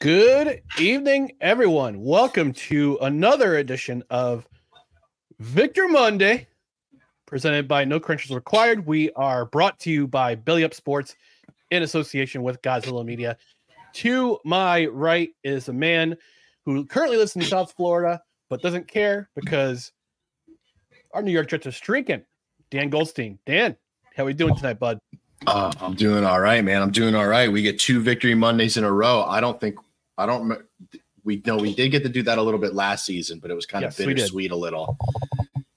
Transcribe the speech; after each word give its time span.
Good 0.00 0.62
evening, 0.78 1.32
everyone. 1.42 2.00
Welcome 2.00 2.54
to 2.54 2.96
another 3.02 3.58
edition 3.58 4.02
of 4.08 4.48
Victory 5.40 5.88
Monday, 5.88 6.46
presented 7.26 7.68
by 7.68 7.84
No 7.84 8.00
Credentials 8.00 8.34
Required. 8.34 8.86
We 8.86 9.10
are 9.12 9.44
brought 9.44 9.78
to 9.80 9.90
you 9.90 10.08
by 10.08 10.36
Belly 10.36 10.64
Up 10.64 10.72
Sports 10.72 11.16
in 11.70 11.82
association 11.82 12.42
with 12.42 12.62
Godzilla 12.62 13.04
Media. 13.04 13.36
To 13.96 14.38
my 14.42 14.86
right 14.86 15.28
is 15.44 15.68
a 15.68 15.74
man 15.74 16.16
who 16.64 16.86
currently 16.86 17.18
lives 17.18 17.36
in 17.36 17.42
South 17.42 17.74
Florida 17.76 18.22
but 18.48 18.62
doesn't 18.62 18.88
care 18.88 19.28
because 19.34 19.92
our 21.12 21.20
New 21.20 21.30
York 21.30 21.48
Jets 21.48 21.66
are 21.66 21.72
streaking. 21.72 22.22
Dan 22.70 22.88
Goldstein. 22.88 23.38
Dan, 23.44 23.76
how 24.16 24.22
are 24.22 24.26
we 24.26 24.32
doing 24.32 24.56
tonight, 24.56 24.78
bud? 24.78 24.98
Uh, 25.46 25.70
I'm 25.78 25.94
doing 25.94 26.24
all 26.24 26.40
right, 26.40 26.64
man. 26.64 26.80
I'm 26.80 26.90
doing 26.90 27.14
all 27.14 27.26
right. 27.26 27.52
We 27.52 27.60
get 27.60 27.78
two 27.78 28.00
victory 28.00 28.34
Mondays 28.34 28.78
in 28.78 28.84
a 28.84 28.90
row. 28.90 29.24
I 29.24 29.42
don't 29.42 29.60
think 29.60 29.76
I 30.20 30.26
don't. 30.26 30.62
We 31.24 31.42
know 31.46 31.56
we 31.56 31.74
did 31.74 31.90
get 31.90 32.02
to 32.02 32.08
do 32.08 32.22
that 32.24 32.38
a 32.38 32.42
little 32.42 32.60
bit 32.60 32.74
last 32.74 33.04
season, 33.04 33.40
but 33.40 33.50
it 33.50 33.54
was 33.54 33.66
kind 33.66 33.82
Yes, 33.82 33.98
of 33.98 34.06
we 34.06 34.14
bittersweet 34.14 34.50
a 34.52 34.56
little 34.56 34.96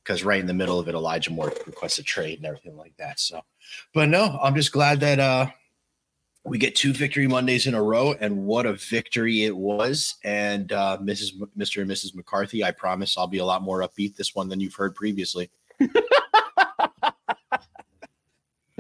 because 0.04 0.24
right 0.24 0.40
in 0.40 0.48
the 0.48 0.54
middle 0.54 0.80
of 0.80 0.88
it, 0.88 0.96
Elijah 0.96 1.32
Moore 1.32 1.54
requested 1.66 2.04
a 2.04 2.06
trade 2.06 2.40
and 2.40 2.46
everything 2.46 2.78
like 2.78 2.96
that. 2.98 3.20
So, 3.20 3.42
but 3.94 4.10
no, 4.10 4.38
I'm 4.42 4.56
just 4.56 4.72
glad 4.72 5.00
that 5.00 5.20
uh 5.20 5.48
we 6.46 6.58
get 6.58 6.76
two 6.76 6.94
victory 6.94 7.28
Mondays 7.28 7.68
in 7.68 7.74
a 7.74 7.82
row, 7.82 8.14
and 8.20 8.46
what 8.46 8.66
a 8.66 8.74
victory 8.74 9.44
it 9.44 9.56
was. 9.56 10.16
And 10.26 10.72
uh, 10.74 10.98
Mrs. 11.02 11.42
M- 11.42 11.50
Mr. 11.58 11.82
and 11.82 11.90
Mrs. 11.90 12.16
McCarthy, 12.16 12.66
I 12.66 12.72
promise 12.72 13.18
I'll 13.18 13.28
be 13.28 13.38
a 13.38 13.46
lot 13.46 13.62
more 13.62 13.80
upbeat 13.80 14.18
this 14.18 14.36
one 14.36 14.50
than 14.50 14.60
you've 14.60 14.76
heard 14.76 14.94
previously. 14.94 15.50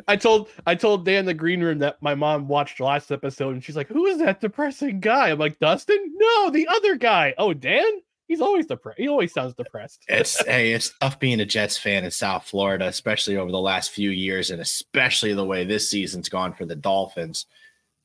I 0.07 0.15
told 0.15 0.49
I 0.65 0.75
told 0.75 1.05
Dan 1.05 1.19
in 1.19 1.25
the 1.25 1.33
green 1.33 1.61
room 1.61 1.79
that 1.79 2.01
my 2.01 2.15
mom 2.15 2.47
watched 2.47 2.79
last 2.79 3.11
episode 3.11 3.53
and 3.53 3.63
she's 3.63 3.75
like, 3.75 3.87
"Who 3.87 4.05
is 4.05 4.19
that 4.19 4.41
depressing 4.41 4.99
guy?" 4.99 5.29
I'm 5.29 5.39
like, 5.39 5.59
"Dustin? 5.59 6.13
No, 6.15 6.49
the 6.49 6.67
other 6.67 6.95
guy. 6.95 7.33
Oh, 7.37 7.53
Dan? 7.53 7.83
He's 8.27 8.41
always 8.41 8.65
depressed. 8.65 8.99
He 8.99 9.07
always 9.07 9.33
sounds 9.33 9.53
depressed." 9.53 10.03
It's 10.07 10.43
hey, 10.45 10.73
it's 10.73 10.93
tough 10.99 11.19
being 11.19 11.39
a 11.39 11.45
Jets 11.45 11.77
fan 11.77 12.03
in 12.03 12.11
South 12.11 12.45
Florida, 12.45 12.87
especially 12.87 13.37
over 13.37 13.51
the 13.51 13.59
last 13.59 13.91
few 13.91 14.09
years, 14.09 14.49
and 14.49 14.61
especially 14.61 15.33
the 15.33 15.45
way 15.45 15.63
this 15.63 15.89
season's 15.89 16.29
gone 16.29 16.53
for 16.53 16.65
the 16.65 16.75
Dolphins. 16.75 17.45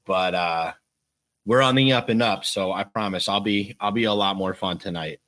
But 0.05 0.35
uh 0.35 0.73
we're 1.47 1.63
on 1.63 1.75
the 1.75 1.93
up 1.93 2.11
and 2.11 2.23
up, 2.23 2.45
so 2.45 2.73
I 2.73 2.85
promise 2.85 3.29
I'll 3.29 3.41
be 3.41 3.77
I'll 3.81 3.93
be 3.93 4.05
a 4.05 4.13
lot 4.13 4.37
more 4.37 4.55
fun 4.55 4.79
tonight. 4.79 5.21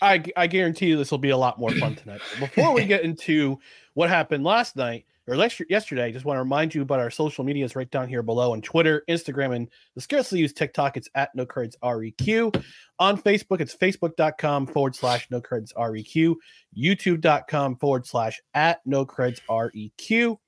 I 0.00 0.24
I 0.36 0.46
guarantee 0.46 0.86
you 0.86 0.96
this 0.96 1.10
will 1.10 1.18
be 1.18 1.30
a 1.30 1.36
lot 1.36 1.58
more 1.58 1.70
fun 1.72 1.94
tonight. 1.94 2.22
Before 2.38 2.72
we 2.72 2.86
get 2.86 3.02
into 3.04 3.60
what 3.94 4.08
happened 4.08 4.44
last 4.44 4.76
night 4.76 5.04
or 5.28 5.36
last, 5.36 5.60
yesterday, 5.70 6.04
I 6.04 6.10
just 6.10 6.24
want 6.24 6.36
to 6.36 6.42
remind 6.42 6.74
you 6.74 6.82
about 6.82 6.98
our 6.98 7.10
social 7.10 7.44
medias 7.44 7.76
right 7.76 7.90
down 7.90 8.08
here 8.08 8.22
below 8.24 8.52
on 8.52 8.60
Twitter, 8.60 9.04
Instagram, 9.08 9.54
and 9.54 9.68
the 9.94 10.00
scarcely 10.00 10.40
used 10.40 10.56
TikTok. 10.56 10.96
It's 10.96 11.08
at 11.14 11.30
No 11.34 11.46
Cards 11.46 11.76
REQ. 11.82 12.62
On 12.98 13.20
Facebook, 13.20 13.60
it's 13.60 13.76
facebook.com 13.76 14.66
forward 14.66 14.96
slash 14.96 15.28
No 15.30 15.40
Cards 15.40 15.72
REQ, 15.76 16.34
youtube.com 16.76 17.76
forward 17.76 18.04
slash 18.04 18.40
at 18.54 18.80
No 18.84 19.06
Cards 19.06 19.40
REQ. 19.48 20.38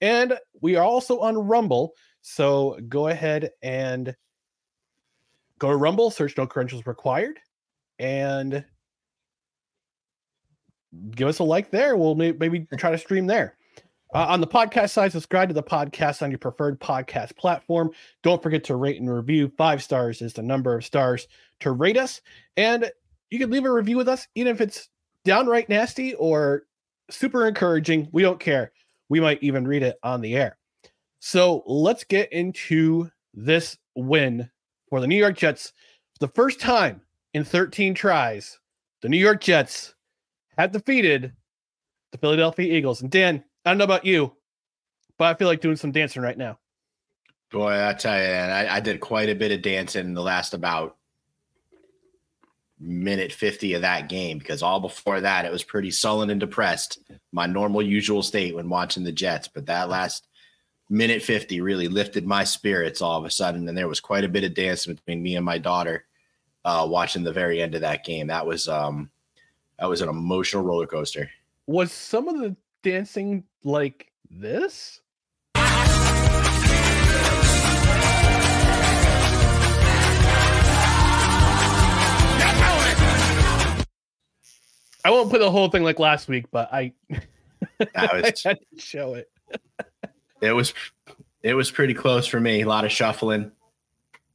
And 0.00 0.36
we 0.60 0.74
are 0.74 0.84
also 0.84 1.20
on 1.20 1.38
Rumble. 1.38 1.92
So 2.22 2.78
go 2.88 3.08
ahead 3.08 3.50
and 3.62 4.14
go 5.58 5.68
to 5.68 5.76
Rumble, 5.76 6.10
search 6.10 6.36
No 6.36 6.48
Credentials 6.48 6.84
Required, 6.86 7.38
and 8.00 8.64
give 11.12 11.28
us 11.28 11.38
a 11.38 11.44
like 11.44 11.70
there. 11.70 11.96
We'll 11.96 12.16
maybe 12.16 12.66
try 12.76 12.90
to 12.90 12.98
stream 12.98 13.28
there. 13.28 13.56
Uh, 14.12 14.26
on 14.28 14.40
the 14.40 14.46
podcast 14.46 14.90
side, 14.90 15.12
subscribe 15.12 15.48
to 15.48 15.54
the 15.54 15.62
podcast 15.62 16.22
on 16.22 16.30
your 16.30 16.38
preferred 16.38 16.80
podcast 16.80 17.36
platform. 17.36 17.90
Don't 18.22 18.42
forget 18.42 18.64
to 18.64 18.76
rate 18.76 19.00
and 19.00 19.12
review. 19.12 19.52
Five 19.56 19.82
stars 19.82 20.20
is 20.20 20.32
the 20.32 20.42
number 20.42 20.74
of 20.74 20.84
stars 20.84 21.28
to 21.60 21.70
rate 21.70 21.96
us. 21.96 22.20
And 22.56 22.90
you 23.30 23.38
can 23.38 23.50
leave 23.50 23.64
a 23.64 23.72
review 23.72 23.96
with 23.96 24.08
us, 24.08 24.26
even 24.34 24.54
if 24.54 24.60
it's 24.60 24.88
downright 25.24 25.68
nasty 25.68 26.14
or 26.14 26.64
super 27.08 27.46
encouraging. 27.46 28.08
We 28.12 28.22
don't 28.22 28.40
care. 28.40 28.72
We 29.08 29.20
might 29.20 29.42
even 29.42 29.66
read 29.66 29.84
it 29.84 29.96
on 30.02 30.20
the 30.20 30.34
air. 30.34 30.58
So 31.20 31.62
let's 31.66 32.02
get 32.02 32.32
into 32.32 33.10
this 33.32 33.78
win 33.94 34.50
for 34.88 35.00
the 35.00 35.06
New 35.06 35.16
York 35.16 35.36
Jets. 35.36 35.72
For 36.14 36.26
the 36.26 36.32
first 36.32 36.58
time 36.58 37.02
in 37.32 37.44
13 37.44 37.94
tries, 37.94 38.58
the 39.02 39.08
New 39.08 39.18
York 39.18 39.40
Jets 39.40 39.94
have 40.58 40.72
defeated 40.72 41.32
the 42.10 42.18
Philadelphia 42.18 42.72
Eagles. 42.72 43.02
And 43.02 43.10
Dan, 43.10 43.44
I 43.64 43.70
don't 43.70 43.78
know 43.78 43.84
about 43.84 44.04
you, 44.04 44.32
but 45.18 45.24
I 45.24 45.34
feel 45.38 45.48
like 45.48 45.60
doing 45.60 45.76
some 45.76 45.92
dancing 45.92 46.22
right 46.22 46.38
now. 46.38 46.58
Boy, 47.50 47.86
I 47.86 47.92
tell 47.94 48.16
you, 48.16 48.28
man, 48.28 48.50
I, 48.50 48.76
I 48.76 48.80
did 48.80 49.00
quite 49.00 49.28
a 49.28 49.34
bit 49.34 49.52
of 49.52 49.62
dancing 49.62 50.06
in 50.06 50.14
the 50.14 50.22
last 50.22 50.54
about 50.54 50.96
minute 52.78 53.30
50 53.32 53.74
of 53.74 53.82
that 53.82 54.08
game 54.08 54.38
because 54.38 54.62
all 54.62 54.80
before 54.80 55.20
that 55.20 55.44
it 55.44 55.52
was 55.52 55.62
pretty 55.62 55.90
sullen 55.90 56.30
and 56.30 56.40
depressed. 56.40 56.98
My 57.32 57.46
normal 57.46 57.82
usual 57.82 58.22
state 58.22 58.54
when 58.54 58.70
watching 58.70 59.04
the 59.04 59.12
Jets, 59.12 59.48
but 59.48 59.66
that 59.66 59.90
last 59.90 60.26
minute 60.88 61.22
50 61.22 61.60
really 61.60 61.88
lifted 61.88 62.26
my 62.26 62.44
spirits 62.44 63.02
all 63.02 63.18
of 63.18 63.24
a 63.24 63.30
sudden. 63.30 63.68
And 63.68 63.76
there 63.76 63.88
was 63.88 64.00
quite 64.00 64.24
a 64.24 64.28
bit 64.28 64.44
of 64.44 64.54
dancing 64.54 64.94
between 64.94 65.22
me 65.22 65.36
and 65.36 65.44
my 65.44 65.58
daughter 65.58 66.06
uh, 66.64 66.86
watching 66.88 67.22
the 67.22 67.32
very 67.32 67.60
end 67.60 67.74
of 67.74 67.82
that 67.82 68.04
game. 68.04 68.28
That 68.28 68.46
was 68.46 68.68
um 68.68 69.10
that 69.78 69.88
was 69.88 70.02
an 70.02 70.08
emotional 70.08 70.62
roller 70.62 70.86
coaster. 70.86 71.30
Was 71.66 71.92
some 71.92 72.28
of 72.28 72.38
the 72.38 72.56
dancing 72.82 73.44
like 73.64 74.12
this? 74.30 75.00
I 85.02 85.10
won't 85.10 85.30
put 85.30 85.40
the 85.40 85.50
whole 85.50 85.70
thing 85.70 85.82
like 85.82 85.98
last 85.98 86.28
week, 86.28 86.44
but 86.50 86.72
I, 86.72 86.92
That 87.78 88.12
I 88.12 88.20
was 88.20 88.42
to 88.42 88.56
show 88.78 89.14
it. 89.14 89.30
It 90.40 90.52
was 90.52 90.74
it 91.42 91.54
was 91.54 91.70
pretty 91.70 91.94
close 91.94 92.26
for 92.26 92.40
me. 92.40 92.62
A 92.62 92.68
lot 92.68 92.84
of 92.84 92.92
shuffling. 92.92 93.52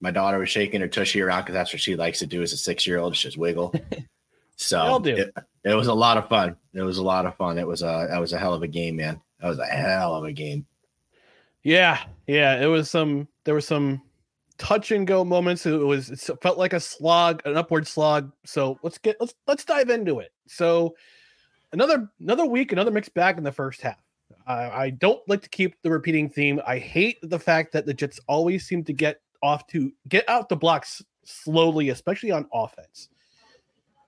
My 0.02 0.12
daughter 0.12 0.40
was 0.40 0.50
shaking 0.50 0.82
her 0.82 0.88
tushy 0.88 1.22
around 1.22 1.42
because 1.44 1.54
that's 1.54 1.74
what 1.74 1.82
she 1.82 1.96
likes 1.96 2.20
to 2.20 2.26
do 2.26 2.42
as 2.42 2.54
a 2.54 2.58
six 2.58 2.86
year 2.86 2.98
old, 2.98 3.14
just 3.14 3.38
wiggle. 3.38 3.74
So 4.56 5.02
it, 5.04 5.34
it, 5.64 5.74
was 5.74 5.88
a 5.88 5.94
lot 5.94 6.18
of 6.18 6.30
fun. 6.30 6.56
It 6.74 6.82
was 6.82 6.98
a 6.98 7.04
lot 7.04 7.26
of 7.26 7.36
fun. 7.36 7.58
It 7.58 7.68
was 7.68 7.82
a 7.82 8.08
that 8.10 8.20
was 8.20 8.34
a 8.34 8.38
hell 8.38 8.54
of 8.54 8.64
a 8.64 8.68
game, 8.68 8.96
man. 8.96 9.22
That 9.42 9.50
was 9.50 9.60
a 9.60 9.66
hell 9.66 10.16
of 10.16 10.24
a 10.24 10.32
game. 10.32 10.66
Yeah, 11.64 12.00
yeah. 12.28 12.62
It 12.62 12.68
was 12.68 12.90
some. 12.90 13.28
There 13.44 13.56
was 13.56 13.68
some 13.68 14.02
touch 14.58 14.92
and 14.92 15.06
go 15.06 15.26
moments. 15.26 15.66
It 15.66 15.72
was 15.72 16.10
it 16.10 16.42
felt 16.42 16.58
like 16.58 16.74
a 16.74 16.80
slog, 16.80 17.42
an 17.46 17.58
upward 17.58 17.88
slog. 17.88 18.32
So 18.46 18.80
let's 18.84 18.98
get 18.98 19.18
let's 19.20 19.34
let's 19.48 19.66
dive 19.66 19.90
into 19.90 20.20
it. 20.20 20.32
So 20.48 20.96
another 21.74 22.10
another 22.20 22.46
week, 22.46 22.72
another 22.72 22.92
mixed 22.92 23.14
bag 23.14 23.38
in 23.38 23.44
the 23.44 23.52
first 23.52 23.82
half. 23.82 24.02
I, 24.48 24.70
I 24.70 24.90
don't 24.92 25.22
like 25.28 25.42
to 25.42 25.50
keep 25.50 25.76
the 25.82 25.92
repeating 25.92 26.30
theme. 26.30 26.62
I 26.66 26.78
hate 26.78 27.18
the 27.22 27.40
fact 27.40 27.72
that 27.74 27.86
the 27.86 27.94
Jets 27.94 28.20
always 28.28 28.66
seem 28.66 28.84
to 28.86 28.94
get 28.94 29.22
off 29.44 29.68
to 29.68 29.92
get 30.08 30.28
out 30.30 30.50
the 30.50 30.56
blocks 30.56 31.04
slowly, 31.24 31.90
especially 31.90 32.32
on 32.32 32.48
offense. 32.54 33.10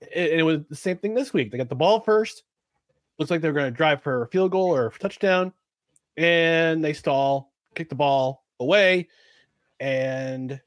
It, 0.00 0.40
it 0.40 0.42
was 0.42 0.60
the 0.68 0.76
same 0.76 0.98
thing 0.98 1.14
this 1.14 1.32
week. 1.32 1.50
They 1.50 1.58
got 1.58 1.68
the 1.68 1.74
ball 1.74 2.00
first. 2.00 2.44
Looks 3.18 3.30
like 3.30 3.40
they're 3.40 3.52
going 3.52 3.66
to 3.66 3.76
drive 3.76 4.02
for 4.02 4.22
a 4.22 4.28
field 4.28 4.52
goal 4.52 4.74
or 4.74 4.90
touchdown, 4.90 5.52
and 6.16 6.84
they 6.84 6.92
stall, 6.92 7.52
kick 7.74 7.88
the 7.88 7.96
ball 7.96 8.44
away, 8.60 9.08
and 9.80 10.60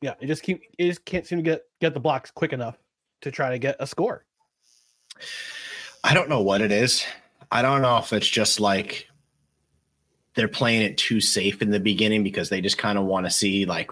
yeah, 0.00 0.14
it 0.20 0.26
just 0.26 0.42
keep 0.42 0.62
it 0.78 0.88
just 0.88 1.04
can't 1.04 1.26
seem 1.26 1.38
to 1.38 1.42
get 1.42 1.62
get 1.80 1.94
the 1.94 2.00
blocks 2.00 2.30
quick 2.30 2.52
enough 2.52 2.78
to 3.20 3.30
try 3.30 3.50
to 3.50 3.58
get 3.58 3.76
a 3.80 3.86
score. 3.86 4.24
I 6.04 6.14
don't 6.14 6.28
know 6.28 6.42
what 6.42 6.60
it 6.60 6.72
is. 6.72 7.04
I 7.50 7.62
don't 7.62 7.82
know 7.82 7.98
if 7.98 8.12
it's 8.12 8.28
just 8.28 8.60
like 8.60 9.08
they're 10.34 10.48
playing 10.48 10.82
it 10.82 10.96
too 10.96 11.20
safe 11.20 11.62
in 11.62 11.70
the 11.70 11.80
beginning 11.80 12.22
because 12.22 12.48
they 12.48 12.60
just 12.60 12.78
kind 12.78 12.96
of 12.98 13.04
want 13.04 13.26
to 13.26 13.30
see 13.30 13.64
like 13.64 13.90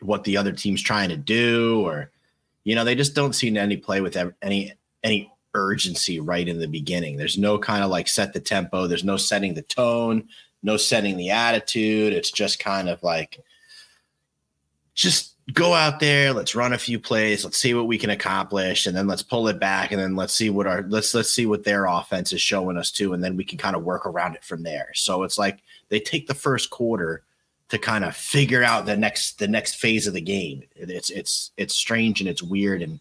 what 0.00 0.24
the 0.24 0.36
other 0.36 0.52
team's 0.52 0.82
trying 0.82 1.08
to 1.08 1.16
do 1.16 1.80
or 1.84 2.10
you 2.64 2.74
know 2.74 2.84
they 2.84 2.94
just 2.94 3.14
don't 3.14 3.34
seem 3.34 3.54
to 3.54 3.60
any 3.60 3.76
play 3.76 4.00
with 4.00 4.16
any 4.42 4.72
any 5.02 5.30
urgency 5.54 6.18
right 6.18 6.48
in 6.48 6.58
the 6.58 6.66
beginning. 6.66 7.16
There's 7.16 7.38
no 7.38 7.58
kind 7.58 7.84
of 7.84 7.90
like 7.90 8.08
set 8.08 8.32
the 8.32 8.40
tempo. 8.40 8.86
There's 8.88 9.04
no 9.04 9.16
setting 9.16 9.54
the 9.54 9.62
tone 9.62 10.28
no 10.64 10.78
setting 10.78 11.16
the 11.16 11.30
attitude. 11.30 12.12
It's 12.12 12.30
just 12.30 12.58
kind 12.58 12.88
of 12.88 13.00
like 13.04 13.38
just 14.94 15.32
go 15.52 15.74
out 15.74 16.00
there 16.00 16.32
let's 16.32 16.54
run 16.54 16.72
a 16.72 16.78
few 16.78 16.98
plays 16.98 17.44
let's 17.44 17.58
see 17.58 17.74
what 17.74 17.86
we 17.86 17.98
can 17.98 18.08
accomplish 18.08 18.86
and 18.86 18.96
then 18.96 19.06
let's 19.06 19.22
pull 19.22 19.46
it 19.46 19.60
back 19.60 19.90
and 19.92 20.00
then 20.00 20.16
let's 20.16 20.32
see 20.32 20.48
what 20.48 20.66
our 20.66 20.86
let's 20.88 21.12
let's 21.12 21.28
see 21.28 21.44
what 21.44 21.64
their 21.64 21.84
offense 21.84 22.32
is 22.32 22.40
showing 22.40 22.78
us 22.78 22.90
too 22.90 23.12
and 23.12 23.22
then 23.22 23.36
we 23.36 23.44
can 23.44 23.58
kind 23.58 23.76
of 23.76 23.82
work 23.82 24.06
around 24.06 24.34
it 24.34 24.42
from 24.42 24.62
there. 24.62 24.88
So 24.94 25.22
it's 25.22 25.36
like 25.36 25.58
they 25.90 26.00
take 26.00 26.26
the 26.26 26.34
first 26.34 26.70
quarter 26.70 27.24
to 27.70 27.78
kind 27.78 28.04
of 28.04 28.14
figure 28.14 28.62
out 28.62 28.86
the 28.86 28.96
next 28.96 29.38
the 29.38 29.48
next 29.48 29.76
phase 29.76 30.06
of 30.06 30.14
the 30.14 30.20
game 30.20 30.62
it's 30.76 31.10
it's 31.10 31.50
it's 31.56 31.74
strange 31.74 32.20
and 32.20 32.28
it's 32.28 32.42
weird 32.42 32.82
and 32.82 33.00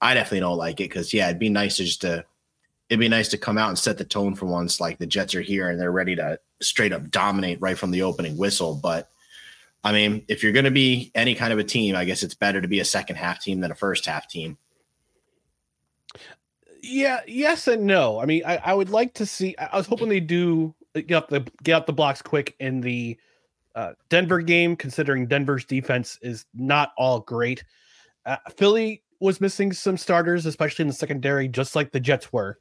i 0.00 0.14
definitely 0.14 0.40
don't 0.40 0.58
like 0.58 0.80
it 0.80 0.90
because 0.90 1.14
yeah 1.14 1.28
it'd 1.28 1.38
be 1.38 1.48
nice 1.48 1.76
to 1.76 1.84
just 1.84 2.02
to 2.02 2.24
it'd 2.88 3.00
be 3.00 3.08
nice 3.08 3.28
to 3.28 3.38
come 3.38 3.58
out 3.58 3.68
and 3.68 3.78
set 3.78 3.98
the 3.98 4.04
tone 4.04 4.34
for 4.34 4.46
once 4.46 4.80
like 4.80 4.98
the 4.98 5.06
jets 5.06 5.34
are 5.34 5.40
here 5.40 5.70
and 5.70 5.80
they're 5.80 5.92
ready 5.92 6.14
to 6.14 6.38
straight 6.60 6.92
up 6.92 7.10
dominate 7.10 7.60
right 7.60 7.78
from 7.78 7.90
the 7.90 8.02
opening 8.02 8.36
whistle 8.36 8.74
but 8.74 9.10
I 9.86 9.92
mean, 9.92 10.24
if 10.26 10.42
you're 10.42 10.52
to 10.52 10.70
be 10.72 11.12
any 11.14 11.36
kind 11.36 11.52
of 11.52 11.60
a 11.60 11.64
team, 11.64 11.94
I 11.94 12.04
guess 12.04 12.24
it's 12.24 12.34
better 12.34 12.60
to 12.60 12.66
be 12.66 12.80
a 12.80 12.84
second 12.84 13.14
half 13.14 13.40
team 13.40 13.60
than 13.60 13.70
a 13.70 13.74
first 13.76 14.04
half 14.04 14.28
team. 14.28 14.58
Yeah, 16.82 17.20
yes 17.28 17.68
and 17.68 17.84
no. 17.86 18.18
I 18.20 18.26
mean, 18.26 18.42
I, 18.44 18.56
I 18.56 18.74
would 18.74 18.90
like 18.90 19.14
to 19.14 19.26
see. 19.26 19.56
I 19.56 19.76
was 19.76 19.86
hoping 19.86 20.08
they 20.08 20.18
do 20.18 20.74
get 20.94 21.12
up 21.12 21.28
the 21.28 21.46
get 21.62 21.74
up 21.74 21.86
the 21.86 21.92
blocks 21.92 22.20
quick 22.20 22.56
in 22.58 22.80
the 22.80 23.16
uh, 23.76 23.92
Denver 24.08 24.40
game, 24.40 24.74
considering 24.74 25.26
Denver's 25.26 25.64
defense 25.64 26.18
is 26.22 26.46
not 26.54 26.92
all 26.96 27.20
great. 27.20 27.62
Uh, 28.24 28.38
Philly 28.56 29.02
was 29.20 29.40
missing 29.40 29.72
some 29.72 29.98
starters, 29.98 30.46
especially 30.46 30.82
in 30.82 30.88
the 30.88 30.94
secondary, 30.94 31.46
just 31.46 31.76
like 31.76 31.92
the 31.92 32.00
Jets 32.00 32.32
were. 32.32 32.58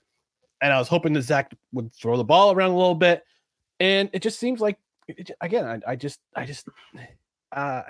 And 0.61 0.73
I 0.73 0.77
was 0.77 0.89
hoping 0.89 1.13
that 1.13 1.21
Zach 1.21 1.51
would 1.71 1.93
throw 1.93 2.17
the 2.17 2.23
ball 2.23 2.51
around 2.51 2.71
a 2.71 2.77
little 2.77 2.95
bit. 2.95 3.23
And 3.79 4.09
it 4.13 4.21
just 4.21 4.39
seems 4.39 4.59
like 4.59 4.77
it, 5.07 5.31
again, 5.41 5.65
I, 5.65 5.91
I 5.91 5.95
just, 5.95 6.19
I 6.35 6.45
just, 6.45 6.67
uh, 7.51 7.81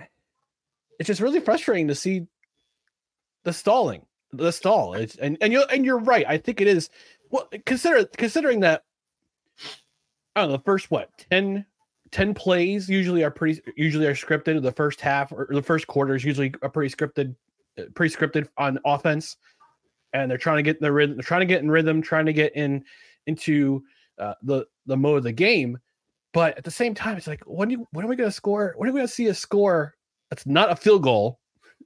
it's 0.99 1.07
just 1.07 1.21
really 1.21 1.39
frustrating 1.39 1.87
to 1.87 1.95
see 1.95 2.27
the 3.43 3.53
stalling, 3.53 4.05
the 4.31 4.51
stall. 4.51 4.93
It's 4.93 5.15
and 5.15 5.37
and 5.41 5.51
you 5.51 5.63
and 5.63 5.85
you're 5.85 5.99
right. 5.99 6.25
I 6.27 6.37
think 6.37 6.61
it 6.61 6.67
is. 6.67 6.89
Well, 7.29 7.49
consider 7.65 8.05
considering 8.05 8.61
that. 8.61 8.83
I 10.35 10.41
don't 10.41 10.49
know. 10.49 10.57
The 10.57 10.63
first 10.63 10.91
what 10.91 11.09
10, 11.31 11.65
10 12.15 12.33
plays 12.33 12.87
usually 12.87 13.25
are 13.25 13.29
pretty 13.29 13.61
usually 13.75 14.07
are 14.07 14.15
scripted. 14.15 14.61
The 14.61 14.71
first 14.71 15.01
half 15.01 15.33
or 15.33 15.49
the 15.49 15.61
first 15.61 15.85
quarter 15.85 16.15
is 16.15 16.23
usually 16.23 16.53
a 16.61 16.69
pretty 16.69 16.95
scripted, 16.95 17.35
pretty 17.93 18.15
scripted 18.15 18.47
on 18.57 18.79
offense, 18.85 19.35
and 20.13 20.31
they're 20.31 20.37
trying 20.37 20.55
to 20.55 20.63
get 20.63 20.77
in 20.77 20.81
the 20.81 20.93
rhythm. 20.93 21.17
They're 21.17 21.23
trying 21.23 21.41
to 21.41 21.45
get 21.45 21.61
in 21.61 21.69
rhythm, 21.69 22.01
trying 22.01 22.25
to 22.27 22.31
get 22.31 22.55
in 22.55 22.85
into 23.27 23.83
uh, 24.17 24.35
the 24.43 24.65
the 24.85 24.95
mode 24.95 25.17
of 25.17 25.23
the 25.25 25.33
game. 25.33 25.77
But 26.33 26.57
at 26.57 26.63
the 26.63 26.71
same 26.71 26.95
time, 26.95 27.17
it's 27.17 27.27
like, 27.27 27.43
when 27.45 27.67
do 27.67 27.85
when 27.91 28.05
are 28.05 28.07
we 28.07 28.15
going 28.15 28.29
to 28.29 28.33
score? 28.33 28.75
When 28.77 28.87
are 28.87 28.93
we 28.93 28.99
going 28.99 29.09
to 29.09 29.13
see 29.13 29.27
a 29.27 29.33
score 29.33 29.93
that's 30.29 30.45
not 30.45 30.71
a 30.71 30.75
field 30.77 31.03
goal 31.03 31.41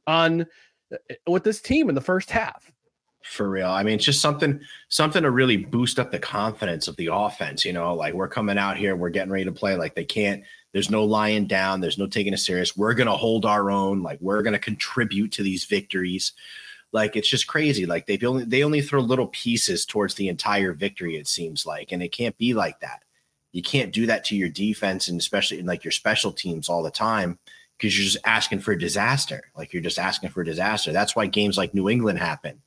on 0.06 0.46
uh, 0.94 0.98
with 1.26 1.44
this 1.44 1.60
team 1.60 1.90
in 1.90 1.96
the 1.96 2.02
first 2.02 2.30
half? 2.30 2.72
For 3.24 3.50
real. 3.50 3.70
I 3.70 3.84
mean, 3.84 3.96
it's 3.96 4.06
just 4.06 4.22
something 4.22 4.60
something 4.88 5.24
to 5.24 5.32
really 5.32 5.58
boost 5.58 6.00
up 6.00 6.12
the 6.12 6.20
confidence 6.20 6.88
of 6.88 6.96
the 6.96 7.10
offense. 7.12 7.66
You 7.66 7.74
know, 7.74 7.94
like 7.94 8.14
we're 8.14 8.30
coming 8.30 8.58
out 8.58 8.78
here, 8.78 8.96
we're 8.96 9.10
getting 9.10 9.32
ready 9.32 9.46
to 9.46 9.52
play. 9.52 9.76
Like 9.76 9.96
they 9.96 10.06
can't. 10.06 10.44
There's 10.72 10.90
no 10.90 11.04
lying 11.04 11.48
down. 11.48 11.82
There's 11.82 11.98
no 11.98 12.08
taking 12.08 12.34
it 12.34 12.38
serious. 12.38 12.78
We're 12.78 12.94
gonna 12.94 13.18
hold 13.18 13.46
our 13.46 13.70
own. 13.70 14.02
Like 14.02 14.20
we're 14.22 14.42
gonna 14.42 14.60
contribute 14.60 15.32
to 15.34 15.44
these 15.44 15.66
victories. 15.66 16.34
Like 16.92 17.16
it's 17.16 17.30
just 17.30 17.48
crazy. 17.48 17.86
Like 17.86 18.08
they 18.08 18.18
only 18.26 18.46
they 18.46 18.64
only 18.64 18.82
throw 18.82 19.02
little 19.02 19.28
pieces 19.28 19.86
towards 19.86 20.16
the 20.16 20.30
entire 20.30 20.74
victory. 20.74 21.18
It 21.18 21.28
seems 21.28 21.66
like, 21.66 21.92
and 21.92 22.02
it 22.02 22.12
can't 22.12 22.38
be 22.38 22.54
like 22.54 22.80
that 22.80 23.04
you 23.52 23.62
can't 23.62 23.94
do 23.94 24.06
that 24.06 24.24
to 24.26 24.36
your 24.36 24.50
defense 24.50 25.08
and 25.08 25.20
especially 25.20 25.60
in 25.60 25.66
like 25.66 25.84
your 25.84 25.92
special 25.92 26.32
teams 26.32 26.70
all 26.70 26.84
the 26.84 26.92
time 26.92 27.40
because 27.78 27.98
you're 27.98 28.06
just 28.06 28.26
asking 28.26 28.60
for 28.60 28.76
disaster. 28.76 29.52
Like 29.56 29.74
you're 29.74 29.82
just 29.82 30.00
asking 30.00 30.30
for 30.30 30.44
disaster. 30.44 30.92
That's 30.92 31.16
why 31.16 31.26
games 31.26 31.58
like 31.58 31.74
New 31.74 31.90
England 31.90 32.20
happen. 32.20 32.62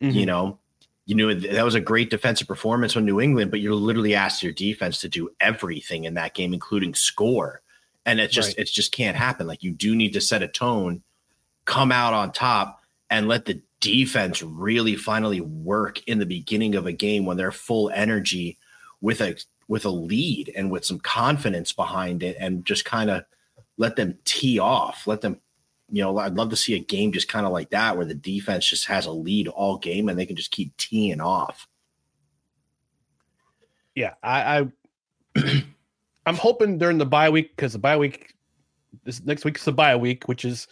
Mm-hmm. 0.00 0.16
You 0.16 0.26
know, 0.26 0.58
you 1.06 1.14
knew 1.14 1.34
that 1.34 1.64
was 1.64 1.74
a 1.74 1.80
great 1.80 2.10
defensive 2.10 2.48
performance 2.48 2.92
from 2.92 3.04
New 3.04 3.20
England, 3.20 3.50
but 3.50 3.60
you're 3.60 3.74
literally 3.74 4.14
asked 4.14 4.42
your 4.42 4.52
defense 4.52 5.00
to 5.00 5.08
do 5.08 5.30
everything 5.40 6.04
in 6.04 6.14
that 6.14 6.34
game, 6.34 6.54
including 6.54 6.94
score. 6.94 7.60
And 8.06 8.20
it 8.20 8.30
just 8.30 8.50
right. 8.50 8.58
it 8.58 8.66
just 8.66 8.92
can't 8.92 9.16
happen. 9.16 9.46
Like 9.46 9.62
you 9.62 9.70
do 9.70 9.94
need 9.94 10.12
to 10.12 10.20
set 10.20 10.42
a 10.42 10.48
tone, 10.48 11.02
come 11.64 11.92
out 11.92 12.14
on 12.14 12.32
top, 12.32 12.82
and 13.10 13.28
let 13.28 13.44
the 13.44 13.62
defense 13.80 14.42
really 14.42 14.96
finally 14.96 15.40
work 15.40 16.02
in 16.06 16.18
the 16.18 16.26
beginning 16.26 16.74
of 16.74 16.86
a 16.86 16.92
game 16.92 17.26
when 17.26 17.36
they're 17.36 17.52
full 17.52 17.90
energy 17.94 18.58
with 19.00 19.20
a 19.20 19.36
with 19.68 19.84
a 19.84 19.90
lead 19.90 20.52
and 20.54 20.70
with 20.70 20.84
some 20.84 20.98
confidence 20.98 21.72
behind 21.72 22.22
it 22.22 22.36
and 22.38 22.64
just 22.64 22.84
kind 22.84 23.10
of 23.10 23.24
let 23.76 23.96
them 23.96 24.18
tee 24.24 24.58
off, 24.58 25.06
let 25.06 25.20
them, 25.20 25.40
you 25.90 26.02
know, 26.02 26.18
I'd 26.18 26.34
love 26.34 26.50
to 26.50 26.56
see 26.56 26.74
a 26.74 26.80
game 26.80 27.12
just 27.12 27.28
kind 27.28 27.46
of 27.46 27.52
like 27.52 27.70
that 27.70 27.96
where 27.96 28.06
the 28.06 28.14
defense 28.14 28.68
just 28.68 28.86
has 28.86 29.06
a 29.06 29.12
lead 29.12 29.48
all 29.48 29.78
game 29.78 30.08
and 30.08 30.18
they 30.18 30.26
can 30.26 30.36
just 30.36 30.50
keep 30.50 30.76
teeing 30.76 31.20
off. 31.20 31.68
Yeah, 33.94 34.14
I, 34.22 34.70
I 35.36 35.62
I'm 36.26 36.36
hoping 36.36 36.78
during 36.78 36.98
the 36.98 37.06
bye 37.06 37.30
week 37.30 37.54
because 37.54 37.74
the 37.74 37.78
bye 37.78 37.96
week 37.96 38.34
this 39.04 39.22
next 39.24 39.44
week 39.44 39.56
is 39.56 39.64
the 39.64 39.72
bye 39.72 39.96
week, 39.96 40.26
which 40.26 40.44
is 40.44 40.66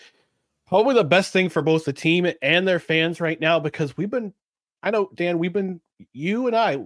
probably 0.66 0.94
the 0.94 1.04
best 1.04 1.32
thing 1.32 1.48
for 1.48 1.62
both 1.62 1.84
the 1.84 1.92
team 1.92 2.26
and 2.40 2.66
their 2.66 2.78
fans 2.78 3.20
right 3.20 3.40
now 3.40 3.60
because 3.60 3.96
we've 3.96 4.10
been 4.10 4.32
I 4.82 4.90
know 4.90 5.10
Dan, 5.14 5.38
we've 5.38 5.52
been 5.52 5.80
you 6.12 6.46
and 6.46 6.56
I 6.56 6.78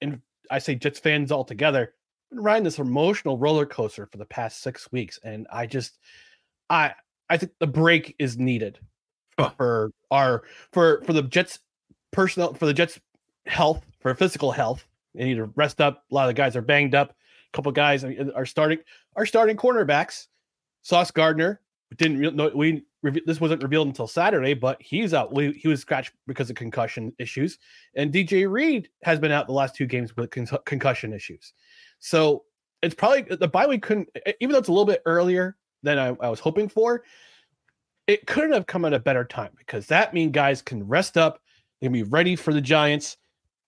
and 0.00 0.20
I 0.50 0.58
say 0.58 0.74
Jets 0.74 0.98
fans 0.98 1.32
altogether, 1.32 1.94
been 2.30 2.40
riding 2.40 2.64
this 2.64 2.78
emotional 2.78 3.38
roller 3.38 3.66
coaster 3.66 4.06
for 4.06 4.18
the 4.18 4.24
past 4.24 4.62
six 4.62 4.90
weeks, 4.92 5.18
and 5.22 5.46
I 5.52 5.66
just, 5.66 5.98
I, 6.70 6.94
I 7.28 7.36
think 7.36 7.52
the 7.58 7.66
break 7.66 8.14
is 8.18 8.38
needed 8.38 8.78
huh. 9.38 9.50
for 9.56 9.92
our 10.10 10.44
for 10.72 11.02
for 11.04 11.12
the 11.12 11.22
Jets 11.22 11.60
personnel 12.12 12.54
for 12.54 12.66
the 12.66 12.74
Jets 12.74 13.00
health 13.46 13.84
for 14.00 14.14
physical 14.14 14.52
health. 14.52 14.86
They 15.14 15.24
need 15.24 15.36
to 15.36 15.46
rest 15.56 15.80
up. 15.80 16.04
A 16.10 16.14
lot 16.14 16.24
of 16.24 16.28
the 16.28 16.34
guys 16.34 16.56
are 16.56 16.62
banged 16.62 16.94
up. 16.94 17.10
A 17.10 17.56
couple 17.56 17.72
guys 17.72 18.04
are 18.04 18.46
starting 18.46 18.78
are 19.16 19.26
starting 19.26 19.56
cornerbacks. 19.56 20.26
Sauce 20.82 21.10
Gardner 21.10 21.60
didn't 21.96 22.36
know 22.36 22.50
we 22.54 22.82
this 23.24 23.40
wasn't 23.40 23.62
revealed 23.62 23.86
until 23.86 24.08
Saturday, 24.08 24.54
but 24.54 24.80
he's 24.80 25.14
out. 25.14 25.36
He 25.36 25.68
was 25.68 25.80
scratched 25.80 26.12
because 26.26 26.50
of 26.50 26.56
concussion 26.56 27.12
issues, 27.18 27.58
and 27.94 28.12
DJ 28.12 28.50
Reed 28.50 28.88
has 29.02 29.18
been 29.18 29.30
out 29.30 29.46
the 29.46 29.52
last 29.52 29.76
two 29.76 29.86
games 29.86 30.16
with 30.16 30.30
con- 30.30 30.48
concussion 30.64 31.12
issues. 31.12 31.52
So 32.00 32.44
it's 32.82 32.94
probably 32.94 33.22
the 33.22 33.48
bye 33.48 33.66
week 33.66 33.82
couldn't, 33.82 34.08
even 34.40 34.52
though 34.52 34.58
it's 34.58 34.68
a 34.68 34.72
little 34.72 34.84
bit 34.84 35.02
earlier 35.06 35.56
than 35.82 35.98
I, 35.98 36.16
I 36.20 36.28
was 36.28 36.40
hoping 36.40 36.68
for. 36.68 37.04
It 38.06 38.26
couldn't 38.26 38.52
have 38.52 38.66
come 38.66 38.84
at 38.84 38.92
a 38.92 39.00
better 39.00 39.24
time 39.24 39.50
because 39.58 39.86
that 39.86 40.14
means 40.14 40.32
guys 40.32 40.62
can 40.62 40.86
rest 40.86 41.16
up. 41.16 41.40
They 41.80 41.86
can 41.86 41.92
be 41.92 42.04
ready 42.04 42.36
for 42.36 42.52
the 42.52 42.60
Giants 42.60 43.16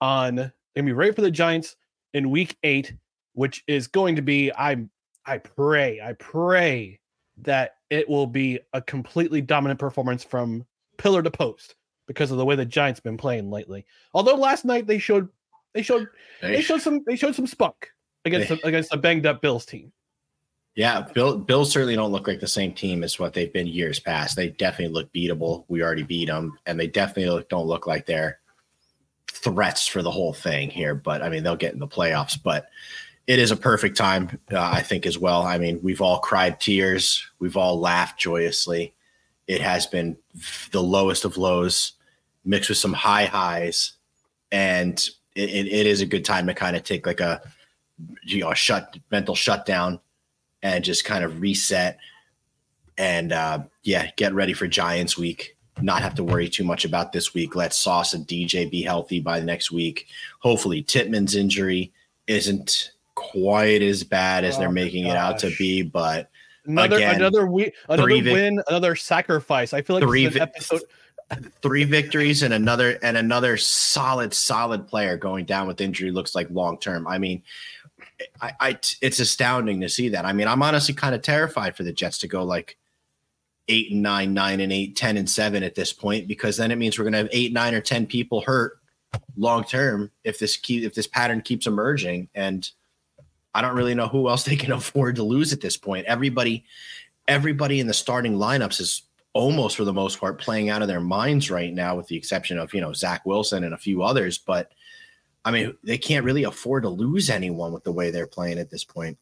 on. 0.01 0.37
They 0.37 0.53
can 0.77 0.87
be 0.87 0.93
ready 0.93 1.13
for 1.13 1.23
the 1.23 1.31
Giants 1.31 1.77
in 2.15 2.31
Week 2.31 2.57
Eight 2.63 2.95
which 3.39 3.63
is 3.69 3.87
going 3.87 4.17
to 4.17 4.23
be 4.23 4.51
I 4.53 4.85
I 5.25 5.39
pray 5.39 6.01
I 6.03 6.15
pray 6.15 6.99
that 7.43 7.77
it 7.89 8.09
will 8.09 8.27
be 8.27 8.59
a 8.73 8.83
completely 8.83 9.41
dominant 9.41 9.79
performance 9.79 10.25
from 10.25 10.67
pillar 10.97 11.23
to 11.23 11.31
post 11.31 11.77
because 12.09 12.33
of 12.33 12.39
the 12.39 12.45
way 12.45 12.57
the 12.57 12.65
Giants 12.65 12.99
been 12.99 13.17
playing 13.17 13.49
lately. 13.49 13.87
Although 14.13 14.35
last 14.35 14.65
night 14.65 14.89
they 14.89 14.99
showed 14.99 15.29
they 15.73 15.83
showed 15.83 16.09
they 16.43 16.63
showed 16.63 16.83
some 16.83 17.05
they 17.07 17.15
showed 17.15 17.37
some 17.37 17.47
spunk 17.47 17.91
against 18.25 18.51
against 18.65 18.93
a 18.93 18.97
banged 18.97 19.25
up 19.25 19.41
Bills 19.41 19.65
team. 19.65 19.93
Yeah, 20.79 21.01
Bill 21.01 21.37
Bills 21.37 21.73
certainly 21.73 21.97
don't 21.97 22.13
look 22.13 22.29
like 22.29 22.39
the 22.39 22.47
same 22.47 22.73
team 22.73 23.03
as 23.03 23.19
what 23.19 23.35
they've 23.35 23.53
been 23.53 23.67
years 23.67 23.99
past. 23.99 24.37
They 24.37 24.51
definitely 24.51 24.95
look 24.95 25.13
beatable. 25.13 25.65
We 25.67 25.83
already 25.83 26.05
beat 26.05 26.29
them, 26.29 26.57
and 26.67 26.79
they 26.79 26.87
definitely 26.87 27.31
look, 27.31 27.49
don't 27.49 27.67
look 27.67 27.89
like 27.89 28.07
they're 28.07 28.39
threats 29.27 29.89
for 29.89 30.03
the 30.03 30.11
whole 30.13 30.33
thing 30.33 30.71
here. 30.71 30.95
But 30.95 31.21
I 31.21 31.31
mean, 31.31 31.43
they'll 31.43 31.57
get 31.57 31.73
in 31.73 31.81
the 31.81 31.89
playoffs. 31.89 32.41
But 32.41 32.69
it 33.27 33.41
is 33.41 33.51
a 33.51 33.57
perfect 33.57 33.97
time, 33.97 34.39
uh, 34.53 34.61
I 34.61 34.83
think, 34.83 35.05
as 35.05 35.19
well. 35.19 35.43
I 35.43 35.59
mean, 35.59 35.81
we've 35.83 36.01
all 36.01 36.21
cried 36.21 36.61
tears, 36.61 37.29
we've 37.41 37.57
all 37.57 37.81
laughed 37.81 38.21
joyously. 38.21 38.95
It 39.49 39.61
has 39.61 39.85
been 39.85 40.17
the 40.71 40.81
lowest 40.81 41.25
of 41.25 41.37
lows, 41.37 41.95
mixed 42.45 42.69
with 42.69 42.79
some 42.79 42.93
high 42.93 43.25
highs, 43.25 43.95
and 44.53 44.97
it, 45.35 45.51
it, 45.51 45.67
it 45.67 45.87
is 45.89 46.03
a 46.03 46.07
good 46.07 46.25
time 46.25 46.47
to 46.47 46.55
kind 46.55 46.77
of 46.77 46.85
take 46.85 47.05
like 47.05 47.19
a 47.19 47.43
you 48.23 48.43
know 48.43 48.53
a 48.53 48.55
shut 48.55 48.97
mental 49.11 49.35
shutdown 49.35 49.99
and 50.63 50.85
just 50.85 51.05
kind 51.05 51.25
of 51.25 51.41
reset 51.41 51.99
and 52.99 53.33
uh, 53.33 53.61
yeah, 53.85 54.11
get 54.17 54.35
ready 54.35 54.53
for 54.53 54.67
Giants 54.67 55.17
week. 55.17 55.57
Not 55.81 56.03
have 56.03 56.17
to 56.17 56.25
worry 56.25 56.49
too 56.49 56.65
much 56.65 56.85
about 56.85 57.13
this 57.13 57.33
week. 57.33 57.55
Let 57.55 57.73
Sauce 57.73 58.13
and 58.13 58.27
DJ 58.27 58.69
be 58.69 58.83
healthy 58.83 59.21
by 59.21 59.39
the 59.39 59.47
next 59.47 59.71
week. 59.71 60.09
Hopefully, 60.41 60.83
Tippmann's 60.83 61.37
injury 61.37 61.93
isn't 62.27 62.91
quite 63.15 63.81
as 63.81 64.03
bad 64.03 64.45
as 64.45 64.57
oh 64.57 64.61
they're 64.61 64.73
making 64.73 65.05
gosh. 65.05 65.13
it 65.13 65.17
out 65.17 65.39
to 65.39 65.57
be, 65.57 65.83
but 65.83 66.31
another 66.67 66.97
again, 66.97 67.15
another 67.15 67.47
week, 67.47 67.75
another 67.89 68.09
win, 68.09 68.61
another 68.67 68.97
sacrifice. 68.97 69.73
I 69.73 69.83
feel 69.83 69.95
like 69.95 70.05
three 70.05 70.27
vi- 70.27 70.41
episode. 70.41 70.83
three 71.63 71.85
victories 71.85 72.43
and 72.43 72.53
another 72.53 72.99
and 73.03 73.17
another 73.17 73.57
solid 73.57 74.35
solid 74.35 74.89
player 74.89 75.17
going 75.17 75.45
down 75.45 75.69
with 75.69 75.81
injury 75.81 76.11
looks 76.11 76.35
like 76.35 76.51
long 76.51 76.79
term. 76.79 77.07
I 77.07 77.19
mean, 77.19 77.43
I, 78.41 78.53
I 78.61 78.79
it's 79.01 79.21
astounding 79.21 79.81
to 79.81 79.89
see 79.89 80.09
that. 80.11 80.25
I 80.25 80.33
mean, 80.33 80.49
I'm 80.49 80.63
honestly 80.63 80.95
kind 80.95 81.15
of 81.15 81.23
terrified 81.23 81.77
for 81.77 81.83
the 81.83 81.93
Jets 81.93 82.19
to 82.19 82.29
go 82.29 82.45
like 82.45 82.77
eight 83.69 83.93
and 83.93 84.03
nine, 84.03 84.35
nine 84.35 84.61
and 84.61 84.73
eight, 84.73 84.97
10 84.97 85.17
and 85.17 85.29
seven 85.29 85.63
at 85.63 85.75
this 85.75 85.93
point, 85.93 86.27
because 86.27 86.57
then 86.57 86.71
it 86.71 86.77
means 86.77 86.99
we're 86.99 87.05
gonna 87.05 87.19
have 87.19 87.29
eight, 87.33 87.53
nine, 87.53 87.75
or 87.75 87.81
ten 87.81 88.07
people 88.07 88.41
hurt 88.41 88.79
long 89.37 89.65
term 89.65 90.11
if 90.25 90.39
this 90.39 90.57
keep 90.57 90.85
if 90.85 90.95
this 90.95 91.07
pattern 91.07 91.41
keeps 91.41 91.67
emerging. 91.67 92.29
And 92.35 92.69
I 93.55 93.63
don't 93.63 93.77
really 93.77 93.95
know 93.95 94.09
who 94.09 94.29
else 94.29 94.45
they 94.45 94.57
can 94.57 94.73
afford 94.73 95.17
to 95.17 95.23
lose 95.23 95.53
at 95.53 95.61
this 95.61 95.77
point. 95.77 96.07
Everybody, 96.07 96.65
everybody 97.27 97.81
in 97.81 97.87
the 97.87 97.95
starting 97.95 98.35
lineups 98.35 98.81
is 98.81 99.03
almost 99.35 99.77
for 99.77 99.85
the 99.85 99.93
most 99.93 100.19
part 100.19 100.39
playing 100.39 100.71
out 100.71 100.83
of 100.83 100.89
their 100.89 101.01
minds 101.01 101.51
right 101.51 101.73
now, 101.73 101.97
with 101.97 102.09
the 102.09 102.17
exception 102.17 102.59
of 102.59 102.73
you 102.75 102.81
know 102.81 102.93
Zach 102.93 103.25
Wilson 103.27 103.65
and 103.65 103.75
a 103.75 103.79
few 103.79 104.03
others, 104.03 104.39
but 104.39 104.73
I 105.49 105.51
mean, 105.51 105.75
they 105.83 105.97
can't 105.97 106.27
really 106.27 106.45
afford 106.45 106.83
to 106.83 106.91
lose 106.91 107.31
anyone 107.31 107.73
with 107.73 107.83
the 107.83 107.91
way 107.91 108.11
they're 108.11 108.27
playing 108.27 108.59
at 108.59 108.69
this 108.69 108.85
point. 108.85 109.17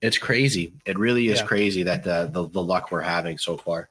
It's 0.00 0.18
crazy. 0.18 0.72
It 0.84 0.98
really 0.98 1.28
is 1.28 1.38
yeah. 1.38 1.46
crazy 1.46 1.84
that 1.84 2.02
the, 2.02 2.28
the, 2.32 2.48
the 2.48 2.60
luck 2.60 2.90
we're 2.90 3.00
having 3.00 3.38
so 3.38 3.56
far. 3.56 3.88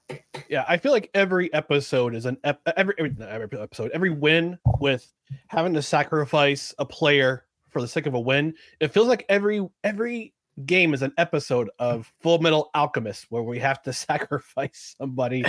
Yeah, 0.49 0.65
I 0.67 0.75
feel 0.75 0.91
like 0.91 1.09
every 1.13 1.51
episode 1.53 2.13
is 2.13 2.25
an 2.25 2.35
ep- 2.43 2.59
every, 2.75 2.93
every 2.97 3.15
every 3.25 3.57
episode, 3.57 3.91
every 3.93 4.09
win 4.09 4.59
with 4.81 5.09
having 5.47 5.73
to 5.75 5.81
sacrifice 5.81 6.75
a 6.77 6.85
player 6.85 7.45
for 7.69 7.81
the 7.81 7.87
sake 7.87 8.05
of 8.05 8.15
a 8.15 8.19
win. 8.19 8.53
It 8.81 8.89
feels 8.89 9.07
like 9.07 9.25
every 9.29 9.65
every 9.85 10.33
game 10.65 10.93
is 10.93 11.03
an 11.03 11.13
episode 11.17 11.69
of 11.79 12.11
Full 12.19 12.39
Metal 12.39 12.69
Alchemist 12.75 13.27
where 13.29 13.43
we 13.43 13.59
have 13.59 13.81
to 13.83 13.93
sacrifice 13.93 14.95
somebody, 14.97 15.45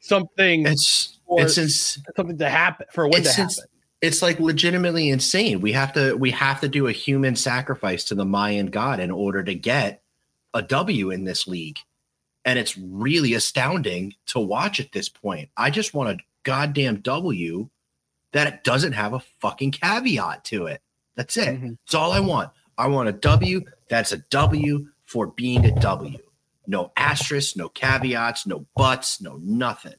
something. 0.00 0.66
It's 0.66 1.20
it's 1.28 1.56
ins- 1.56 2.00
something 2.16 2.38
to 2.38 2.48
happen 2.48 2.86
for 2.90 3.04
a 3.04 3.08
win 3.08 3.22
to 3.22 3.30
happen. 3.30 3.64
It's 4.02 4.20
like 4.20 4.40
legitimately 4.40 5.08
insane. 5.08 5.60
We 5.60 5.72
have 5.72 5.92
to 5.94 6.14
we 6.14 6.32
have 6.32 6.60
to 6.60 6.68
do 6.68 6.88
a 6.88 6.92
human 6.92 7.36
sacrifice 7.36 8.04
to 8.04 8.16
the 8.16 8.24
Mayan 8.24 8.66
god 8.66 8.98
in 8.98 9.12
order 9.12 9.42
to 9.44 9.54
get 9.54 10.02
a 10.52 10.60
W 10.60 11.10
in 11.10 11.24
this 11.24 11.46
league. 11.46 11.78
And 12.44 12.58
it's 12.58 12.76
really 12.76 13.34
astounding 13.34 14.14
to 14.26 14.40
watch 14.40 14.80
at 14.80 14.90
this 14.90 15.08
point. 15.08 15.50
I 15.56 15.70
just 15.70 15.94
want 15.94 16.10
a 16.10 16.22
goddamn 16.42 16.96
W 16.96 17.68
that 18.32 18.48
it 18.48 18.64
doesn't 18.64 18.92
have 18.92 19.12
a 19.12 19.22
fucking 19.40 19.70
caveat 19.70 20.44
to 20.46 20.66
it. 20.66 20.82
That's 21.14 21.36
it. 21.36 21.48
Mm-hmm. 21.48 21.74
That's 21.86 21.94
all 21.94 22.10
I 22.10 22.20
want. 22.20 22.50
I 22.76 22.88
want 22.88 23.08
a 23.08 23.12
W 23.12 23.62
that's 23.88 24.10
a 24.10 24.18
W 24.18 24.88
for 25.06 25.28
being 25.28 25.64
a 25.64 25.78
W. 25.80 26.18
No 26.66 26.90
asterisks, 26.96 27.56
no 27.56 27.68
caveats, 27.68 28.46
no 28.46 28.66
buts, 28.74 29.20
no 29.20 29.38
nothing. 29.42 29.94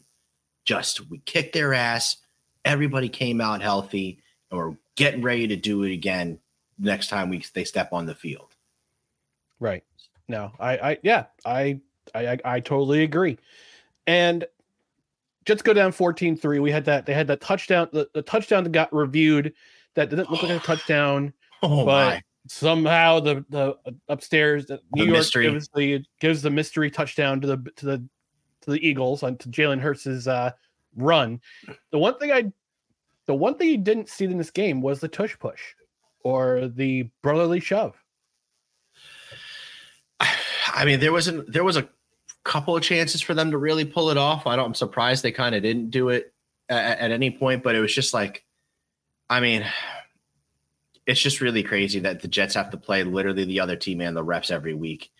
Just 0.66 1.10
we 1.10 1.20
kick 1.20 1.54
their 1.54 1.74
ass 1.74 2.18
everybody 2.66 3.10
came 3.10 3.42
out 3.42 3.62
healthy 3.62 4.20
and 4.52 4.60
we're 4.60 4.76
getting 4.96 5.22
ready 5.22 5.48
to 5.48 5.56
do 5.56 5.84
it 5.84 5.92
again 5.92 6.40
next 6.80 7.08
time 7.08 7.30
we 7.30 7.44
they 7.54 7.64
step 7.64 7.94
on 7.94 8.06
the 8.06 8.16
field. 8.16 8.56
Right. 9.60 9.84
No, 10.28 10.52
I, 10.60 10.78
I, 10.78 10.98
yeah, 11.04 11.26
I, 11.46 11.80
I, 12.16 12.38
I 12.44 12.60
totally 12.60 13.04
agree. 13.04 13.38
And 14.08 14.46
just 15.46 15.64
go 15.64 15.74
down 15.74 15.92
14-3. 15.92 16.62
We 16.62 16.72
had 16.72 16.86
that, 16.86 17.06
they 17.06 17.14
had 17.14 17.28
that 17.28 17.42
touchdown, 17.42 17.90
the, 17.92 18.10
the 18.14 18.22
touchdown 18.22 18.64
that 18.64 18.72
got 18.72 18.94
reviewed 18.94 19.54
that 19.96 20.10
didn't 20.10 20.30
look 20.32 20.44
like 20.44 20.52
a 20.52 20.60
touchdown, 20.66 21.34
oh 21.62 21.86
but 21.86 22.16
my. 22.16 22.22
somehow 22.48 23.20
the, 23.20 23.46
the 23.50 23.76
upstairs, 24.10 24.66
the 24.66 24.80
New 24.96 25.04
the 25.04 25.08
York 25.08 25.18
mystery. 25.20 25.52
gives 25.52 25.70
the, 25.76 26.04
gives 26.20 26.42
the 26.42 26.50
mystery 26.50 26.90
touchdown 26.90 27.42
to 27.42 27.48
the, 27.48 27.72
to 27.76 27.86
the, 27.86 27.98
to 28.62 28.72
the 28.72 28.88
Eagles 28.88 29.24
on 29.24 29.38
to 29.38 29.50
Jalen 29.50 29.80
Hurts's 29.80 30.28
uh, 30.28 30.52
run. 30.96 31.42
The 31.92 31.98
one 31.98 32.18
thing 32.18 32.32
I, 32.32 32.52
the 33.26 33.34
one 33.34 33.56
thing 33.56 33.70
you 33.70 33.78
didn't 33.78 34.10
see 34.10 34.26
in 34.26 34.38
this 34.38 34.52
game 34.52 34.82
was 34.82 35.00
the 35.00 35.08
tush 35.08 35.38
push 35.40 35.62
or 36.24 36.68
the 36.68 37.10
brotherly 37.22 37.60
shove. 37.60 37.96
I 40.20 40.86
mean, 40.86 41.00
there 41.00 41.12
wasn't 41.12 41.52
there 41.52 41.64
was 41.64 41.78
a 41.78 41.88
couple 42.44 42.76
of 42.76 42.84
chances 42.84 43.22
for 43.22 43.34
them 43.34 43.52
to 43.52 43.58
really 43.58 43.86
pull 43.86 44.10
it 44.10 44.18
off. 44.18 44.48
I 44.48 44.56
don't. 44.56 44.66
I'm 44.66 44.74
surprised 44.74 45.24
they 45.24 45.32
kind 45.32 45.56
of 45.56 45.62
didn't 45.62 45.92
do 45.92 46.10
it 46.10 46.34
at, 46.70 47.00
at 47.00 47.12
any 47.12 47.32
point, 47.32 47.64
but 47.64 47.76
it 47.76 47.80
was 47.80 47.94
just 47.94 48.14
like, 48.14 48.44
I 49.30 49.40
mean, 49.40 49.66
it's 51.06 51.22
just 51.22 51.42
really 51.42 51.64
crazy 51.64 52.00
that 52.00 52.22
the 52.22 52.28
Jets 52.28 52.56
have 52.56 52.70
to 52.72 52.78
play 52.78 53.04
literally 53.04 53.46
the 53.46 53.60
other 53.60 53.76
team 53.76 54.02
and 54.02 54.16
the 54.16 54.24
refs 54.24 54.52
every 54.52 54.74
week. 54.74 55.12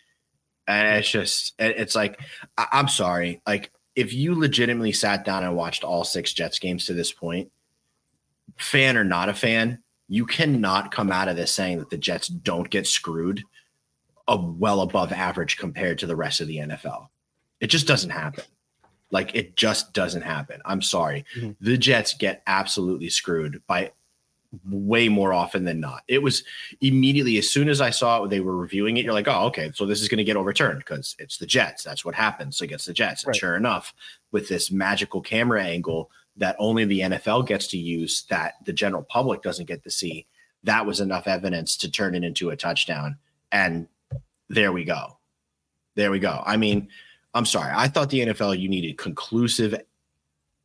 And 0.66 0.98
it's 0.98 1.10
just, 1.10 1.54
it's 1.60 1.94
like, 1.94 2.22
I'm 2.58 2.88
sorry. 2.88 3.42
Like, 3.46 3.74
if 3.96 4.14
you 4.14 4.38
legitimately 4.38 4.92
sat 4.92 5.26
down 5.26 5.44
and 5.44 5.56
watched 5.56 5.84
all 5.84 6.04
six 6.04 6.34
Jets 6.34 6.60
games 6.60 6.86
to 6.86 6.94
this 6.94 7.12
point, 7.12 7.52
fan 8.58 8.98
or 8.98 9.04
not 9.04 9.30
a 9.30 9.34
fan, 9.34 9.80
you 10.08 10.26
cannot 10.26 10.92
come 10.92 11.12
out 11.12 11.28
of 11.28 11.36
this 11.36 11.52
saying 11.52 11.80
that 11.80 11.90
the 11.90 11.98
Jets 11.98 12.28
don't 12.28 12.70
get 12.70 12.88
screwed 12.88 13.44
a 14.28 14.38
well 14.38 14.82
above 14.82 15.12
average 15.12 15.58
compared 15.58 16.00
to 16.00 16.08
the 16.08 16.16
rest 16.16 16.42
of 16.42 16.48
the 16.48 16.58
NFL. 16.58 17.08
It 17.60 17.68
just 17.68 17.88
doesn't 17.88 18.10
happen. 18.10 18.44
Like 19.12 19.36
it 19.36 19.56
just 19.56 19.94
doesn't 19.94 20.24
happen. 20.24 20.62
I'm 20.66 20.82
sorry. 20.82 21.26
Mm-hmm. 21.36 21.52
The 21.62 21.78
Jets 21.78 22.14
get 22.14 22.42
absolutely 22.48 23.10
screwed 23.10 23.62
by 23.68 23.92
way 24.70 25.10
more 25.10 25.34
often 25.34 25.66
than 25.66 25.80
not. 25.80 26.04
It 26.08 26.22
was 26.22 26.44
immediately 26.82 27.38
as 27.38 27.50
soon 27.50 27.70
as 27.70 27.82
I 27.82 27.90
saw 27.90 28.24
it, 28.24 28.30
they 28.30 28.40
were 28.40 28.56
reviewing 28.56 28.98
it. 28.98 29.06
You're 29.06 29.14
like, 29.14 29.28
oh, 29.28 29.46
okay, 29.48 29.72
so 29.74 29.86
this 29.86 30.02
is 30.02 30.08
going 30.08 30.20
to 30.20 30.24
get 30.24 30.38
overturned 30.38 30.80
because 30.80 31.16
it's 31.20 31.38
the 31.38 31.46
Jets. 31.46 31.84
That's 31.84 32.06
what 32.06 32.16
happens 32.16 32.62
against 32.62 32.86
the 32.86 32.94
Jets. 32.94 33.24
And 33.24 33.36
sure 33.36 33.56
enough, 33.56 33.94
with 34.32 34.48
this 34.50 34.72
magical 34.72 35.22
camera 35.22 35.64
angle 35.64 36.12
that 36.38 36.56
only 36.60 36.86
the 36.86 37.02
NFL 37.02 37.48
gets 37.48 37.68
to 37.68 37.78
use, 37.78 38.24
that 38.30 38.56
the 38.66 38.74
general 38.74 39.04
public 39.04 39.42
doesn't 39.42 39.68
get 39.68 39.84
to 39.84 39.92
see, 39.92 40.26
that 40.64 40.86
was 40.86 41.00
enough 41.00 41.28
evidence 41.28 41.78
to 41.78 41.92
turn 41.92 42.16
it 42.16 42.24
into 42.24 42.50
a 42.50 42.56
touchdown. 42.56 43.18
And 43.52 43.88
there 44.50 44.72
we 44.72 44.84
go. 44.84 45.18
There 45.96 46.12
we 46.12 46.20
go. 46.20 46.42
I 46.46 46.58
mean, 46.58 46.90
I'm 47.34 47.46
sorry. 47.46 47.72
I 47.76 47.88
thought 47.88 48.10
the 48.10 48.22
NFL 48.22 48.60
you 48.60 48.70
needed 48.70 48.98
conclusive, 48.98 49.80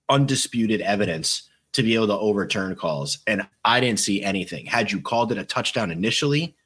undisputed 0.09 0.81
evidence 0.81 1.49
to 1.73 1.83
be 1.83 1.95
able 1.95 2.07
to 2.09 2.19
overturn 2.19 2.75
calls. 2.75 3.19
And 3.27 3.47
I 3.65 3.81
didn't 3.81 4.01
see 4.01 4.23
anything. 4.23 4.67
Had 4.67 4.91
you 4.91 5.01
called 5.01 5.33
it 5.33 5.39
a 5.39 5.45
touchdown 5.45 5.91
initially, 5.91 6.57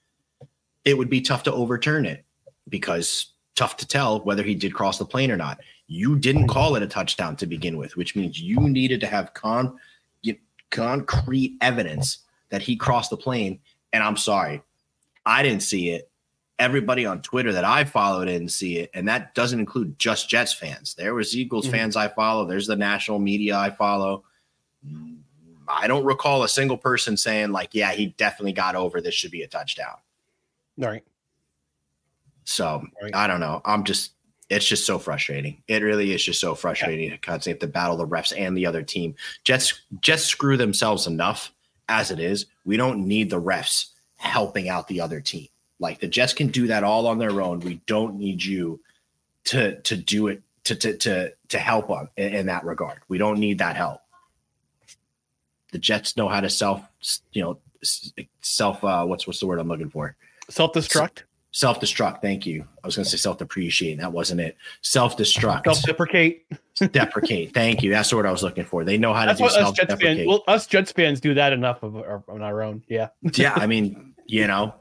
it 0.84 0.96
would 0.96 1.10
be 1.10 1.20
tough 1.20 1.42
to 1.44 1.52
overturn 1.52 2.06
it 2.06 2.24
because 2.68 3.32
tough 3.54 3.76
to 3.78 3.86
tell 3.86 4.20
whether 4.20 4.42
he 4.42 4.54
did 4.54 4.74
cross 4.74 4.98
the 4.98 5.04
plane 5.04 5.30
or 5.30 5.36
not. 5.36 5.60
You 5.86 6.18
didn't 6.18 6.48
call 6.48 6.76
it 6.76 6.82
a 6.82 6.86
touchdown 6.86 7.36
to 7.36 7.46
begin 7.46 7.76
with, 7.76 7.96
which 7.96 8.16
means 8.16 8.40
you 8.40 8.60
needed 8.60 9.00
to 9.00 9.06
have 9.06 9.34
con- 9.34 9.76
concrete 10.70 11.58
evidence 11.60 12.18
that 12.48 12.62
he 12.62 12.76
crossed 12.76 13.10
the 13.10 13.16
plane. 13.16 13.60
And 13.92 14.02
I'm 14.02 14.16
sorry, 14.16 14.62
I 15.24 15.42
didn't 15.42 15.62
see 15.62 15.90
it. 15.90 16.10
Everybody 16.58 17.06
on 17.06 17.22
Twitter 17.22 17.52
that 17.52 17.64
I 17.64 17.84
followed 17.84 18.26
didn't 18.26 18.50
see 18.50 18.78
it, 18.78 18.90
and 18.94 19.08
that 19.08 19.34
doesn't 19.34 19.58
include 19.58 19.98
just 19.98 20.28
Jets 20.28 20.52
fans. 20.52 20.94
There 20.94 21.14
was 21.14 21.36
Eagles 21.36 21.66
mm-hmm. 21.66 21.74
fans 21.74 21.96
I 21.96 22.08
follow. 22.08 22.46
There's 22.46 22.68
the 22.68 22.76
national 22.76 23.18
media 23.18 23.56
I 23.56 23.70
follow 23.70 24.24
I 25.68 25.86
don't 25.86 26.04
recall 26.04 26.42
a 26.42 26.48
single 26.48 26.76
person 26.76 27.16
saying 27.16 27.52
like, 27.52 27.70
"Yeah, 27.72 27.92
he 27.92 28.08
definitely 28.16 28.52
got 28.52 28.74
over. 28.74 29.00
This 29.00 29.14
should 29.14 29.30
be 29.30 29.42
a 29.42 29.48
touchdown." 29.48 29.96
All 30.80 30.88
right. 30.88 31.04
So 32.44 32.84
Right. 33.02 33.14
I 33.14 33.26
don't 33.26 33.40
know. 33.40 33.62
I'm 33.64 33.84
just 33.84 34.12
it's 34.50 34.66
just 34.66 34.84
so 34.84 34.98
frustrating. 34.98 35.62
It 35.66 35.82
really 35.82 36.12
is 36.12 36.22
just 36.22 36.40
so 36.40 36.54
frustrating 36.54 37.10
to 37.10 37.18
constantly 37.18 37.52
have 37.52 37.60
to 37.60 37.72
battle 37.72 37.96
the 37.96 38.06
refs 38.06 38.34
and 38.36 38.56
the 38.56 38.66
other 38.66 38.82
team. 38.82 39.14
Jets 39.44 39.80
Jets 40.00 40.24
screw 40.24 40.56
themselves 40.56 41.06
enough 41.06 41.52
as 41.88 42.10
it 42.10 42.20
is. 42.20 42.46
We 42.64 42.76
don't 42.76 43.06
need 43.06 43.30
the 43.30 43.40
refs 43.40 43.86
helping 44.16 44.68
out 44.68 44.88
the 44.88 45.00
other 45.00 45.20
team. 45.20 45.48
Like 45.78 46.00
the 46.00 46.08
Jets 46.08 46.32
can 46.32 46.48
do 46.48 46.66
that 46.66 46.84
all 46.84 47.06
on 47.06 47.18
their 47.18 47.40
own. 47.40 47.60
We 47.60 47.80
don't 47.86 48.16
need 48.16 48.44
you 48.44 48.80
to 49.44 49.80
to 49.80 49.96
do 49.96 50.28
it 50.28 50.42
to 50.64 50.74
to 50.74 50.96
to 50.98 51.32
to 51.48 51.58
help 51.58 51.88
them 51.88 52.08
in, 52.16 52.34
in 52.34 52.46
that 52.46 52.64
regard. 52.64 53.00
We 53.08 53.18
don't 53.18 53.38
need 53.38 53.58
that 53.58 53.76
help. 53.76 54.00
The 55.72 55.78
Jets 55.78 56.16
know 56.16 56.28
how 56.28 56.40
to 56.40 56.48
self, 56.48 56.82
you 57.32 57.42
know, 57.42 57.58
self. 58.40 58.84
Uh, 58.84 59.04
what's 59.04 59.26
what's 59.26 59.40
the 59.40 59.46
word 59.46 59.58
I'm 59.58 59.68
looking 59.68 59.90
for? 59.90 60.16
Self 60.48 60.72
destruct, 60.72 61.22
Self 61.54 61.80
destruct. 61.80 62.22
Thank 62.22 62.46
you. 62.46 62.66
I 62.82 62.86
was 62.86 62.96
going 62.96 63.04
to 63.04 63.10
say 63.10 63.18
self 63.18 63.36
depreciate. 63.36 63.98
That 63.98 64.10
wasn't 64.10 64.40
it. 64.40 64.56
Self 64.80 65.18
destruct. 65.18 65.64
self 65.64 65.82
deprecate. 65.82 66.46
deprecate. 66.76 67.52
Thank 67.52 67.82
you. 67.82 67.90
That's 67.90 68.08
the 68.08 68.16
word 68.16 68.24
I 68.24 68.30
was 68.30 68.42
looking 68.42 68.64
for. 68.64 68.84
They 68.84 68.96
know 68.96 69.12
how 69.12 69.26
That's 69.26 69.38
to 69.38 69.48
do 69.48 69.50
self 69.50 69.76
deprecate. 69.76 70.26
Well, 70.26 70.42
us 70.48 70.66
Jets 70.66 70.92
fans 70.92 71.20
do 71.20 71.34
that 71.34 71.52
enough 71.52 71.82
of 71.82 71.96
our, 71.96 72.24
on 72.26 72.40
our 72.40 72.62
own. 72.62 72.82
Yeah. 72.88 73.08
yeah, 73.34 73.52
I 73.54 73.66
mean, 73.66 74.14
you 74.26 74.46
know, 74.46 74.74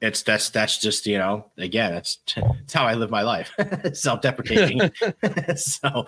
it's 0.00 0.22
that's 0.22 0.50
that's 0.50 0.78
just 0.78 1.06
you 1.06 1.18
know, 1.18 1.46
again, 1.56 1.94
it's 1.94 2.18
it's 2.36 2.72
how 2.72 2.84
I 2.84 2.94
live 2.94 3.10
my 3.10 3.22
life. 3.22 3.52
self 3.92 4.20
deprecating. 4.20 4.90
so 5.56 6.06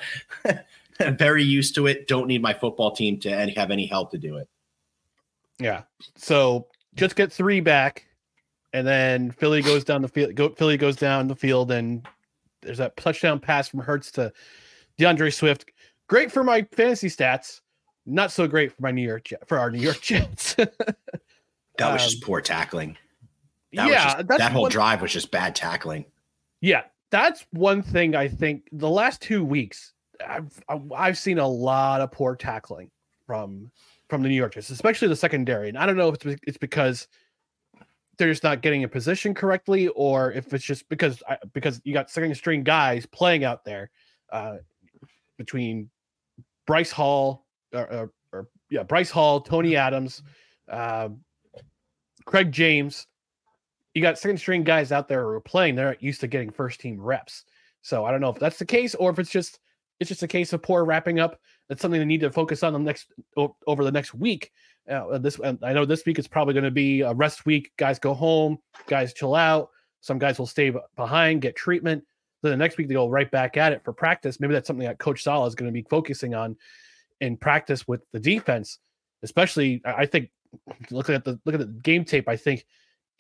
very 1.19 1.43
used 1.45 1.75
to 1.77 1.87
it. 1.87 2.07
Don't 2.09 2.27
need 2.27 2.43
my 2.43 2.53
football 2.55 2.93
team 2.93 3.19
to 3.21 3.31
have 3.57 3.71
any 3.71 3.87
help 3.87 4.11
to 4.13 4.19
do 4.19 4.37
it. 4.37 4.49
Yeah. 5.59 5.83
So 6.17 6.67
just 6.95 7.17
get 7.17 7.33
three 7.33 7.61
back, 7.61 8.07
and 8.73 8.87
then 8.87 9.31
Philly 9.31 9.63
goes 9.63 9.85
down 9.85 10.03
the 10.03 10.09
field. 10.09 10.35
Go, 10.35 10.51
Philly 10.51 10.77
goes 10.77 10.97
down 10.97 11.29
the 11.29 11.37
field, 11.37 11.71
and 11.71 12.07
there's 12.63 12.79
that 12.79 12.97
touchdown 12.97 13.41
pass 13.41 13.69
from 13.69 13.81
Hurts 13.81 14.11
to 14.13 14.33
DeAndre 14.99 15.33
Swift. 15.35 15.67
Great 16.09 16.33
for 16.33 16.43
my 16.43 16.63
fantasy 16.73 17.09
stats. 17.09 17.61
Not 18.07 18.33
so 18.33 18.49
great 18.49 18.73
for 18.73 18.83
my 18.83 18.91
New 18.91 19.07
York 19.07 19.29
for 19.47 19.59
our 19.59 19.71
New 19.71 19.79
York 19.81 20.01
Jets. 20.03 20.55
That 20.55 20.73
was 21.79 21.87
Um, 21.89 21.99
just 21.99 22.23
poor 22.23 22.41
tackling. 22.41 22.97
That 23.75 23.85
was 23.85 23.93
yeah, 23.93 24.15
just, 24.15 24.29
that 24.29 24.53
whole 24.53 24.63
one- 24.63 24.71
drive 24.71 25.03
was 25.03 25.13
just 25.13 25.31
bad 25.31 25.55
tackling. 25.55 26.05
Yeah, 26.61 26.83
that's 27.11 27.47
one 27.53 27.83
thing 27.83 28.17
I 28.17 28.27
think 28.29 28.69
the 28.73 28.89
last 28.91 29.21
two 29.23 29.45
weeks 29.45 29.93
I've 30.27 30.63
I've 30.95 31.19
seen 31.19 31.39
a 31.39 31.47
lot 31.47 32.01
of 32.01 32.11
poor 32.11 32.37
tackling 32.37 32.91
from 33.27 33.71
from 34.09 34.23
the 34.23 34.29
New 34.29 34.35
York 34.35 34.55
Jets, 34.55 34.71
especially 34.71 35.09
the 35.09 35.17
secondary. 35.17 35.69
And 35.69 35.79
I 35.79 35.87
don't 35.87 35.97
know 35.97 36.09
if 36.09 36.27
it's 36.27 36.41
it's 36.47 36.59
because 36.59 37.09
they're 38.19 38.31
just 38.31 38.43
not 38.43 38.61
getting 38.61 38.85
a 38.85 38.89
position 38.89 39.35
correctly, 39.35 39.89
or 39.89 40.33
if 40.33 40.53
it's 40.53 40.65
just 40.65 40.89
because 40.89 41.23
I, 41.29 41.39
because 41.55 41.81
you 41.85 41.95
got 41.95 42.11
second 42.11 42.35
string 42.35 42.63
guys 42.63 43.07
playing 43.07 43.45
out 43.45 43.65
there 43.65 43.91
uh, 44.31 44.57
between 45.39 45.89
Bryce 46.67 46.91
Hall 46.91 47.47
or, 47.73 47.93
or, 47.93 48.13
or 48.33 48.49
yeah 48.69 48.83
Bryce 48.83 49.11
Hall, 49.11 49.41
Tony 49.41 49.77
Adams, 49.77 50.23
uh, 50.69 51.09
Craig 52.27 52.53
James. 52.53 53.07
You 53.95 54.03
got 54.03 54.19
second 54.19 54.39
string 54.39 54.63
guys 54.63 54.93
out 54.93 55.09
there 55.09 55.23
who 55.23 55.31
are 55.31 55.41
playing 55.41 55.75
they're 55.75 55.87
not 55.87 56.03
used 56.03 56.21
to 56.21 56.29
getting 56.29 56.51
first 56.51 56.81
team 56.81 57.01
reps. 57.01 57.45
So 57.83 58.05
i 58.05 58.11
don't 58.11 58.21
know 58.21 58.29
if 58.29 58.39
that's 58.39 58.59
the 58.59 58.67
case 58.67 58.95
or 58.95 59.11
if 59.11 59.19
it's 59.19 59.31
just 59.31 59.59
it's 60.01 60.09
just 60.09 60.23
a 60.23 60.29
case 60.29 60.53
of 60.53 60.63
poor 60.63 60.85
wrapping 60.85 61.21
up 61.21 61.39
that's 61.69 61.81
something 61.81 62.01
they 62.01 62.05
need 62.05 62.21
to 62.21 62.31
focus 62.31 62.63
on 62.63 62.73
the 62.73 62.79
next 62.79 63.13
over 63.67 63.85
the 63.85 63.93
next 63.93 64.15
week 64.15 64.51
uh, 64.91 65.19
this 65.19 65.39
i 65.63 65.73
know 65.73 65.85
this 65.85 66.05
week 66.05 66.19
is 66.19 66.27
probably 66.27 66.55
going 66.55 66.65
to 66.65 66.71
be 66.71 67.03
a 67.03 67.13
rest 67.13 67.47
week 67.47 67.71
guys 67.77 67.99
go 67.99 68.15
home 68.15 68.59
guys 68.87 69.13
chill 69.13 69.35
out 69.35 69.71
some 70.01 70.19
guys 70.19 70.39
will 70.39 70.47
stay 70.47 70.73
behind 70.97 71.43
get 71.43 71.55
treatment 71.55 72.03
then 72.43 72.51
the 72.51 72.57
next 72.57 72.79
week 72.79 72.89
they 72.89 72.95
go 72.95 73.09
right 73.09 73.31
back 73.31 73.57
at 73.57 73.73
it 73.73 73.85
for 73.85 73.93
practice 73.93 74.41
maybe 74.41 74.55
that's 74.55 74.67
something 74.67 74.87
that 74.87 74.99
coach 74.99 75.23
Saleh 75.23 75.47
is 75.47 75.55
going 75.55 75.71
to 75.71 75.73
be 75.73 75.87
focusing 75.89 76.35
on 76.35 76.57
in 77.21 77.37
practice 77.37 77.87
with 77.87 78.01
the 78.13 78.21
defense 78.21 78.79
especially 79.23 79.83
i 79.85 80.07
think 80.07 80.31
looking 80.91 81.15
at 81.15 81.25
the 81.25 81.39
look 81.45 81.55
at 81.55 81.61
the 81.61 81.67
game 81.67 82.05
tape 82.05 82.29
i 82.29 82.37
think 82.37 82.65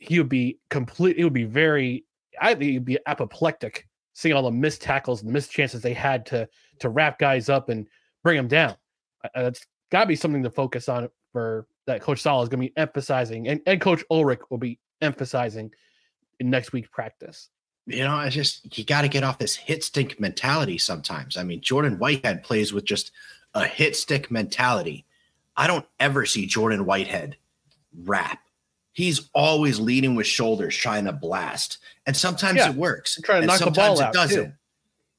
he 0.01 0.19
would 0.19 0.29
be 0.29 0.59
complete. 0.71 1.17
It 1.17 1.25
would 1.25 1.33
be 1.33 1.45
very. 1.45 2.05
I 2.41 2.55
think 2.55 2.73
he'd 2.73 2.85
be 2.85 2.99
apoplectic 3.07 3.87
seeing 4.13 4.35
all 4.35 4.43
the 4.43 4.51
missed 4.51 4.83
tackles 4.83 5.23
and 5.23 5.33
missed 5.33 5.51
chances 5.51 5.83
they 5.83 5.95
had 5.95 6.27
to 6.27 6.49
to 6.81 6.89
wrap 6.89 7.19
guys 7.19 7.49
up 7.49 7.69
and 7.69 7.87
bring 8.23 8.37
them 8.37 8.49
down. 8.49 8.77
That's 9.35 9.67
got 9.91 10.03
to 10.03 10.07
be 10.07 10.17
something 10.17 10.43
to 10.43 10.51
focus 10.51 10.89
on 10.89 11.09
for 11.33 11.67
that. 11.87 12.01
Coach 12.01 12.21
Saleh 12.21 12.45
is 12.45 12.49
going 12.49 12.63
to 12.63 12.69
be 12.69 12.77
emphasizing, 12.77 13.49
and, 13.49 13.61
and 13.67 13.81
Coach 13.81 14.05
Ulbrich 14.11 14.41
will 14.51 14.59
be 14.59 14.79
emphasizing 15.01 15.73
in 16.39 16.51
next 16.51 16.73
week's 16.73 16.89
practice. 16.89 17.49
you 17.87 18.05
know, 18.05 18.15
I 18.15 18.29
just 18.29 18.77
you 18.79 18.85
got 18.85 19.03
to 19.03 19.09
get 19.09 19.25
off 19.25 19.39
this 19.39 19.57
hit 19.57 19.85
stick 19.85 20.21
mentality 20.21 20.79
sometimes. 20.79 21.37
I 21.37 21.43
mean, 21.43 21.61
Jordan 21.61 21.99
Whitehead 21.99 22.43
plays 22.43 22.73
with 22.73 22.85
just 22.85 23.13
a 23.55 23.67
hit 23.67 23.97
stick 23.97 24.31
mentality. 24.31 25.07
I 25.57 25.67
don't 25.67 25.87
ever 25.99 26.25
see 26.27 26.47
Jordan 26.47 26.85
Whitehead 26.87 27.37
rap. 28.05 28.41
He's 28.93 29.31
always 29.35 29.79
leading 29.79 30.15
with 30.17 30.27
shoulders, 30.27 30.77
trying 30.77 31.05
to 31.05 31.13
blast, 31.13 31.79
and 32.07 32.17
sometimes 32.17 32.59
Yeah, 32.59 32.71
it 32.71 32.77
works. 32.77 33.19
trying 33.23 33.43
to 33.43 33.47
knock 33.47 33.61
the 33.61 33.71
ball 33.71 33.99
it 33.99 34.03
out, 34.03 34.13
too. 34.13 34.19
doesn't. 34.19 34.55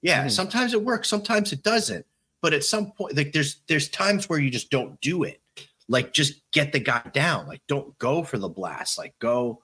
Yeah, 0.01 0.25
Mhm. 0.25 0.31
sometimes 0.31 0.73
it 0.73 0.83
works, 0.83 1.07
sometimes 1.09 1.53
it 1.53 1.63
doesn't. 1.63 2.05
But 2.41 2.53
at 2.53 2.63
some 2.63 2.91
point, 2.91 3.15
like 3.15 3.31
there's 3.33 3.57
there's 3.67 3.87
times 3.89 4.27
where 4.27 4.39
you 4.39 4.49
just 4.49 4.69
don't 4.71 4.99
do 4.99 5.23
it. 5.23 5.39
Like 5.87 6.11
just 6.13 6.41
get 6.51 6.71
the 6.71 6.79
guy 6.79 7.01
down. 7.13 7.47
Like 7.47 7.61
don't 7.67 7.97
go 7.99 8.23
for 8.23 8.37
the 8.39 8.49
blast. 8.49 8.97
Like 8.97 9.13
go 9.19 9.61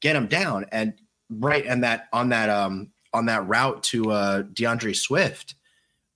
get 0.00 0.14
him 0.16 0.28
down. 0.28 0.66
And 0.72 0.94
right 1.30 1.66
and 1.66 1.82
that 1.82 2.08
on 2.12 2.28
that 2.30 2.48
um 2.48 2.92
on 3.12 3.26
that 3.26 3.46
route 3.48 3.82
to 3.84 4.12
uh 4.12 4.42
DeAndre 4.44 4.94
Swift, 4.96 5.56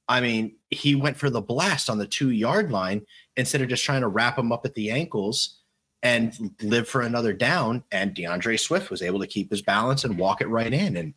I 0.08 0.20
mean, 0.20 0.56
he 0.70 0.94
went 0.94 1.16
for 1.16 1.28
the 1.28 1.40
blast 1.42 1.90
on 1.90 1.98
the 1.98 2.06
two 2.06 2.30
yard 2.30 2.70
line 2.70 3.04
instead 3.36 3.60
of 3.60 3.68
just 3.68 3.82
trying 3.84 4.02
to 4.02 4.08
wrap 4.08 4.38
him 4.38 4.52
up 4.52 4.64
at 4.64 4.74
the 4.74 4.90
ankles 4.92 5.56
and 6.02 6.54
live 6.62 6.88
for 6.88 7.02
another 7.02 7.32
down. 7.32 7.84
And 7.92 8.14
DeAndre 8.14 8.58
Swift 8.60 8.90
was 8.90 9.02
able 9.02 9.20
to 9.20 9.26
keep 9.26 9.50
his 9.50 9.62
balance 9.62 10.04
and 10.04 10.18
walk 10.18 10.40
it 10.40 10.48
right 10.48 10.72
in. 10.72 10.96
And 10.96 11.14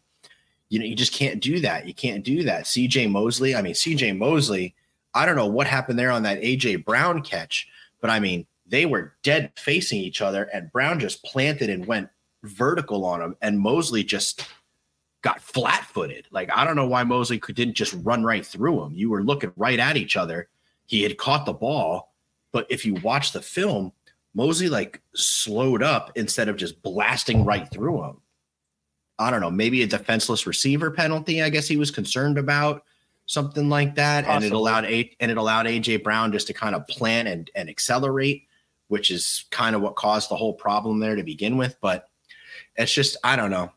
you 0.70 0.78
know, 0.80 0.86
you 0.86 0.96
just 0.96 1.14
can't 1.14 1.42
do 1.42 1.60
that. 1.60 1.88
You 1.88 1.94
can't 1.94 2.24
do 2.24 2.44
that. 2.44 2.66
CJ 2.66 3.10
Mosley, 3.12 3.56
I 3.56 3.62
mean, 3.62 3.74
CJ 3.74 4.18
Mosley, 4.18 4.76
I 5.14 5.26
don't 5.26 5.36
know 5.36 5.48
what 5.48 5.68
happened 5.68 5.98
there 5.98 6.12
on 6.12 6.24
that 6.24 6.42
AJ 6.42 6.86
Brown 6.86 7.22
catch, 7.24 7.68
but 8.00 8.10
I 8.10 8.20
mean, 8.20 8.46
they 8.68 8.86
were 8.86 9.16
dead 9.24 9.52
facing 9.58 10.00
each 10.00 10.22
other, 10.22 10.44
and 10.54 10.72
Brown 10.72 11.00
just 11.00 11.24
planted 11.24 11.72
and 11.72 11.88
went 11.88 12.10
vertical 12.44 13.04
on 13.04 13.22
him, 13.22 13.36
and 13.42 13.60
Mosley 13.60 14.04
just 14.04 14.48
got 15.22 15.42
flat 15.42 15.84
footed. 15.86 16.28
Like, 16.32 16.50
I 16.56 16.64
don't 16.64 16.76
know 16.76 16.88
why 16.88 17.04
Mosley 17.04 17.40
could, 17.40 17.56
didn't 17.56 17.74
just 17.74 17.96
run 18.04 18.24
right 18.24 18.46
through 18.46 18.84
him. 18.84 18.94
You 18.94 19.10
were 19.10 19.24
looking 19.24 19.52
right 19.58 19.80
at 19.80 19.98
each 19.98 20.16
other. 20.16 20.48
He 20.86 21.02
had 21.02 21.18
caught 21.18 21.46
the 21.46 21.54
ball, 21.54 22.14
but 22.52 22.68
if 22.70 22.86
you 22.86 22.94
watch 22.96 23.32
the 23.32 23.42
film, 23.42 23.92
Mosley 24.40 24.70
like 24.70 25.02
slowed 25.16 25.84
up 25.84 26.14
instead 26.16 26.48
of 26.48 26.56
just 26.56 26.82
blasting 26.82 27.44
right 27.44 27.70
through 27.70 28.02
him. 28.06 28.22
I 29.20 29.30
don't 29.32 29.42
know, 29.42 29.52
maybe 29.52 29.84
a 29.84 29.88
defenseless 29.88 30.48
receiver 30.48 30.92
penalty. 30.92 31.44
I 31.44 31.50
guess 31.50 31.68
he 31.68 31.76
was 31.76 31.92
concerned 31.92 32.38
about 32.38 32.86
something 33.26 33.68
like 33.68 33.96
that, 33.96 34.24
and 34.26 34.46
it 34.46 34.54
allowed 34.54 34.86
a 34.86 35.14
and 35.20 35.30
it 35.30 35.36
allowed 35.36 35.66
AJ 35.66 36.04
Brown 36.04 36.32
just 36.32 36.48
to 36.48 36.54
kind 36.54 36.74
of 36.74 36.88
plan 36.88 37.28
and 37.28 37.52
and 37.54 37.70
accelerate, 37.70 38.48
which 38.88 39.12
is 39.12 39.44
kind 39.52 39.76
of 39.76 39.82
what 39.82 39.98
caused 39.98 40.32
the 40.32 40.38
whole 40.38 40.54
problem 40.54 41.00
there 41.00 41.18
to 41.18 41.24
begin 41.24 41.58
with. 41.58 41.76
But 41.82 42.08
it's 42.78 42.94
just 42.94 43.18
I 43.26 43.36
don't 43.36 43.52
know. 43.52 43.74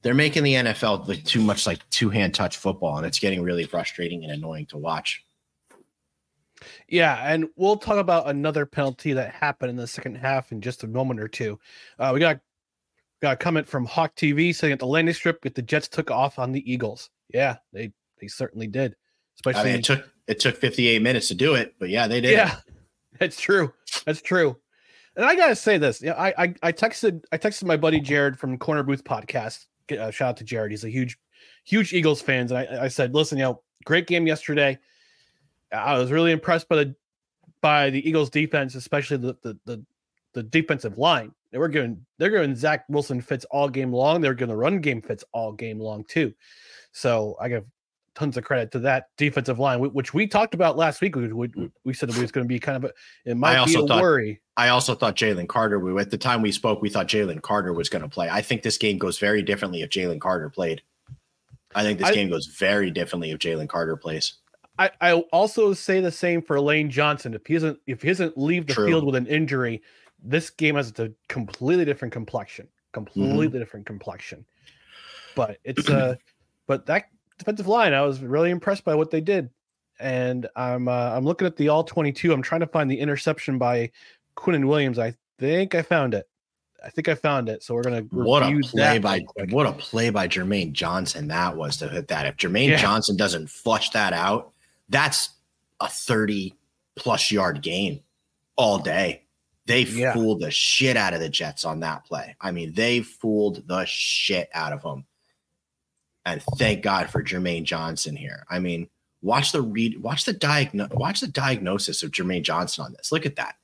They're 0.00 0.14
making 0.14 0.44
the 0.44 0.54
NFL 0.54 1.08
like 1.08 1.24
too 1.24 1.42
much 1.42 1.66
like 1.66 1.78
two 1.90 2.08
hand 2.08 2.34
touch 2.34 2.56
football, 2.56 2.96
and 2.96 3.06
it's 3.06 3.18
getting 3.18 3.42
really 3.42 3.64
frustrating 3.64 4.24
and 4.24 4.32
annoying 4.32 4.64
to 4.66 4.78
watch. 4.78 5.26
Yeah, 6.88 7.20
and 7.32 7.48
we'll 7.56 7.76
talk 7.76 7.98
about 7.98 8.28
another 8.28 8.66
penalty 8.66 9.12
that 9.12 9.34
happened 9.34 9.70
in 9.70 9.76
the 9.76 9.86
second 9.86 10.16
half 10.16 10.52
in 10.52 10.60
just 10.60 10.84
a 10.84 10.86
moment 10.86 11.20
or 11.20 11.28
two. 11.28 11.58
Uh, 11.98 12.10
we 12.14 12.20
got 12.20 12.40
got 13.22 13.34
a 13.34 13.36
comment 13.36 13.68
from 13.68 13.84
Hawk 13.84 14.16
TV 14.16 14.54
saying 14.54 14.72
at 14.72 14.78
the 14.78 14.86
landing 14.86 15.14
strip, 15.14 15.44
if 15.44 15.54
the 15.54 15.62
Jets 15.62 15.88
took 15.88 16.10
off 16.10 16.38
on 16.38 16.52
the 16.52 16.70
Eagles. 16.70 17.10
Yeah, 17.32 17.56
they 17.72 17.92
they 18.20 18.28
certainly 18.28 18.66
did. 18.66 18.96
I 19.46 19.64
mean, 19.64 19.76
it 19.76 19.84
took 19.84 20.08
it 20.26 20.38
took 20.38 20.56
58 20.56 21.00
minutes 21.02 21.28
to 21.28 21.34
do 21.34 21.54
it, 21.54 21.74
but 21.78 21.88
yeah, 21.88 22.06
they 22.06 22.20
did. 22.20 22.32
yeah, 22.32 22.56
that's 23.18 23.40
true. 23.40 23.72
That's 24.04 24.20
true. 24.20 24.56
And 25.16 25.24
I 25.24 25.34
gotta 25.34 25.56
say 25.56 25.78
this. 25.78 26.02
Yeah, 26.02 26.14
I, 26.14 26.34
I 26.36 26.54
I 26.62 26.72
texted 26.72 27.24
I 27.32 27.38
texted 27.38 27.64
my 27.64 27.76
buddy 27.76 28.00
Jared 28.00 28.38
from 28.38 28.58
Corner 28.58 28.82
Booth 28.82 29.04
Podcast. 29.04 29.66
Uh, 29.90 30.10
shout 30.10 30.30
out 30.30 30.36
to 30.36 30.44
Jared. 30.44 30.70
He's 30.70 30.84
a 30.84 30.90
huge 30.90 31.18
huge 31.64 31.92
Eagles 31.92 32.20
fans, 32.20 32.52
and 32.52 32.58
I, 32.58 32.84
I 32.84 32.88
said, 32.88 33.14
listen, 33.14 33.38
you 33.38 33.44
know, 33.44 33.62
great 33.84 34.06
game 34.06 34.26
yesterday. 34.26 34.78
I 35.72 35.98
was 35.98 36.10
really 36.10 36.32
impressed 36.32 36.68
by 36.68 36.76
the 36.76 36.94
by 37.60 37.90
the 37.90 38.08
Eagles 38.08 38.30
defense, 38.30 38.74
especially 38.74 39.18
the 39.18 39.36
the 39.42 39.58
the, 39.66 39.84
the 40.34 40.42
defensive 40.42 40.98
line. 40.98 41.32
They 41.52 41.58
were 41.58 41.68
giving 41.68 42.04
they're 42.18 42.30
giving 42.30 42.54
Zach 42.54 42.84
Wilson 42.88 43.20
fits 43.20 43.44
all 43.50 43.68
game 43.68 43.92
long. 43.92 44.20
They're 44.20 44.34
giving 44.34 44.54
the 44.54 44.56
run 44.56 44.80
game 44.80 45.02
fits 45.02 45.24
all 45.32 45.52
game 45.52 45.80
long 45.80 46.04
too. 46.04 46.34
So 46.92 47.36
I 47.40 47.48
give 47.48 47.64
tons 48.14 48.36
of 48.36 48.44
credit 48.44 48.70
to 48.72 48.78
that 48.80 49.06
defensive 49.16 49.58
line, 49.58 49.80
which 49.80 50.12
we 50.12 50.26
talked 50.26 50.54
about 50.54 50.76
last 50.76 51.00
week. 51.00 51.16
We, 51.16 51.32
we, 51.32 51.70
we 51.84 51.94
said 51.94 52.10
it 52.10 52.18
was 52.18 52.32
going 52.32 52.44
to 52.44 52.48
be 52.48 52.58
kind 52.58 52.76
of 52.76 52.90
a, 52.90 53.30
it 53.30 53.36
might 53.36 53.56
I 53.56 53.64
be 53.64 53.74
a 53.74 53.86
thought, 53.86 54.02
worry. 54.02 54.40
I 54.56 54.68
also 54.68 54.94
thought 54.94 55.16
Jalen 55.16 55.48
Carter, 55.48 55.78
we, 55.78 55.98
at 56.00 56.10
the 56.10 56.18
time 56.18 56.42
we 56.42 56.52
spoke, 56.52 56.82
we 56.82 56.90
thought 56.90 57.08
Jalen 57.08 57.42
Carter 57.42 57.72
was 57.72 57.88
going 57.88 58.02
to 58.02 58.08
play. 58.08 58.28
I 58.28 58.42
think 58.42 58.62
this 58.62 58.78
game 58.78 58.98
goes 58.98 59.18
very 59.18 59.42
differently 59.42 59.82
if 59.82 59.90
Jalen 59.90 60.20
Carter 60.20 60.50
played. 60.50 60.82
I 61.74 61.82
think 61.82 61.98
this 61.98 62.08
I, 62.08 62.14
game 62.14 62.28
goes 62.28 62.46
very 62.46 62.90
differently 62.90 63.30
if 63.30 63.38
Jalen 63.38 63.68
Carter 63.68 63.96
plays. 63.96 64.34
I, 64.80 64.90
I 65.02 65.12
also 65.30 65.74
say 65.74 66.00
the 66.00 66.10
same 66.10 66.40
for 66.40 66.58
Lane 66.58 66.88
Johnson. 66.90 67.34
If 67.34 67.46
he 67.46 67.54
doesn't 67.54 67.78
if 67.86 68.00
he 68.00 68.08
doesn't 68.08 68.38
leave 68.38 68.66
the 68.66 68.72
True. 68.72 68.86
field 68.86 69.04
with 69.04 69.14
an 69.14 69.26
injury, 69.26 69.82
this 70.22 70.48
game 70.48 70.76
has 70.76 70.98
a 70.98 71.12
completely 71.28 71.84
different 71.84 72.12
complexion. 72.12 72.66
Completely 72.92 73.48
mm-hmm. 73.48 73.58
different 73.58 73.84
complexion. 73.84 74.46
But 75.36 75.58
it's 75.64 75.86
a 75.90 75.98
uh, 75.98 76.14
but 76.66 76.86
that 76.86 77.10
defensive 77.38 77.66
line, 77.66 77.92
I 77.92 78.00
was 78.02 78.20
really 78.20 78.50
impressed 78.50 78.84
by 78.84 78.94
what 78.94 79.10
they 79.10 79.20
did. 79.20 79.50
And 79.98 80.48
I'm 80.56 80.88
uh, 80.88 81.12
I'm 81.14 81.26
looking 81.26 81.46
at 81.46 81.56
the 81.56 81.68
all 81.68 81.84
22. 81.84 82.32
I'm 82.32 82.40
trying 82.40 82.62
to 82.62 82.66
find 82.66 82.90
the 82.90 82.98
interception 82.98 83.58
by 83.58 83.90
Quinnen 84.34 84.66
Williams. 84.66 84.98
I 84.98 85.14
think 85.38 85.74
I 85.74 85.82
found 85.82 86.14
it. 86.14 86.26
I 86.82 86.88
think 86.88 87.06
I 87.08 87.14
found 87.14 87.50
it. 87.50 87.62
So 87.62 87.74
we're 87.74 87.82
gonna 87.82 88.00
what 88.12 88.42
a 88.42 88.60
play 88.62 88.98
by 88.98 89.20
what 89.50 89.66
a 89.66 89.72
play 89.72 90.08
by 90.08 90.26
Jermaine 90.26 90.72
Johnson 90.72 91.28
that 91.28 91.54
was 91.54 91.76
to 91.76 91.88
hit 91.88 92.08
that. 92.08 92.24
If 92.24 92.38
Jermaine 92.38 92.68
yeah. 92.68 92.76
Johnson 92.78 93.18
doesn't 93.18 93.50
flush 93.50 93.90
that 93.90 94.14
out, 94.14 94.54
that's 94.90 95.30
a 95.80 95.88
30 95.88 96.54
plus 96.96 97.30
yard 97.30 97.62
game 97.62 98.00
all 98.56 98.78
day. 98.78 99.22
They 99.66 99.82
yeah. 99.82 100.12
fooled 100.12 100.40
the 100.40 100.50
shit 100.50 100.96
out 100.96 101.14
of 101.14 101.20
the 101.20 101.28
Jets 101.28 101.64
on 101.64 101.80
that 101.80 102.04
play. 102.04 102.36
I 102.40 102.50
mean, 102.50 102.72
they 102.72 103.00
fooled 103.00 103.66
the 103.66 103.84
shit 103.86 104.50
out 104.52 104.72
of 104.72 104.82
them. 104.82 105.06
And 106.26 106.42
thank 106.58 106.82
God 106.82 107.08
for 107.08 107.22
Jermaine 107.22 107.64
Johnson 107.64 108.16
here. 108.16 108.44
I 108.50 108.58
mean, 108.58 108.88
watch 109.22 109.52
the 109.52 109.62
read, 109.62 110.02
watch 110.02 110.24
the 110.24 110.34
diagno- 110.34 110.92
watch 110.94 111.20
the 111.20 111.28
diagnosis 111.28 112.02
of 112.02 112.10
Jermaine 112.10 112.42
Johnson 112.42 112.84
on 112.84 112.92
this. 112.92 113.12
Look 113.12 113.26
at 113.26 113.36
that. 113.36 113.56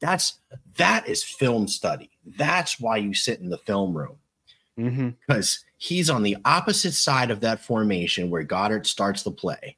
That's 0.00 0.34
that 0.76 1.08
is 1.08 1.22
film 1.22 1.66
study. 1.68 2.10
That's 2.26 2.78
why 2.80 2.98
you 2.98 3.14
sit 3.14 3.40
in 3.40 3.48
the 3.48 3.58
film 3.58 3.96
room. 3.96 4.16
Because 4.76 4.94
mm-hmm. 4.96 5.68
he's 5.78 6.10
on 6.10 6.24
the 6.24 6.36
opposite 6.44 6.92
side 6.92 7.30
of 7.30 7.40
that 7.40 7.64
formation 7.64 8.28
where 8.28 8.44
Goedert 8.44 8.86
starts 8.86 9.22
the 9.22 9.30
play, 9.30 9.76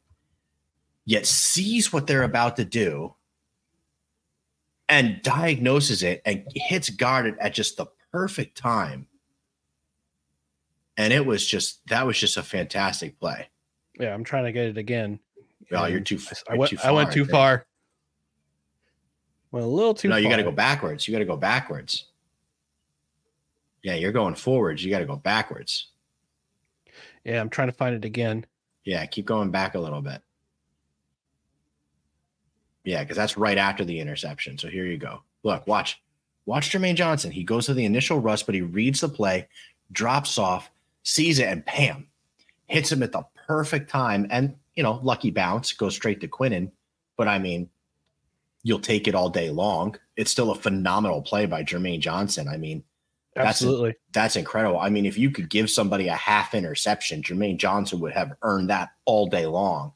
yet 1.06 1.26
sees 1.26 1.92
what 1.92 2.06
they're 2.06 2.22
about 2.22 2.56
to 2.56 2.64
do 2.64 3.14
and 4.88 5.20
diagnoses 5.22 6.02
it 6.02 6.20
and 6.26 6.44
hits 6.54 6.90
Goedert 6.90 7.36
at 7.40 7.54
just 7.54 7.76
the 7.76 7.86
perfect 8.12 8.56
time 8.56 9.08
and 10.96 11.12
it 11.12 11.24
was 11.24 11.46
just 11.46 11.86
that 11.88 12.06
was 12.06 12.18
just 12.18 12.36
a 12.36 12.42
fantastic 12.42 13.18
play. 13.18 13.48
Yeah, 13.98 14.14
I'm 14.14 14.24
trying 14.24 14.44
to 14.44 14.52
get 14.52 14.66
it 14.66 14.78
again. 14.78 15.18
Oh, 15.72 15.86
you're 15.86 16.00
too. 16.00 16.16
You're 16.16 16.54
I 16.54 16.56
went. 16.56 16.70
Too 16.70 16.76
far, 16.76 16.90
I 16.90 16.92
went 16.92 17.12
too 17.12 17.24
far. 17.24 17.66
Well, 19.50 19.64
a 19.64 19.66
little 19.66 19.94
too. 19.94 20.08
Far. 20.08 20.10
No, 20.10 20.14
far. 20.16 20.22
you 20.22 20.30
got 20.30 20.36
to 20.36 20.42
go 20.42 20.52
backwards. 20.52 21.06
You 21.06 21.12
got 21.12 21.18
to 21.20 21.24
go 21.24 21.36
backwards. 21.36 22.06
Yeah, 23.82 23.94
you're 23.94 24.12
going 24.12 24.34
forwards. 24.34 24.84
You 24.84 24.90
got 24.90 25.00
to 25.00 25.06
go 25.06 25.16
backwards. 25.16 25.88
Yeah, 27.24 27.40
I'm 27.40 27.50
trying 27.50 27.68
to 27.68 27.72
find 27.72 27.94
it 27.94 28.04
again. 28.04 28.46
Yeah, 28.84 29.04
keep 29.06 29.26
going 29.26 29.50
back 29.50 29.74
a 29.74 29.78
little 29.78 30.02
bit. 30.02 30.22
Yeah, 32.86 33.02
because 33.02 33.16
that's 33.16 33.36
right 33.36 33.58
after 33.58 33.84
the 33.84 33.98
interception. 33.98 34.56
So 34.56 34.68
here 34.68 34.86
you 34.86 34.96
go. 34.96 35.22
Look, 35.42 35.66
watch. 35.66 36.00
Watch 36.46 36.70
Jermaine 36.70 36.94
Johnson. 36.94 37.32
He 37.32 37.42
goes 37.42 37.66
to 37.66 37.74
the 37.74 37.84
initial 37.84 38.20
rush, 38.20 38.44
but 38.44 38.54
he 38.54 38.62
reads 38.62 39.00
the 39.00 39.08
play, 39.08 39.48
drops 39.90 40.38
off, 40.38 40.70
sees 41.02 41.40
it, 41.40 41.48
and 41.48 41.64
bam, 41.64 42.06
hits 42.68 42.92
him 42.92 43.02
at 43.02 43.10
the 43.10 43.24
perfect 43.48 43.90
time. 43.90 44.28
And, 44.30 44.54
you 44.76 44.84
know, 44.84 45.00
lucky 45.02 45.32
bounce 45.32 45.72
goes 45.72 45.96
straight 45.96 46.20
to 46.20 46.28
Quinnen. 46.28 46.70
But 47.16 47.26
I 47.26 47.40
mean, 47.40 47.68
you'll 48.62 48.78
take 48.78 49.08
it 49.08 49.16
all 49.16 49.28
day 49.28 49.50
long. 49.50 49.96
It's 50.16 50.30
still 50.30 50.52
a 50.52 50.54
phenomenal 50.54 51.22
play 51.22 51.46
by 51.46 51.64
Jermaine 51.64 51.98
Johnson. 51.98 52.46
I 52.46 52.56
mean, 52.56 52.84
absolutely. 53.34 53.90
That's, 53.90 54.00
that's 54.12 54.36
incredible. 54.36 54.78
I 54.78 54.90
mean, 54.90 55.06
if 55.06 55.18
you 55.18 55.32
could 55.32 55.50
give 55.50 55.68
somebody 55.68 56.06
a 56.06 56.14
half 56.14 56.54
interception, 56.54 57.22
Jermaine 57.22 57.58
Johnson 57.58 57.98
would 57.98 58.12
have 58.12 58.34
earned 58.42 58.70
that 58.70 58.90
all 59.04 59.26
day 59.26 59.46
long 59.46 59.92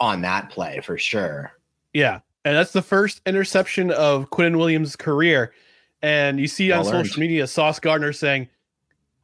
on 0.00 0.22
that 0.22 0.50
play 0.50 0.80
for 0.80 0.98
sure. 0.98 1.52
Yeah. 1.96 2.20
And 2.44 2.54
that's 2.54 2.72
the 2.72 2.82
first 2.82 3.22
interception 3.24 3.90
of 3.90 4.28
Quinnen 4.28 4.58
Williams' 4.58 4.96
career. 4.96 5.54
And 6.02 6.38
you 6.38 6.46
see 6.46 6.68
well 6.68 6.86
on 6.86 6.94
earned. 6.94 7.06
social 7.06 7.20
media 7.20 7.46
Sauce 7.46 7.80
Gardner 7.80 8.12
saying, 8.12 8.48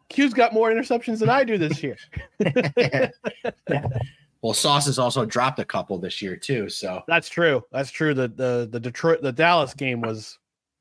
Q's 0.08 0.32
got 0.32 0.54
more 0.54 0.70
interceptions 0.70 1.18
than 1.18 1.28
I 1.28 1.44
do 1.44 1.58
this 1.58 1.82
year. 1.82 1.98
well, 4.42 4.54
Sauce 4.54 4.86
has 4.86 4.98
also 4.98 5.26
dropped 5.26 5.58
a 5.58 5.66
couple 5.66 5.98
this 5.98 6.22
year 6.22 6.34
too. 6.34 6.70
So 6.70 7.02
that's 7.06 7.28
true. 7.28 7.62
That's 7.72 7.90
true. 7.90 8.14
The 8.14 8.28
the 8.28 8.68
the 8.70 8.80
Detroit 8.80 9.20
the 9.22 9.32
Dallas 9.32 9.74
game 9.74 10.00
was 10.00 10.38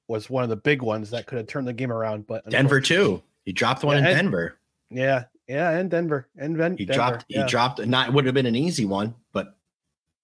was 0.07 0.29
one 0.29 0.43
of 0.43 0.49
the 0.49 0.55
big 0.55 0.81
ones 0.81 1.09
that 1.11 1.27
could 1.27 1.39
have 1.39 1.47
turned 1.47 1.67
the 1.67 1.73
game 1.73 1.91
around. 1.91 2.25
But 2.25 2.49
Denver 2.49 2.81
too. 2.81 3.21
He 3.45 3.51
dropped 3.51 3.83
one 3.83 3.97
yeah, 3.97 3.99
in 4.01 4.07
and, 4.07 4.15
Denver. 4.17 4.57
Yeah, 4.89 5.23
yeah, 5.47 5.71
and 5.71 5.89
Denver 5.89 6.27
and 6.37 6.57
ben, 6.57 6.77
he 6.77 6.85
Denver, 6.85 6.97
dropped. 6.97 7.25
Yeah. 7.27 7.43
He 7.43 7.49
dropped. 7.49 7.85
Not 7.85 8.13
would 8.13 8.25
have 8.25 8.35
been 8.35 8.45
an 8.45 8.55
easy 8.55 8.85
one, 8.85 9.13
but 9.33 9.55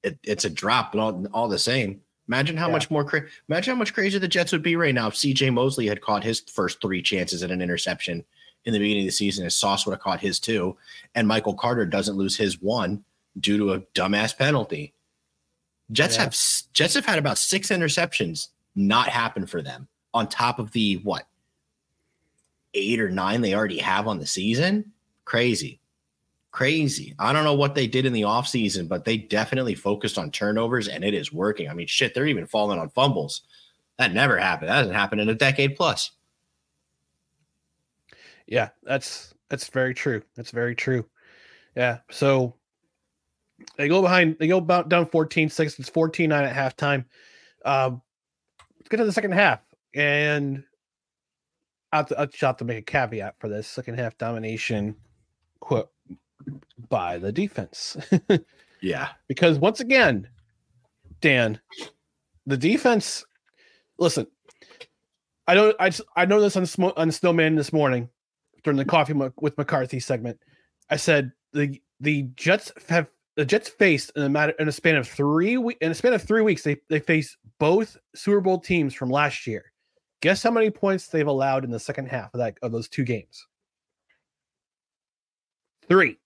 it, 0.03 0.17
it's 0.23 0.45
a 0.45 0.49
drop. 0.49 0.91
But 0.91 0.99
all, 0.99 1.25
all 1.33 1.47
the 1.47 1.59
same, 1.59 2.01
imagine 2.27 2.57
how 2.57 2.67
yeah. 2.67 2.73
much 2.73 2.91
more. 2.91 3.03
Cra- 3.03 3.25
imagine 3.49 3.73
how 3.73 3.79
much 3.79 3.93
crazier 3.93 4.19
the 4.19 4.27
Jets 4.27 4.51
would 4.51 4.63
be 4.63 4.75
right 4.75 4.95
now 4.95 5.07
if 5.07 5.15
C.J. 5.15 5.49
Mosley 5.51 5.87
had 5.87 6.01
caught 6.01 6.23
his 6.23 6.41
first 6.41 6.81
three 6.81 7.01
chances 7.01 7.43
at 7.43 7.51
an 7.51 7.61
interception 7.61 8.23
in 8.65 8.73
the 8.73 8.79
beginning 8.79 9.03
of 9.03 9.07
the 9.07 9.11
season 9.11 9.45
as 9.45 9.55
Sauce 9.55 9.85
would 9.85 9.93
have 9.93 10.01
caught 10.01 10.19
his 10.19 10.39
two, 10.39 10.75
and 11.15 11.27
Michael 11.27 11.53
Carter 11.53 11.85
doesn't 11.85 12.17
lose 12.17 12.35
his 12.35 12.61
one 12.61 13.03
due 13.39 13.57
to 13.57 13.73
a 13.73 13.79
dumbass 13.95 14.37
penalty. 14.37 14.93
Jets 15.91 16.17
yeah. 16.17 16.23
have 16.23 16.35
Jets 16.73 16.95
have 16.95 17.05
had 17.05 17.19
about 17.19 17.37
six 17.37 17.69
interceptions 17.69 18.49
not 18.75 19.07
happen 19.09 19.45
for 19.45 19.61
them 19.61 19.87
on 20.13 20.27
top 20.27 20.59
of 20.59 20.71
the 20.71 20.95
what 20.97 21.27
eight 22.73 22.99
or 22.99 23.09
nine 23.09 23.41
they 23.41 23.53
already 23.53 23.77
have 23.77 24.07
on 24.07 24.19
the 24.19 24.27
season. 24.27 24.91
Crazy. 25.25 25.79
Crazy. 26.57 27.13
I 27.19 27.33
don't 27.33 27.43
know 27.43 27.53
what 27.53 27.75
they 27.75 27.85
did 27.85 28.07
in 28.07 28.13
the 28.13 28.23
offseason, 28.23 28.87
but 28.87 29.05
they 29.05 29.15
definitely 29.15 29.75
focused 29.75 30.17
on 30.17 30.31
turnovers 30.31 30.87
and 30.87 31.03
it 31.03 31.13
is 31.13 31.31
working. 31.31 31.69
I 31.69 31.75
mean, 31.75 31.85
shit, 31.85 32.15
they're 32.15 32.25
even 32.25 32.47
falling 32.47 32.79
on 32.79 32.89
fumbles. 32.89 33.43
That 33.99 34.11
never 34.11 34.39
happened. 34.39 34.69
That 34.69 34.77
hasn't 34.77 34.95
happened 34.95 35.21
in 35.21 35.29
a 35.29 35.35
decade 35.35 35.75
plus. 35.75 36.09
Yeah, 38.47 38.69
that's 38.81 39.35
that's 39.49 39.67
very 39.67 39.93
true. 39.93 40.23
That's 40.35 40.49
very 40.49 40.73
true. 40.73 41.05
Yeah. 41.75 41.99
So 42.09 42.55
they 43.75 43.87
go 43.87 44.01
behind, 44.01 44.37
they 44.39 44.47
go 44.47 44.57
about 44.57 44.89
down 44.89 45.05
14 45.05 45.51
6. 45.51 45.77
It's 45.77 45.89
14 45.89 46.27
9 46.27 46.43
at 46.43 46.55
halftime. 46.55 47.05
Um, 47.65 48.01
let's 48.79 48.89
get 48.89 48.97
to 48.97 49.05
the 49.05 49.13
second 49.13 49.33
half. 49.33 49.59
And 49.93 50.63
I'll, 51.91 52.07
I'll 52.17 52.27
have 52.41 52.57
to 52.57 52.65
make 52.65 52.79
a 52.79 52.81
caveat 52.81 53.35
for 53.37 53.47
this 53.47 53.67
second 53.67 53.99
half 53.99 54.17
domination 54.17 54.95
quote 55.59 55.91
by 56.89 57.17
the 57.17 57.31
defense. 57.31 57.97
yeah. 58.81 59.09
Because 59.27 59.59
once 59.59 59.79
again, 59.79 60.27
Dan, 61.21 61.59
the 62.45 62.57
defense, 62.57 63.25
listen, 63.99 64.27
I 65.47 65.55
don't, 65.55 65.75
I, 65.79 65.91
I 66.15 66.25
know 66.25 66.39
this 66.41 66.55
on, 66.55 66.91
on 66.95 67.11
Snowman 67.11 67.55
this 67.55 67.73
morning 67.73 68.09
during 68.63 68.77
the 68.77 68.85
coffee 68.85 69.13
with 69.13 69.57
McCarthy 69.57 69.99
segment. 69.99 70.39
I 70.89 70.97
said 70.97 71.31
the 71.53 71.81
the 71.99 72.23
Jets 72.35 72.71
have 72.89 73.09
the 73.35 73.45
Jets 73.45 73.69
faced 73.69 74.11
in 74.15 74.23
a 74.23 74.29
matter 74.29 74.53
in 74.59 74.67
a 74.67 74.71
span 74.71 74.95
of 74.95 75.07
three 75.07 75.55
in 75.55 75.91
a 75.91 75.95
span 75.95 76.13
of 76.13 76.21
three 76.21 76.41
weeks. 76.41 76.63
They 76.63 76.77
they 76.89 76.99
face 76.99 77.37
both 77.59 77.97
Super 78.15 78.41
Bowl 78.41 78.59
teams 78.59 78.93
from 78.93 79.09
last 79.09 79.47
year. 79.47 79.71
Guess 80.21 80.43
how 80.43 80.51
many 80.51 80.69
points 80.69 81.07
they've 81.07 81.27
allowed 81.27 81.63
in 81.63 81.71
the 81.71 81.79
second 81.79 82.07
half 82.07 82.33
of 82.33 82.39
that 82.39 82.57
of 82.61 82.71
those 82.71 82.89
two 82.89 83.03
games? 83.03 83.45
Three. 85.87 86.17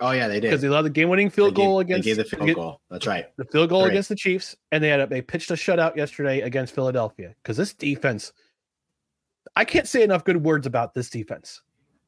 Oh 0.00 0.10
yeah, 0.10 0.26
they 0.26 0.40
did 0.40 0.48
because 0.48 0.60
they 0.60 0.68
allowed 0.68 0.82
the 0.82 0.90
game-winning 0.90 1.30
field 1.30 1.54
gave, 1.54 1.64
goal 1.64 1.78
against. 1.78 2.04
They 2.04 2.14
gave 2.14 2.16
the 2.16 2.36
field 2.36 2.54
goal. 2.54 2.80
That's 2.90 3.06
right. 3.06 3.26
The 3.36 3.44
field 3.44 3.70
goal 3.70 3.84
against 3.84 4.08
the 4.08 4.16
Chiefs, 4.16 4.56
and 4.72 4.82
they 4.82 4.88
had 4.88 5.00
a, 5.00 5.06
they 5.06 5.22
pitched 5.22 5.50
a 5.50 5.54
shutout 5.54 5.94
yesterday 5.94 6.40
against 6.40 6.74
Philadelphia 6.74 7.34
because 7.42 7.56
this 7.56 7.72
defense 7.72 8.32
I 9.56 9.64
can't 9.64 9.86
say 9.86 10.02
enough 10.02 10.24
good 10.24 10.42
words 10.42 10.66
about 10.66 10.94
this 10.94 11.10
defense. 11.10 11.62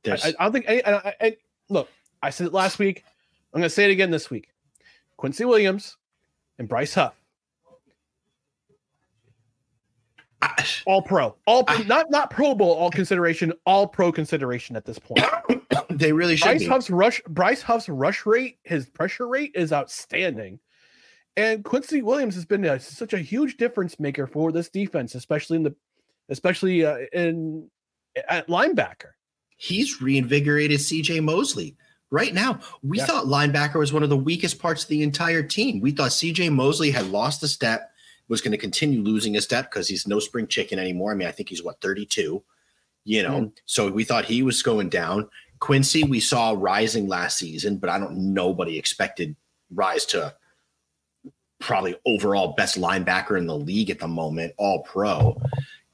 I, 0.06 0.34
I, 0.38 0.44
don't 0.44 0.52
think. 0.52 0.66
I, 0.68 0.82
I, 0.86 1.14
I, 1.20 1.36
look, 1.68 1.88
I 2.22 2.30
said 2.30 2.48
it 2.48 2.52
last 2.52 2.78
week. 2.78 3.04
I'm 3.52 3.60
going 3.60 3.68
to 3.68 3.74
say 3.74 3.84
it 3.84 3.90
again 3.90 4.10
this 4.10 4.30
week. 4.30 4.52
Quincy 5.16 5.44
Williams 5.44 5.96
and 6.58 6.68
Bryce 6.68 6.94
Huff. 6.94 7.14
all 10.86 11.02
pro, 11.02 11.34
all 11.46 11.64
pro, 11.64 11.78
not 11.84 12.10
not 12.10 12.30
Pro 12.30 12.54
Bowl, 12.54 12.72
all 12.72 12.90
consideration, 12.90 13.52
all 13.64 13.86
pro 13.86 14.12
consideration 14.12 14.76
at 14.76 14.84
this 14.84 14.98
point. 14.98 15.24
they 15.98 16.12
really 16.12 16.36
should. 16.36 16.44
Bryce 16.44 16.60
be. 16.60 16.66
Huff's 16.66 16.90
rush, 16.90 17.20
Bryce 17.28 17.62
Huff's 17.62 17.88
rush 17.88 18.26
rate, 18.26 18.58
his 18.64 18.88
pressure 18.88 19.26
rate 19.28 19.52
is 19.54 19.72
outstanding, 19.72 20.58
and 21.36 21.64
Quincy 21.64 22.02
Williams 22.02 22.34
has 22.34 22.44
been 22.44 22.64
a, 22.64 22.78
such 22.80 23.12
a 23.12 23.18
huge 23.18 23.56
difference 23.56 23.98
maker 24.00 24.26
for 24.26 24.52
this 24.52 24.68
defense, 24.68 25.14
especially 25.14 25.56
in 25.56 25.62
the 25.64 25.74
especially 26.28 26.84
uh, 26.84 26.98
in 27.12 27.68
at 28.28 28.48
linebacker. 28.48 29.10
He's 29.58 30.02
reinvigorated 30.02 30.80
C.J. 30.80 31.20
Mosley. 31.20 31.76
right 32.10 32.32
now. 32.34 32.60
We 32.82 32.98
Yeah. 32.98 33.06
thought 33.06 33.24
linebacker 33.24 33.80
was 33.80 33.92
one 33.92 34.04
of 34.04 34.08
the 34.10 34.16
weakest 34.16 34.60
parts 34.60 34.84
of 34.84 34.88
the 34.88 35.02
entire 35.02 35.42
team. 35.42 35.80
We 35.80 35.90
thought 35.90 36.12
CJ 36.12 36.50
Mosley 36.52 36.92
had 36.92 37.06
lost 37.08 37.42
a 37.42 37.48
step, 37.48 37.90
was 38.28 38.40
going 38.40 38.52
to 38.52 38.58
continue 38.58 39.02
losing 39.02 39.36
a 39.36 39.40
step 39.40 39.70
because 39.70 39.88
he's 39.88 40.06
no 40.06 40.20
spring 40.20 40.46
chicken 40.46 40.78
anymore. 40.78 41.10
I 41.10 41.16
mean, 41.16 41.26
I 41.26 41.32
think 41.32 41.48
he's 41.48 41.64
what 41.64 41.80
32, 41.80 42.44
you 43.04 43.22
know. 43.24 43.40
Mm. 43.40 43.52
So 43.64 43.90
we 43.90 44.04
thought 44.04 44.24
he 44.24 44.44
was 44.44 44.62
going 44.62 44.88
down. 44.88 45.28
Quincy, 45.60 46.04
we 46.04 46.20
saw 46.20 46.54
rising 46.56 47.08
last 47.08 47.38
season, 47.38 47.76
but 47.76 47.90
I 47.90 47.98
don't 47.98 48.34
nobody 48.34 48.78
expected 48.78 49.36
rise 49.74 50.04
to 50.06 50.34
probably 51.58 51.96
overall 52.06 52.54
best 52.56 52.78
linebacker 52.78 53.38
in 53.38 53.46
the 53.46 53.56
league 53.56 53.90
at 53.90 53.98
the 53.98 54.08
moment, 54.08 54.52
all 54.58 54.82
pro. 54.82 55.40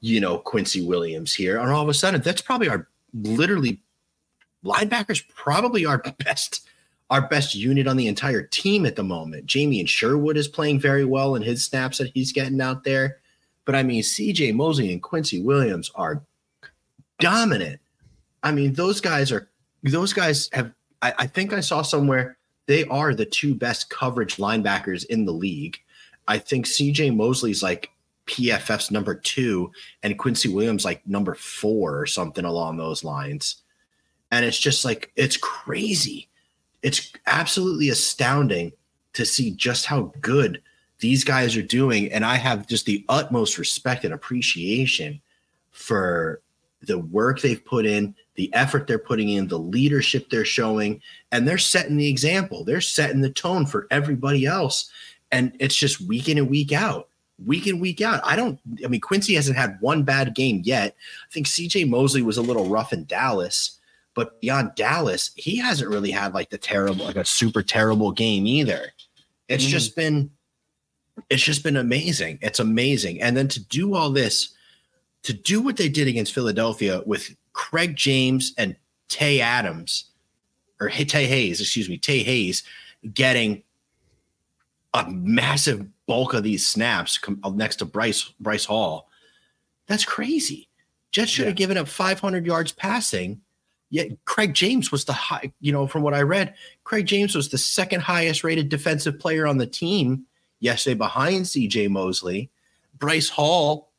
You 0.01 0.19
know, 0.19 0.37
Quincy 0.37 0.85
Williams 0.85 1.33
here. 1.33 1.57
And 1.57 1.71
all 1.71 1.81
of 1.81 1.89
a 1.89 1.93
sudden, 1.93 2.21
that's 2.21 2.41
probably 2.41 2.67
our 2.67 2.87
literally 3.13 3.79
linebackers 4.65 5.27
probably 5.35 5.85
our 5.85 5.99
best 6.25 6.67
our 7.09 7.27
best 7.27 7.53
unit 7.53 7.85
on 7.85 7.97
the 7.97 8.07
entire 8.07 8.41
team 8.41 8.85
at 8.85 8.95
the 8.95 9.03
moment. 9.03 9.45
Jamien 9.45 9.87
Sherwood 9.87 10.35
is 10.35 10.47
playing 10.47 10.79
very 10.79 11.05
well 11.05 11.35
in 11.35 11.43
his 11.43 11.63
snaps 11.63 11.99
that 11.99 12.11
he's 12.13 12.31
getting 12.31 12.59
out 12.59 12.83
there. 12.83 13.19
But 13.65 13.75
I 13.75 13.83
mean, 13.83 14.01
CJ 14.01 14.55
Mosley 14.55 14.91
and 14.91 15.03
Quincy 15.03 15.41
Williams 15.41 15.91
are 15.93 16.23
dominant. 17.19 17.79
I 18.41 18.51
mean, 18.51 18.73
those 18.73 18.99
guys 18.99 19.31
are 19.31 19.49
those 19.83 20.13
guys 20.13 20.49
have 20.53 20.71
I, 21.01 21.13
I 21.19 21.27
think 21.27 21.53
I 21.53 21.59
saw 21.59 21.81
somewhere 21.81 22.37
they 22.65 22.85
are 22.85 23.13
the 23.13 23.25
two 23.25 23.53
best 23.53 23.89
coverage 23.89 24.37
linebackers 24.37 25.05
in 25.05 25.25
the 25.25 25.33
league. 25.33 25.77
I 26.27 26.37
think 26.37 26.65
CJ 26.65 27.15
Mosley's 27.15 27.61
like 27.61 27.89
PFF's 28.27 28.89
number 28.89 29.15
two 29.15 29.71
and 30.01 30.17
Quincy 30.17 30.47
Williams 30.47 30.85
like 30.85 31.05
number 31.05 31.35
four 31.35 31.99
or 31.99 32.05
something 32.05 32.45
along 32.45 32.77
those 32.77 33.03
lines. 33.03 33.57
And 34.31 34.45
it's 34.45 34.57
just 34.57 34.85
like 34.85 35.11
it's 35.15 35.37
crazy. 35.37 36.29
It's 36.81 37.11
absolutely 37.27 37.89
astounding 37.89 38.71
to 39.13 39.25
see 39.25 39.51
just 39.51 39.85
how 39.85 40.13
good 40.21 40.61
these 40.99 41.23
guys 41.23 41.55
are 41.57 41.61
doing. 41.61 42.11
And 42.11 42.25
I 42.25 42.35
have 42.35 42.65
just 42.65 42.85
the 42.85 43.05
utmost 43.09 43.57
respect 43.57 44.05
and 44.05 44.13
appreciation 44.13 45.21
for 45.71 46.41
the 46.81 46.97
work 46.97 47.41
they've 47.41 47.63
put 47.63 47.85
in, 47.85 48.15
the 48.35 48.53
effort 48.53 48.87
they're 48.87 48.97
putting 48.97 49.29
in, 49.29 49.47
the 49.47 49.59
leadership 49.59 50.29
they're 50.29 50.45
showing, 50.45 51.01
and 51.31 51.47
they're 51.47 51.57
setting 51.57 51.97
the 51.97 52.07
example. 52.07 52.63
They're 52.63 52.81
setting 52.81 53.21
the 53.21 53.29
tone 53.29 53.65
for 53.65 53.87
everybody 53.91 54.45
else. 54.45 54.89
And 55.31 55.55
it's 55.59 55.75
just 55.75 56.01
week 56.01 56.29
in 56.29 56.37
and 56.37 56.49
week 56.49 56.71
out, 56.71 57.09
week 57.43 57.67
in, 57.67 57.79
week 57.79 58.01
out. 58.01 58.21
I 58.23 58.35
don't, 58.35 58.59
I 58.83 58.87
mean, 58.87 59.01
Quincy 59.01 59.35
hasn't 59.35 59.57
had 59.57 59.77
one 59.81 60.03
bad 60.03 60.35
game 60.35 60.61
yet. 60.63 60.95
I 61.29 61.33
think 61.33 61.47
CJ 61.47 61.87
Mosley 61.89 62.21
was 62.21 62.37
a 62.37 62.41
little 62.41 62.67
rough 62.67 62.93
in 62.93 63.05
Dallas, 63.05 63.79
but 64.15 64.39
beyond 64.41 64.75
Dallas, 64.75 65.31
he 65.35 65.57
hasn't 65.57 65.89
really 65.89 66.11
had 66.11 66.33
like 66.33 66.49
the 66.49 66.57
terrible, 66.57 67.05
like 67.05 67.15
a 67.15 67.25
super 67.25 67.63
terrible 67.63 68.11
game 68.11 68.45
either. 68.47 68.93
It's 69.47 69.65
Mhm. 69.65 69.69
just 69.69 69.95
been, 69.95 70.31
it's 71.29 71.43
just 71.43 71.63
been 71.63 71.77
amazing. 71.77 72.39
It's 72.41 72.59
amazing. 72.59 73.21
And 73.21 73.35
then 73.37 73.47
to 73.49 73.59
do 73.59 73.95
all 73.95 74.09
this, 74.11 74.49
to 75.23 75.33
do 75.33 75.61
what 75.61 75.77
they 75.77 75.89
did 75.89 76.07
against 76.07 76.33
Philadelphia 76.33 77.01
with 77.05 77.35
Craig 77.53 77.95
James 77.95 78.53
and 78.57 78.75
Tay 79.07 79.41
Adams, 79.41 80.05
or 80.79 80.89
Tay 80.89 81.25
Hayes, 81.25 81.61
excuse 81.61 81.87
me, 81.87 81.97
Tay 81.97 82.23
Hayes 82.23 82.63
getting 83.13 83.63
a 84.93 85.09
massive 85.09 85.85
bulk 86.05 86.33
of 86.33 86.43
these 86.43 86.67
snaps 86.67 87.19
uh, 87.43 87.49
next 87.49 87.77
to 87.77 87.85
Bryce 87.85 88.33
Bryce 88.39 88.65
Hall. 88.65 89.09
That's 89.87 90.05
crazy. 90.05 90.69
Jets 91.11 91.31
should 91.31 91.45
have 91.45 91.55
given 91.55 91.77
up 91.77 91.87
500 91.87 92.45
yards 92.45 92.71
passing. 92.71 93.41
Yet 93.89 94.09
Craig 94.25 94.55
James 94.55 94.91
was 94.91 95.05
the 95.05 95.13
high, 95.13 95.53
you 95.59 95.71
know, 95.71 95.85
from 95.85 96.01
what 96.01 96.15
I 96.15 96.23
read, 96.23 96.55
Craig 96.83 97.05
James 97.05 97.35
was 97.35 97.49
the 97.49 97.59
second 97.59 98.01
highest 98.01 98.43
rated 98.43 98.69
defensive 98.69 99.19
player 99.19 99.45
on 99.45 99.59
the 99.59 99.67
team 99.67 100.25
yesterday 100.59 100.95
behind 100.95 101.45
CJ 101.45 101.89
Mosley. 101.89 102.49
Bryce 102.97 103.29
Hall, 103.29 103.91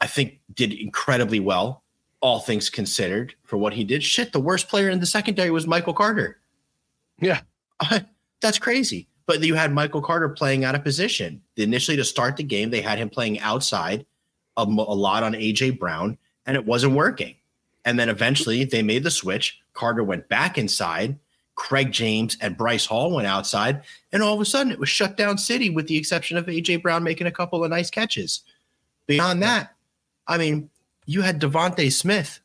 I 0.00 0.08
think, 0.08 0.40
did 0.52 0.72
incredibly 0.72 1.38
well, 1.38 1.84
all 2.26 2.40
things 2.40 2.68
considered, 2.68 3.36
for 3.44 3.56
what 3.56 3.72
he 3.72 3.84
did. 3.84 4.02
Shit, 4.02 4.32
the 4.32 4.40
worst 4.40 4.68
player 4.68 4.90
in 4.90 4.98
the 4.98 5.06
secondary 5.06 5.52
was 5.52 5.64
Michael 5.64 5.94
Carter. 5.94 6.40
Yeah. 7.20 7.42
Uh, 7.78 8.00
that's 8.40 8.58
crazy. 8.58 9.06
But 9.26 9.44
you 9.44 9.54
had 9.54 9.72
Michael 9.72 10.02
Carter 10.02 10.28
playing 10.28 10.64
out 10.64 10.74
of 10.74 10.82
position. 10.82 11.40
Initially, 11.56 11.96
to 11.96 12.04
start 12.04 12.36
the 12.36 12.42
game, 12.42 12.70
they 12.70 12.80
had 12.80 12.98
him 12.98 13.08
playing 13.08 13.38
outside 13.38 14.04
a, 14.56 14.62
a 14.62 14.64
lot 14.64 15.22
on 15.22 15.34
AJ 15.34 15.78
Brown, 15.78 16.18
and 16.46 16.56
it 16.56 16.66
wasn't 16.66 16.94
working. 16.94 17.36
And 17.84 17.96
then 17.96 18.08
eventually 18.08 18.64
they 18.64 18.82
made 18.82 19.04
the 19.04 19.10
switch. 19.12 19.60
Carter 19.72 20.02
went 20.02 20.28
back 20.28 20.58
inside. 20.58 21.16
Craig 21.54 21.92
James 21.92 22.36
and 22.40 22.56
Bryce 22.56 22.86
Hall 22.86 23.14
went 23.14 23.28
outside. 23.28 23.82
And 24.12 24.20
all 24.20 24.34
of 24.34 24.40
a 24.40 24.44
sudden 24.44 24.72
it 24.72 24.80
was 24.80 24.88
shut 24.88 25.16
down 25.16 25.38
city 25.38 25.70
with 25.70 25.86
the 25.86 25.96
exception 25.96 26.36
of 26.36 26.46
AJ 26.46 26.82
Brown 26.82 27.04
making 27.04 27.28
a 27.28 27.32
couple 27.32 27.62
of 27.62 27.70
nice 27.70 27.88
catches. 27.88 28.42
Beyond 29.06 29.44
that, 29.44 29.76
I 30.26 30.38
mean, 30.38 30.68
you 31.06 31.22
had 31.22 31.40
DeVonta 31.40 31.90
Smith 31.92 32.40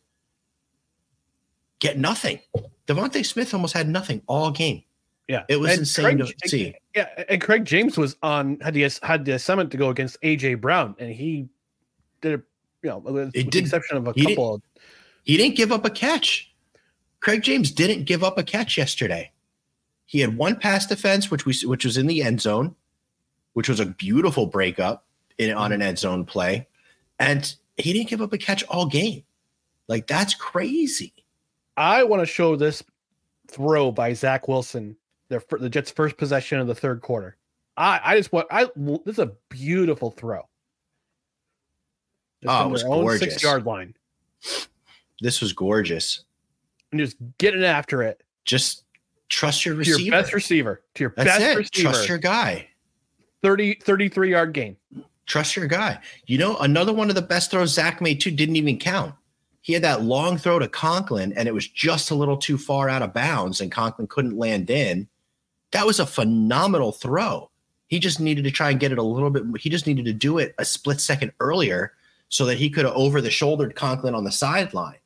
get 1.80 1.97
nothing. 1.97 2.39
DeVonta 2.88 3.26
Smith 3.26 3.54
almost 3.54 3.74
had 3.74 3.89
nothing 3.89 4.21
all 4.28 4.52
game. 4.52 4.84
Yeah, 5.28 5.43
It 5.47 5.58
was 5.58 5.71
And 5.71 5.80
insane 5.80 6.17
Craig- 6.17 6.36
to 6.41 6.50
see. 6.50 6.76
Yeah, 6.95 7.08
and 7.30 7.41
Craig 7.41 7.65
James 7.65 7.97
was 7.97 8.15
on 8.21 8.60
had 8.60 8.74
the 8.74 8.82
had 9.02 9.24
the 9.26 9.34
assignment 9.34 9.71
to 9.71 9.78
go 9.78 9.89
against 9.89 10.21
AJ 10.21 10.60
Brown, 10.60 10.95
and 11.00 11.12
he 11.12 11.47
did 12.21 12.34
it. 12.34 12.41
You 12.84 12.89
know, 12.89 12.97
with, 12.97 13.13
with 13.34 13.52
the 13.52 13.60
exception 13.60 13.97
of 13.97 14.08
a 14.08 14.13
he 14.13 14.26
couple. 14.26 14.56
Of, 14.56 14.62
He 15.24 15.38
didn't 15.38 15.56
give 15.56 15.71
up 15.71 15.86
a 15.86 15.89
catch. 15.89 16.52
Craig 17.19 17.43
James 17.43 17.71
didn't 17.71 18.06
give 18.06 18.24
up 18.24 18.38
a 18.38 18.43
catch 18.43 18.78
yesterday. 18.78 19.32
He 20.06 20.19
had 20.19 20.36
one 20.36 20.58
pass 20.58 20.88
defense, 20.88 21.32
which 21.32 21.45
we 21.45 21.56
which 21.63 21.86
was 21.86 21.95
in 21.95 22.08
the 22.08 22.24
end 22.24 22.41
zone, 22.41 22.76
which 23.54 23.69
was 23.69 23.80
a 23.80 23.86
beautiful 23.86 24.47
breakup 24.47 25.06
in 25.38 25.54
on 25.54 25.71
an 25.71 25.80
mm-hmm. 25.80 25.88
end 25.88 26.00
zone 26.00 26.26
play, 26.26 26.67
and 27.19 27.56
he 27.77 27.93
didn't 27.93 28.10
give 28.10 28.21
up 28.21 28.34
a 28.34 28.38
catch 28.38 28.63
all 28.63 28.86
game. 28.86 29.23
Like 29.88 30.07
that's 30.07 30.34
crazy. 30.34 31.13
I 31.77 32.03
want 32.03 32.21
to 32.21 32.25
show 32.25 32.55
this 32.55 32.84
throw 33.47 33.91
by 33.91 34.13
Zach 34.13 34.47
Wilson, 34.47 34.95
their 35.29 35.41
the 35.60 35.69
Jets' 35.69 35.91
first 35.91 36.17
possession 36.17 36.60
of 36.60 36.67
the 36.67 36.75
third 36.75 37.01
quarter. 37.01 37.38
I 37.77 37.99
I 38.03 38.17
just 38.17 38.31
want 38.31 38.47
I 38.51 38.65
this 39.05 39.13
is 39.15 39.19
a 39.19 39.31
beautiful 39.49 40.12
throw. 40.12 40.47
Just 42.43 42.53
Oh, 42.60 42.67
it 42.67 42.71
was 42.71 42.84
gorgeous. 42.84 43.19
six 43.19 43.43
yard 43.43 43.65
line 43.65 43.95
This 45.21 45.41
was 45.41 45.53
gorgeous. 45.53 46.23
and 46.91 46.99
just 46.99 47.17
getting 47.38 47.63
after 47.63 48.01
it 48.03 48.23
Just 48.45 48.84
trust 49.29 49.65
your 49.65 49.75
to 49.75 49.79
receiver. 49.79 49.99
your 49.99 50.12
best 50.12 50.34
receiver 50.34 50.81
to 50.95 51.03
your 51.03 51.13
That's 51.15 51.29
best 51.29 51.41
it. 51.41 51.57
receiver. 51.57 51.89
Trust 51.93 52.10
your 52.10 52.17
guy. 52.17 52.67
30 53.43 53.75
33 53.84 54.31
yard 54.31 54.53
gain. 54.53 54.75
Trust 55.32 55.56
your 55.56 55.65
guy. 55.65 55.98
You 56.26 56.38
know, 56.38 56.58
another 56.58 56.91
one 56.91 57.08
of 57.08 57.15
the 57.15 57.22
best 57.22 57.52
throws 57.52 57.72
Zach 57.72 58.02
made 58.02 58.20
too 58.20 58.32
didn't 58.32 58.58
even 58.58 58.78
count. 58.78 59.15
He 59.62 59.72
had 59.72 59.82
that 59.84 60.02
long 60.02 60.38
throw 60.38 60.60
to 60.60 60.67
Conklin, 60.67 61.32
and 61.38 61.48
it 61.48 61.54
was 61.54 61.70
just 61.70 62.12
a 62.12 62.15
little 62.15 62.36
too 62.36 62.58
far 62.58 62.89
out 62.89 63.02
of 63.02 63.13
bounds, 63.13 63.62
and 63.62 63.72
Conklin 63.72 64.10
couldn't 64.10 64.38
land 64.38 64.70
in. 64.70 65.08
That 65.72 65.86
was 65.86 66.02
a 66.02 66.06
phenomenal 66.06 66.91
throw. 66.91 67.50
He 67.88 67.98
just 67.98 68.20
needed 68.20 68.44
to 68.44 68.52
try 68.52 68.72
and 68.72 68.80
get 68.82 68.91
it 68.91 68.98
a 68.98 69.04
little 69.04 69.30
bit. 69.30 69.44
He 69.58 69.70
just 69.70 69.88
needed 69.88 70.04
to 70.04 70.12
do 70.12 70.38
it 70.38 70.54
a 70.58 70.65
split 70.65 71.00
second 71.00 71.32
earlier 71.39 71.94
so 72.28 72.44
that 72.48 72.58
he 72.58 72.70
could 72.70 72.84
have 72.84 72.94
over 72.94 73.22
the 73.22 73.32
shouldered 73.32 73.74
Conklin 73.74 74.13
on 74.13 74.26
the 74.26 74.34
sideline. 74.34 75.00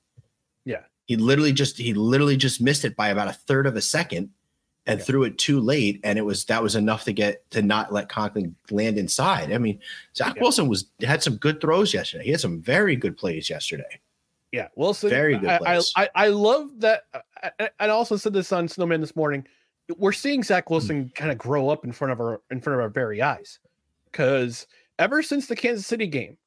Yeah. 0.63 0.81
He 1.05 1.17
literally 1.17 1.53
just 1.53 1.77
he 1.77 1.93
literally 1.93 2.35
just 2.35 2.59
missed 2.61 2.83
it 2.83 2.95
by 2.95 3.09
about 3.09 3.27
a 3.27 3.33
third 3.33 3.67
of 3.67 3.75
a 3.75 3.81
second 3.81 4.31
and 4.87 4.99
Yeah. 4.99 5.05
threw 5.05 5.23
it 5.23 5.37
too 5.37 5.59
late. 5.59 5.99
And 6.03 6.17
it 6.19 6.23
was 6.23 6.45
that 6.45 6.61
was 6.61 6.75
enough 6.75 7.03
to 7.05 7.13
get 7.13 7.49
to 7.51 7.61
not 7.61 7.91
let 7.91 8.09
Conklin 8.09 8.55
land 8.71 8.97
inside. 8.97 9.51
I 9.51 9.57
mean, 9.57 9.79
Zach 10.15 10.35
Yeah. 10.35 10.41
Wilson 10.41 10.67
was 10.67 10.85
had 11.01 11.23
some 11.23 11.37
good 11.37 11.61
throws 11.61 11.93
yesterday. 11.93 12.25
He 12.25 12.31
had 12.31 12.41
some 12.41 12.61
very 12.61 12.95
good 12.95 13.17
plays 13.17 13.49
yesterday. 13.49 13.99
Yeah, 14.51 14.67
Wilson. 14.75 15.09
Very 15.09 15.37
good 15.37 15.49
I, 15.49 15.55
I, 15.55 15.59
plays. 15.59 15.91
I, 15.97 16.09
I 16.15 16.27
love 16.29 16.79
that. 16.79 17.03
Uh, 17.13 17.19
I, 17.43 17.51
I- 17.59 17.69
I 17.81 17.89
also 17.89 18.15
said 18.15 18.33
this 18.33 18.51
on 18.51 18.67
Snowman 18.67 19.01
this 19.01 19.15
morning. 19.15 19.45
We're 19.97 20.13
seeing 20.13 20.43
Zach 20.43 20.67
hmm. 20.67 20.73
Wilson 20.75 21.11
kind 21.15 21.31
of 21.31 21.37
grow 21.37 21.69
up 21.69 21.83
in 21.83 21.91
front 21.91 22.11
of 22.13 22.19
our 22.19 22.41
in 22.51 22.61
front 22.61 22.79
of 22.79 22.83
our 22.83 22.89
very 22.89 23.21
eyes, 23.21 23.59
because 24.11 24.65
ever 24.97 25.21
since 25.21 25.47
the 25.47 25.55
Kansas 25.55 25.85
City 25.85 26.07
game, 26.07 26.37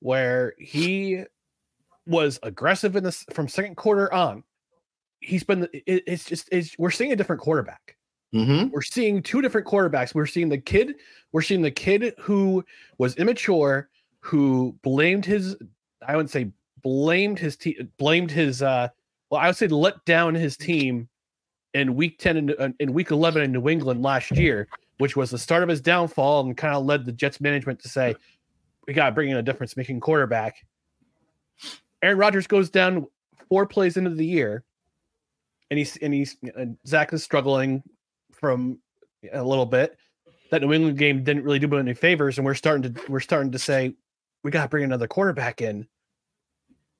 where 0.00 0.54
he 0.58 1.24
was 2.06 2.38
aggressive 2.42 2.96
in 2.96 3.04
this 3.04 3.24
from 3.32 3.48
second 3.48 3.76
quarter 3.76 4.12
on, 4.12 4.44
he's 5.20 5.44
been. 5.44 5.68
It, 5.72 6.04
it's 6.06 6.24
just 6.24 6.48
it's, 6.50 6.76
we're 6.78 6.90
seeing 6.90 7.12
a 7.12 7.16
different 7.16 7.40
quarterback 7.40 7.96
Mm-hmm. 8.34 8.68
we're 8.70 8.82
seeing 8.82 9.22
two 9.22 9.42
different 9.42 9.66
quarterbacks. 9.66 10.14
We're 10.14 10.26
seeing 10.26 10.48
the 10.48 10.58
kid, 10.58 10.94
we're 11.32 11.42
seeing 11.42 11.62
the 11.62 11.70
kid 11.70 12.14
who 12.18 12.64
was 12.98 13.16
immature, 13.16 13.88
who 14.20 14.76
blamed 14.82 15.24
his, 15.24 15.56
I 16.06 16.14
wouldn't 16.14 16.30
say 16.30 16.52
blamed 16.82 17.40
his 17.40 17.56
team, 17.56 17.90
blamed 17.98 18.30
his, 18.30 18.62
uh, 18.62 18.88
well, 19.30 19.40
I 19.40 19.48
would 19.48 19.56
say 19.56 19.66
let 19.66 20.04
down 20.04 20.36
his 20.36 20.56
team 20.56 21.08
in 21.74 21.96
week 21.96 22.18
10 22.18 22.36
and 22.36 22.50
in, 22.50 22.74
in 22.78 22.92
week 22.92 23.10
11 23.10 23.42
in 23.42 23.50
New 23.50 23.68
England 23.68 24.02
last 24.02 24.30
year, 24.30 24.68
which 24.98 25.16
was 25.16 25.30
the 25.30 25.38
start 25.38 25.64
of 25.64 25.68
his 25.68 25.80
downfall 25.80 26.42
and 26.42 26.56
kind 26.56 26.76
of 26.76 26.84
led 26.84 27.06
the 27.06 27.12
Jets 27.12 27.40
management 27.40 27.80
to 27.80 27.88
say, 27.88 28.14
we 28.86 28.94
got 28.94 29.06
to 29.06 29.12
bring 29.12 29.30
in 29.30 29.38
a 29.38 29.42
difference 29.42 29.76
making 29.76 29.98
quarterback. 29.98 30.64
Aaron 32.00 32.16
Rodgers 32.16 32.46
goes 32.46 32.70
down 32.70 33.08
four 33.48 33.66
plays 33.66 33.96
into 33.96 34.10
the 34.10 34.24
year 34.24 34.62
and 35.70 35.78
he's 35.78 35.96
and 35.98 36.12
he's 36.12 36.36
and 36.56 36.76
Zach 36.86 37.12
is 37.12 37.22
struggling 37.22 37.82
from 38.32 38.78
a 39.32 39.42
little 39.42 39.66
bit. 39.66 39.96
That 40.50 40.62
New 40.62 40.72
England 40.72 40.98
game 40.98 41.22
didn't 41.22 41.44
really 41.44 41.58
do 41.60 41.66
him 41.66 41.74
any 41.74 41.94
favors, 41.94 42.38
and 42.38 42.44
we're 42.44 42.54
starting 42.54 42.92
to 42.92 43.02
we're 43.08 43.20
starting 43.20 43.52
to 43.52 43.58
say 43.58 43.94
we 44.42 44.50
got 44.50 44.62
to 44.64 44.68
bring 44.68 44.84
another 44.84 45.06
quarterback 45.06 45.60
in. 45.60 45.86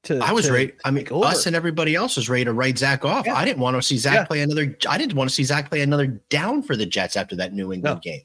To 0.04 0.18
I 0.18 0.33
was 0.33 0.48
ready. 0.50 0.72
I 0.85 0.90
mean, 0.90 1.06
us 1.11 1.44
and 1.46 1.54
everybody 1.54 1.94
else 1.94 2.16
was 2.16 2.28
ready 2.30 2.44
to 2.44 2.52
write 2.52 2.78
Zach 2.78 3.04
off. 3.04 3.26
Yeah. 3.26 3.35
I 3.35 3.44
didn't 3.44 3.59
want 3.61 3.76
to 3.76 3.83
see 3.83 3.98
Zach 3.98 4.14
Yeah. 4.14 4.24
play 4.24 4.40
another. 4.40 4.76
I 4.88 4.96
didn't 4.96 5.14
want 5.14 5.28
to 5.28 5.35
see 5.35 5.44
Zach 5.44 5.68
play 5.68 5.83
another 5.83 6.06
down 6.30 6.62
for 6.62 6.74
the 6.74 6.87
Jets 6.87 7.16
after 7.16 7.37
that 7.37 7.52
New 7.52 7.72
England 7.72 7.96
No. 7.96 8.00
game. 8.00 8.22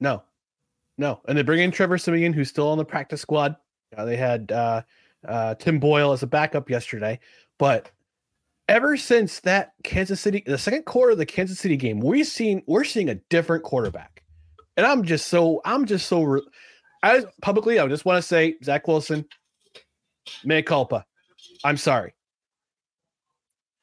No, 0.00 0.22
no, 0.96 1.20
and 1.26 1.36
they 1.36 1.42
bring 1.42 1.60
in 1.60 1.72
Trevor 1.72 1.98
Siemian, 1.98 2.32
who's 2.32 2.48
still 2.48 2.68
on 2.68 2.78
the 2.78 2.84
practice 2.84 3.20
squad. 3.20 3.56
Uh, 3.96 4.04
they 4.04 4.16
had 4.16 4.52
uh, 4.52 4.82
uh, 5.26 5.54
Tim 5.56 5.80
Boyle 5.80 6.12
as 6.12 6.22
a 6.22 6.26
backup 6.28 6.70
yesterday, 6.70 7.18
but 7.58 7.90
ever 8.68 8.96
since 8.96 9.40
that 9.40 9.72
Kansas 9.82 10.20
City, 10.20 10.42
the 10.46 10.58
second 10.58 10.84
quarter 10.84 11.12
of 11.12 11.18
the 11.18 11.26
Kansas 11.26 11.58
City 11.58 11.76
game, 11.76 12.00
we've 12.00 12.26
seen 12.26 12.62
we're 12.66 12.84
seeing 12.84 13.08
a 13.08 13.14
different 13.30 13.64
quarterback, 13.64 14.22
and 14.76 14.86
I'm 14.86 15.02
just 15.04 15.28
so 15.28 15.60
I'm 15.64 15.86
just 15.86 16.06
so. 16.06 16.40
I 17.02 17.24
publicly, 17.42 17.78
I 17.78 17.86
just 17.86 18.04
want 18.04 18.18
to 18.20 18.26
say, 18.26 18.56
Zach 18.64 18.88
Wilson, 18.88 19.24
mea 20.44 20.62
culpa. 20.62 21.04
I'm 21.64 21.76
sorry. 21.76 22.12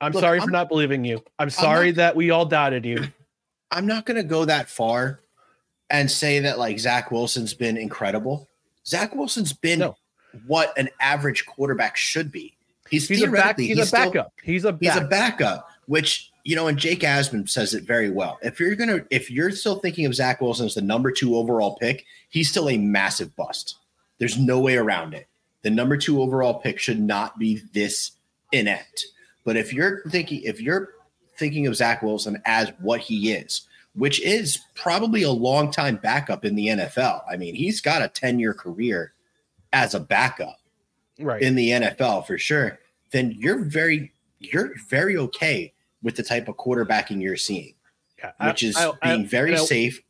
I'm 0.02 0.12
Look, 0.12 0.22
sorry 0.22 0.40
for 0.40 0.44
I'm- 0.44 0.52
not 0.52 0.68
believing 0.70 1.06
you. 1.06 1.24
I'm 1.40 1.50
sorry 1.50 1.92
that 1.92 2.16
we 2.16 2.32
all 2.32 2.46
doubted 2.46 2.86
you. 2.86 3.04
I'm 3.72 3.86
not 3.88 4.06
going 4.06 4.18
to 4.18 4.24
go 4.24 4.46
that 4.46 4.70
far 4.70 5.22
and 5.90 6.10
say 6.12 6.40
that 6.40 6.60
like 6.60 6.78
Zach 6.80 7.10
Wilson's 7.12 7.54
been 7.54 7.78
incredible. 7.78 8.50
Zach 8.86 9.16
Wilson's 9.16 9.54
been 9.54 9.80
No. 9.80 9.96
what 10.46 10.78
an 10.78 10.90
average 11.00 11.46
quarterback 11.46 11.96
should 11.96 12.32
be. 12.32 12.55
He's, 12.90 13.08
He's 13.08 13.22
a 13.24 13.26
back. 13.28 13.58
theoretically- 13.58 13.68
He's, 13.68 13.80
a 13.80 13.86
still- 13.86 14.06
backup. 14.12 14.34
he's 14.44 14.66
a 14.66 14.78
he's 14.80 14.96
a 14.96 15.06
backup, 15.06 15.70
which 15.88 16.32
you 16.44 16.56
know, 16.56 16.68
and 16.68 16.78
Jake 16.78 17.00
Asman 17.00 17.50
says 17.50 17.74
it 17.74 17.86
very 17.86 18.12
well. 18.12 18.38
If 18.44 18.60
you're 18.60 18.76
gonna, 18.76 19.00
if 19.10 19.32
you're 19.32 19.50
still 19.52 19.78
thinking 19.80 20.06
of 20.06 20.14
Zach 20.14 20.42
Wilson 20.42 20.68
as 20.68 20.76
the 20.76 20.82
number 20.82 21.12
two 21.12 21.36
overall 21.36 21.76
pick, 21.78 22.06
he's 22.30 22.50
still 22.52 22.70
a 22.70 22.78
massive 22.78 23.36
bust. 23.36 23.78
There's 24.20 24.38
no 24.38 24.60
way 24.60 24.78
around 24.78 25.14
it. 25.16 25.28
The 25.64 25.72
number 25.72 25.98
two 25.98 26.22
overall 26.22 26.54
pick 26.54 26.78
should 26.80 27.00
not 27.02 27.40
be 27.40 27.62
this 27.74 28.12
inept. 28.52 29.08
But 29.44 29.58
if 29.58 29.74
you're 29.74 30.04
thinking, 30.10 30.44
if 30.44 30.62
you're 30.62 30.90
thinking 31.38 31.66
of 31.66 31.76
Zach 31.76 32.04
Wilson 32.04 32.40
as 32.46 32.72
what 32.80 33.02
he 33.02 33.32
is, 33.34 33.68
which 33.96 34.22
is 34.22 34.60
probably 34.76 35.24
a 35.24 35.32
long 35.32 35.72
time 35.72 35.96
backup 35.98 36.46
in 36.46 36.54
the 36.56 36.68
NFL. 36.68 37.24
I 37.30 37.38
mean, 37.38 37.56
he's 37.56 37.82
got 37.82 38.02
a 38.04 38.08
10 38.08 38.40
year 38.40 38.54
career 38.54 39.14
as 39.74 39.96
a 39.96 40.00
backup 40.00 40.58
right. 41.20 41.42
in 41.42 41.56
the 41.56 41.70
NFL 41.70 42.26
for 42.28 42.38
sure, 42.38 42.80
then 43.12 43.36
you're 43.38 43.64
very 43.64 44.12
you're 44.40 44.74
very 44.90 45.18
okay 45.18 45.74
with 46.04 46.16
the 46.16 46.24
type 46.24 46.48
of 46.48 46.56
quarterbacking 46.58 47.22
you're 47.22 47.38
seeing, 47.38 47.74
Yeah, 48.20 48.32
I- 48.40 48.48
which 48.48 48.64
is 48.64 48.76
I- 48.76 48.92
I- 49.02 49.16
being 49.16 49.28
very 49.28 49.58
safe, 49.58 50.02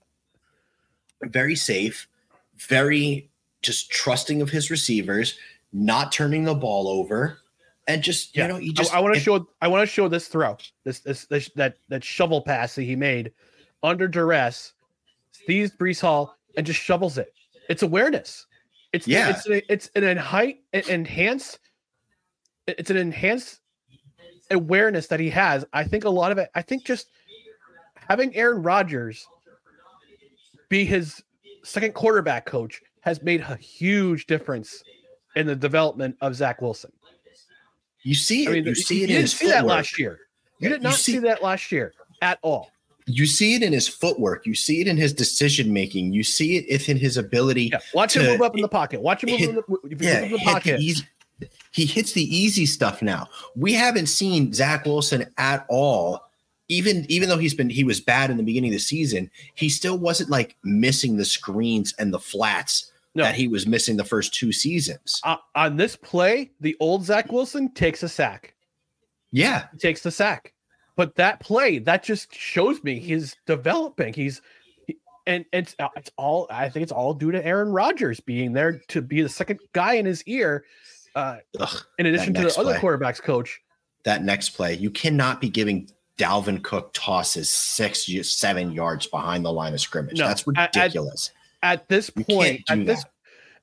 very 1.24 1.56
safe, 1.56 2.08
very 2.56 3.30
just 3.62 3.90
trusting 3.90 4.42
of 4.42 4.50
his 4.50 4.70
receivers, 4.70 5.38
not 5.74 6.12
turning 6.12 6.44
the 6.44 6.54
ball 6.54 6.88
over, 6.88 7.40
and 7.88 8.02
just 8.04 8.36
Yeah. 8.36 8.44
you 8.48 8.54
know 8.54 8.60
you 8.60 8.74
just 8.74 8.94
I, 8.94 9.00
want 9.00 9.14
to 9.16 9.20
show. 9.20 9.48
I 9.62 9.68
want 9.68 9.82
to 9.88 9.92
show 9.92 10.08
this 10.08 10.28
throw. 10.28 10.58
This, 10.84 11.00
this 11.00 11.26
this 11.26 11.50
that 11.56 11.78
that 11.90 12.04
shovel 12.04 12.42
pass 12.42 12.76
that 12.76 12.84
he 12.84 12.96
made 12.96 13.32
under 13.84 14.08
duress, 14.08 14.74
sees 15.32 15.72
Breece 15.72 16.02
Hall 16.02 16.36
and 16.58 16.66
just 16.66 16.80
shovels 16.80 17.18
it. 17.18 17.34
It's 17.70 17.84
awareness. 17.84 18.46
It's 18.96 19.08
Yeah. 19.08 19.30
It's 19.30 19.46
an, 19.46 19.62
it's 19.68 19.90
an 19.96 20.06
enhance 20.06 20.58
enhanced. 20.88 21.60
It's 22.66 22.90
an 22.90 22.98
enhanced 22.98 23.60
awareness 24.50 25.08
that 25.08 25.20
he 25.20 25.30
has. 25.32 25.66
I 25.74 25.84
think 25.84 26.06
a 26.06 26.10
lot 26.10 26.32
of 26.32 26.38
it. 26.38 26.50
I 26.56 26.62
think 26.62 26.86
just 26.86 27.10
having 28.10 28.34
Aaron 28.36 28.64
Rodgers 28.64 29.28
be 30.70 30.86
his 30.86 31.22
second 31.64 31.94
quarterback 31.94 32.46
coach 32.46 32.82
has 33.02 33.22
made 33.22 33.42
a 33.42 33.58
huge 33.58 34.28
difference 34.28 34.82
in 35.36 35.46
the 35.46 35.56
development 35.56 36.16
of 36.22 36.34
Zach 36.34 36.62
Wilson. 36.62 36.92
you 38.04 38.16
see 38.16 38.46
it, 38.46 38.50
I 38.50 38.54
mean, 38.54 38.66
you 38.66 38.76
see 38.76 39.04
it 39.04 39.10
you 39.10 39.18
didn't 39.18 39.30
see 39.30 39.48
that 39.48 39.66
last 39.66 40.00
year. 40.00 40.20
You 40.60 40.70
did 40.70 40.78
you 40.82 40.84
not 40.84 40.94
see, 40.94 41.14
see- 41.14 41.20
that 41.20 41.44
last 41.44 41.70
year 41.72 41.94
at 42.22 42.40
all. 42.42 42.72
You 43.08 43.26
see 43.28 43.54
it 43.54 43.62
in 43.64 43.72
his 43.72 43.88
footwork. 43.88 44.46
You 44.48 44.56
see 44.56 44.82
it 44.82 44.88
in 44.88 44.98
his 44.98 45.14
decision 45.14 45.72
making. 45.72 46.12
You 46.14 46.24
see 46.24 46.58
it 46.58 46.66
if 46.68 46.90
in 46.90 46.98
his 46.98 47.18
ability 47.18 47.70
Yeah, 47.72 47.80
watch 47.94 48.16
him 48.16 48.26
move 48.26 48.42
up 48.42 48.56
in 48.56 48.62
the 48.62 48.68
pocket. 48.68 49.00
Watch 49.02 49.24
him 49.24 49.30
move 49.30 49.40
hit- 49.40 49.50
in 49.50 49.56
the, 49.56 49.98
yeah, 50.06 50.22
in 50.22 50.32
the 50.32 50.40
pocket. 50.40 50.80
easy- 50.80 51.06
he 51.72 51.86
hits 51.86 52.14
the 52.14 52.24
easy 52.36 52.66
stuff 52.66 53.02
now. 53.02 53.28
We 53.56 53.74
haven't 53.74 54.08
seen 54.08 54.54
Zach 54.54 54.86
Wilson 54.86 55.26
at 55.38 55.66
all. 55.70 56.22
Even 56.68 57.06
even 57.10 57.30
though 57.30 57.38
he's 57.38 57.54
been 57.54 57.70
he 57.70 57.84
was 57.84 58.00
bad 58.02 58.32
in 58.32 58.38
the 58.38 58.44
beginning 58.44 58.72
of 58.72 58.76
the 58.76 58.80
season, 58.80 59.30
he 59.54 59.70
still 59.70 59.98
wasn't 60.00 60.32
like 60.32 60.56
missing 60.64 61.18
the 61.18 61.26
screens 61.26 61.94
and 62.00 62.12
the 62.12 62.20
flats 62.20 62.92
No. 63.14 63.24
that 63.26 63.36
he 63.36 63.48
was 63.48 63.68
missing 63.68 63.98
the 63.98 64.04
first 64.04 64.34
two 64.34 64.52
seasons. 64.52 65.22
Uh, 65.24 65.36
on 65.54 65.76
this 65.78 65.96
play, 65.96 66.50
the 66.60 66.76
old 66.80 67.06
Zach 67.06 67.32
Wilson 67.32 67.70
takes 67.74 68.02
a 68.02 68.10
sack. 68.10 68.56
Yeah, 69.32 69.66
He 69.74 69.78
takes 69.78 70.02
the 70.02 70.10
sack. 70.10 70.54
But 70.96 71.16
that 71.16 71.40
play, 71.40 71.80
that 71.80 72.04
just 72.04 72.34
shows 72.34 72.84
me 72.84 73.00
he's 73.00 73.36
developing. 73.46 74.14
He's 74.14 74.42
he- 74.88 74.98
and 75.28 75.46
it's 75.52 75.76
uh, 75.80 75.90
it's 75.96 76.12
all 76.18 76.48
I 76.50 76.70
think 76.70 76.84
it's 76.84 76.92
all 76.92 77.14
due 77.14 77.32
to 77.32 77.46
Aaron 77.46 77.70
Rodgers 77.72 78.20
being 78.20 78.54
there 78.54 78.80
to 78.90 79.02
be 79.02 79.22
the 79.22 79.30
second 79.30 79.60
guy 79.74 79.96
in 79.96 80.06
his 80.06 80.24
ear. 80.24 80.66
Uh, 81.16 81.38
Ugh, 81.60 81.84
in 81.98 82.06
addition 82.06 82.34
to 82.34 82.42
the 82.42 82.60
other 82.60 82.76
quarterbacks 82.76 83.22
coach. 83.22 83.62
that 84.04 84.24
next 84.24 84.50
play, 84.50 84.74
you 84.76 84.90
cannot 84.92 85.40
be 85.42 85.50
giving 85.50 85.90
Dalvin 86.18 86.62
Cook 86.62 86.92
tosses 86.94 87.50
six, 87.50 88.10
seven 88.30 88.72
yards 88.72 89.08
behind 89.08 89.44
the 89.46 89.52
line 89.52 89.74
of 89.74 89.80
scrimmage. 89.82 90.18
No, 90.20 90.28
That's 90.28 90.44
at- 90.56 90.58
at- 90.58 90.76
ridiculous. 90.76 91.32
at 91.64 91.88
this 91.90 92.10
point, 92.10 92.62
at 92.70 92.86
this 92.86 93.04
that. 93.04 93.12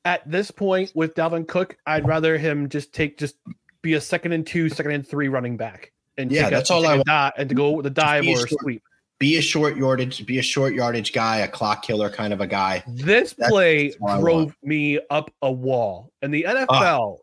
at 0.05 0.31
this 0.31 0.51
point 0.51 0.92
with 0.95 1.14
Dalvin 1.14 1.47
Cook, 1.47 1.77
I'd 1.87 2.07
rather 2.09 2.37
him 2.38 2.68
just 2.68 2.92
take 2.92 3.18
just 3.18 3.37
be 3.83 3.95
a 3.95 4.01
second 4.01 4.33
and 4.33 4.47
two, 4.47 4.68
second 4.68 4.92
and 4.92 5.07
three 5.07 5.29
running 5.29 5.57
back, 5.59 5.91
and 6.18 6.31
Yeah, 6.31 6.42
take 6.44 6.53
a- 6.53 6.55
that's 6.57 6.70
all 6.70 6.87
I 6.87 6.96
want. 7.07 7.35
and 7.38 7.48
to 7.48 7.55
go 7.55 7.70
with 7.72 7.85
the 7.85 7.90
dive 7.90 8.25
or 8.27 8.37
short- 8.37 8.51
sweep. 8.62 8.83
be 9.18 9.37
a 9.37 9.40
short 9.42 9.77
yardage, 9.77 10.25
be 10.27 10.38
a 10.38 10.42
short 10.42 10.75
yardage 10.75 11.12
guy, 11.12 11.38
a 11.38 11.48
clock 11.48 11.83
killer 11.85 12.11
kind 12.11 12.33
of 12.33 12.40
a 12.40 12.46
guy. 12.46 12.83
This 12.88 13.35
That's 13.35 13.51
play 13.51 13.92
what 13.98 14.12
I 14.12 14.20
drove. 14.20 14.51
Ah. 14.51 14.66
me 14.66 14.98
up 15.11 15.31
a 15.42 15.51
wall, 15.53 16.11
and 16.22 16.35
the 16.35 16.44
NFL, 16.48 17.18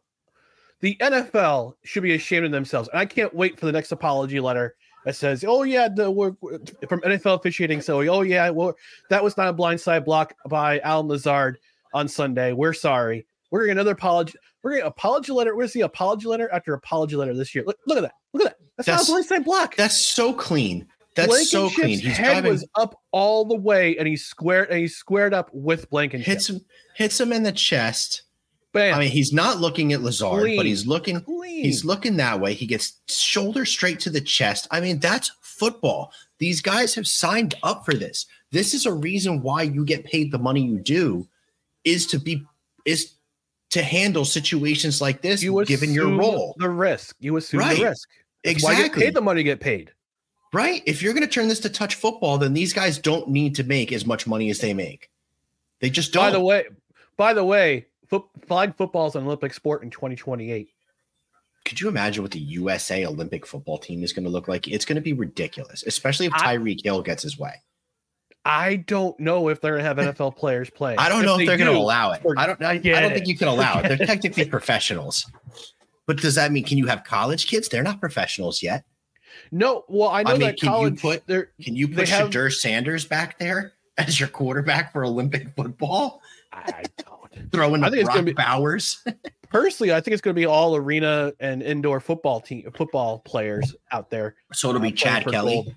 the 0.82 0.95
NFL 1.02 1.75
should 1.84 2.04
be 2.04 2.13
ashamed 2.15 2.45
of 2.45 2.52
themselves. 2.52 2.88
And 2.89 2.99
I 2.99 3.06
can't 3.06 3.34
wait 3.34 3.60
for 3.60 3.65
the 3.65 3.71
next 3.73 3.91
apology 3.91 4.39
letter 4.39 4.75
that 5.06 5.15
says, 5.15 5.43
"Oh 5.47 5.63
yeah, 5.63 5.89
the 5.89 6.10
we're, 6.10 6.34
we're- 6.41 6.60
from 6.88 7.02
NFL 7.02 7.36
officiating." 7.39 7.82
So, 7.82 7.99
oh 8.10 8.21
yeah, 8.21 8.49
well 8.49 8.75
that 9.10 9.21
was 9.23 9.36
not 9.38 9.47
a 9.49 9.54
blindside 9.54 10.06
block 10.06 10.34
by 10.47 10.80
Allen 10.80 11.08
Lazard 11.08 11.58
on 11.93 12.08
Sunday. 12.08 12.54
We're 12.54 12.73
sorry. 12.73 13.25
We're 13.52 13.62
getting 13.62 13.71
another 13.73 13.91
apology. 13.91 14.34
We're 14.63 14.71
getting 14.71 14.88
apology 14.88 15.32
letter. 15.34 15.56
Where's 15.56 15.73
the 15.73 15.82
apology 15.82 16.28
letter 16.28 16.49
after 16.54 16.73
apology 16.73 17.15
letter 17.15 17.34
this 17.34 17.54
year? 17.56 17.63
Look, 17.65 17.78
look 17.88 17.97
at 17.97 18.02
that. 18.02 18.13
Look 18.32 18.45
at 18.45 18.49
that. 18.52 18.59
That's, 18.86 19.08
That's- 19.08 19.10
not 19.10 19.20
a 19.20 19.24
blindside 19.42 19.46
block. 19.46 19.76
That's 19.76 20.06
so 20.06 20.34
clean. 20.34 20.88
That's 21.15 21.50
so 21.50 21.70
clean. 21.70 22.00
He's 22.00 22.15
head 22.15 22.32
driving, 22.32 22.52
was 22.52 22.68
up 22.76 22.96
all 23.12 23.44
the 23.44 23.56
way, 23.56 23.98
and 23.98 24.08
he 24.08 24.15
squared 24.15 24.70
and 24.70 24.80
he 24.80 24.88
squared 24.88 25.34
up 25.34 25.50
with 25.54 25.89
Blankenship. 25.89 26.26
hits 26.28 26.50
him, 26.50 26.62
hits 26.96 27.20
him 27.20 27.34
in 27.34 27.44
the 27.44 27.52
chest. 27.52 28.22
Bam. 28.72 28.94
I 28.96 29.00
mean, 29.00 29.10
he's 29.12 29.34
not 29.34 29.58
looking 29.60 29.92
at 29.92 30.02
Lazard, 30.02 30.42
Clean. 30.44 30.56
but 30.56 30.65
he's 30.65 30.86
looking. 30.88 31.20
clean. 31.22 31.65
He's 31.65 31.84
looking 31.84 32.15
that 32.18 32.39
way. 32.39 32.54
He 32.54 32.65
gets 32.68 32.94
shoulder 33.08 33.65
straight 33.65 34.00
to 34.02 34.10
the 34.10 34.22
chest. 34.22 34.68
I 34.72 34.80
mean, 34.80 35.00
that's 35.00 35.32
football. 35.42 36.13
These 36.38 36.62
guys 36.62 36.94
have 36.96 37.08
signed 37.08 37.56
up 37.63 37.84
for 37.84 37.94
this. 37.96 38.26
This 38.52 38.74
is 38.74 38.86
a 38.86 38.94
reason 38.94 39.42
why 39.42 39.63
you 39.63 39.84
get 39.84 40.06
paid 40.06 40.32
the 40.32 40.38
money 40.39 40.62
you 40.62 40.78
do, 40.78 41.28
is 41.84 42.06
to 42.08 42.20
be 42.20 42.46
is 42.86 43.13
to 43.72 43.82
handle 43.84 44.24
situations 44.24 45.02
like 45.02 45.22
this, 45.22 45.44
you 45.44 45.65
given 45.65 45.94
your 45.94 46.08
role. 46.18 46.56
the 46.60 46.70
risk. 46.70 47.15
You 47.20 47.36
assume 47.38 47.60
Right. 47.60 47.78
the 47.78 47.86
risk. 47.86 48.08
That's 48.43 48.63
why 48.63 48.71
get 48.73 48.80
Exactly. 48.80 49.04
paid 49.06 49.13
the 49.13 49.21
money. 49.21 49.43
Get 49.43 49.60
paid. 49.60 49.91
Right? 50.54 50.82
If 50.86 51.02
you're 51.02 51.13
going 51.13 51.25
to 51.25 51.32
turn 51.32 51.47
this 51.47 51.60
to 51.62 51.69
touch 51.69 51.95
football, 51.95 52.38
then 52.38 52.54
these 52.54 52.73
guys 52.73 52.97
don't 52.97 53.30
need 53.30 53.56
to 53.56 53.63
make 53.63 53.91
as 53.91 54.06
much 54.06 54.25
money 54.25 54.49
as 54.49 54.60
they 54.60 54.73
make. 54.73 55.10
They 55.80 55.89
just 55.89 56.12
don't. 56.12 56.23
By 56.23 56.32
the 56.32 56.39
way, 56.39 56.65
by 57.18 57.34
the 57.34 57.43
way, 57.45 57.86
foot, 58.07 58.24
flag 58.47 58.76
football 58.76 59.07
is 59.07 59.16
an 59.16 59.26
Olympic 59.26 59.53
sport 59.53 59.84
in 59.84 59.89
2028. 59.91 60.70
Could 61.66 61.80
you 61.80 61.88
imagine 61.88 62.24
what 62.24 62.32
the 62.32 62.39
USA 62.39 63.05
Olympic 63.05 63.45
football 63.45 63.78
team 63.78 64.03
is 64.03 64.11
going 64.11 64.24
to 64.24 64.30
look 64.30 64.47
like? 64.47 64.68
It's 64.68 64.86
going 64.86 64.95
to 64.95 65.01
be 65.01 65.14
ridiculous, 65.14 65.84
especially 65.86 66.26
if 66.26 66.34
Tyreek 66.34 66.84
Hill 66.84 67.03
gets 67.03 67.22
his 67.22 67.38
way. 67.38 67.53
I 68.45 68.78
don't 68.78 69.20
know 69.20 69.49
if 69.49 69.61
they're 69.61 69.78
gonna 69.78 69.84
have 69.84 69.97
NFL 69.97 70.36
players 70.36 70.70
play. 70.70 70.95
I 70.97 71.09
don't 71.09 71.24
know 71.24 71.34
if 71.34 71.39
they 71.39 71.45
they're 71.45 71.57
going 71.57 71.72
to 71.72 71.78
allow 71.78 72.14
it. 72.14 72.22
I 72.38 72.47
don't. 72.47 72.61
I, 72.64 72.72
I 72.72 72.78
don't 72.80 73.14
think 73.14 73.28
you 73.28 73.38
can 73.38 73.49
allow 73.49 73.80
it. 73.80 73.88
They're 73.88 74.07
technically 74.07 74.45
professionals. 74.45 75.30
But 76.10 76.18
does 76.18 76.34
that 76.34 76.51
mean 76.51 76.64
can 76.64 76.80
you 76.80 76.88
have 76.88 77.03
college 77.03 77.45
kids? 77.45 77.70
They're 77.70 77.84
not 77.84 77.99
professionals 77.99 78.64
yet. 78.64 78.84
No, 79.51 79.86
well, 79.88 80.10
I 80.10 80.24
know 80.24 80.32
mean, 80.32 80.39
that 80.41 80.60
can 80.60 80.82
you 80.82 80.91
put- 80.95 81.28
Can 81.28 81.76
you 81.76 81.88
put 81.88 82.10
have- 82.10 82.32
Shedeur 82.32 82.51
Sanders 82.51 83.05
back 83.05 83.38
there 83.38 83.74
as 83.99 84.20
your 84.20 84.28
quarterback 84.28 84.91
for 84.91 85.05
Olympic 85.05 85.49
football? 85.55 86.24
I 86.51 86.82
don't. 86.97 87.51
Throw 87.51 87.76
in 87.76 87.84
I 87.84 87.89
think 87.91 87.97
it's 87.99 88.05
Brock 88.05 88.16
gonna 88.16 88.26
be- 88.26 88.34
Bowers. 88.34 89.05
personally, 89.51 89.93
I 89.93 90.01
think 90.01 90.14
it's 90.14 90.22
going 90.22 90.34
to 90.34 90.39
be 90.39 90.47
all 90.47 90.76
arena 90.76 91.32
and 91.39 91.62
indoor 91.62 91.99
football 91.99 92.41
team 92.41 92.68
football 92.76 93.20
players 93.20 93.76
out 93.91 94.10
there. 94.10 94.34
So 94.51 94.70
it'll 94.70 94.82
be 94.82 94.88
Uh, 94.88 94.95
Chad 94.95 95.28
Kelly. 95.28 95.76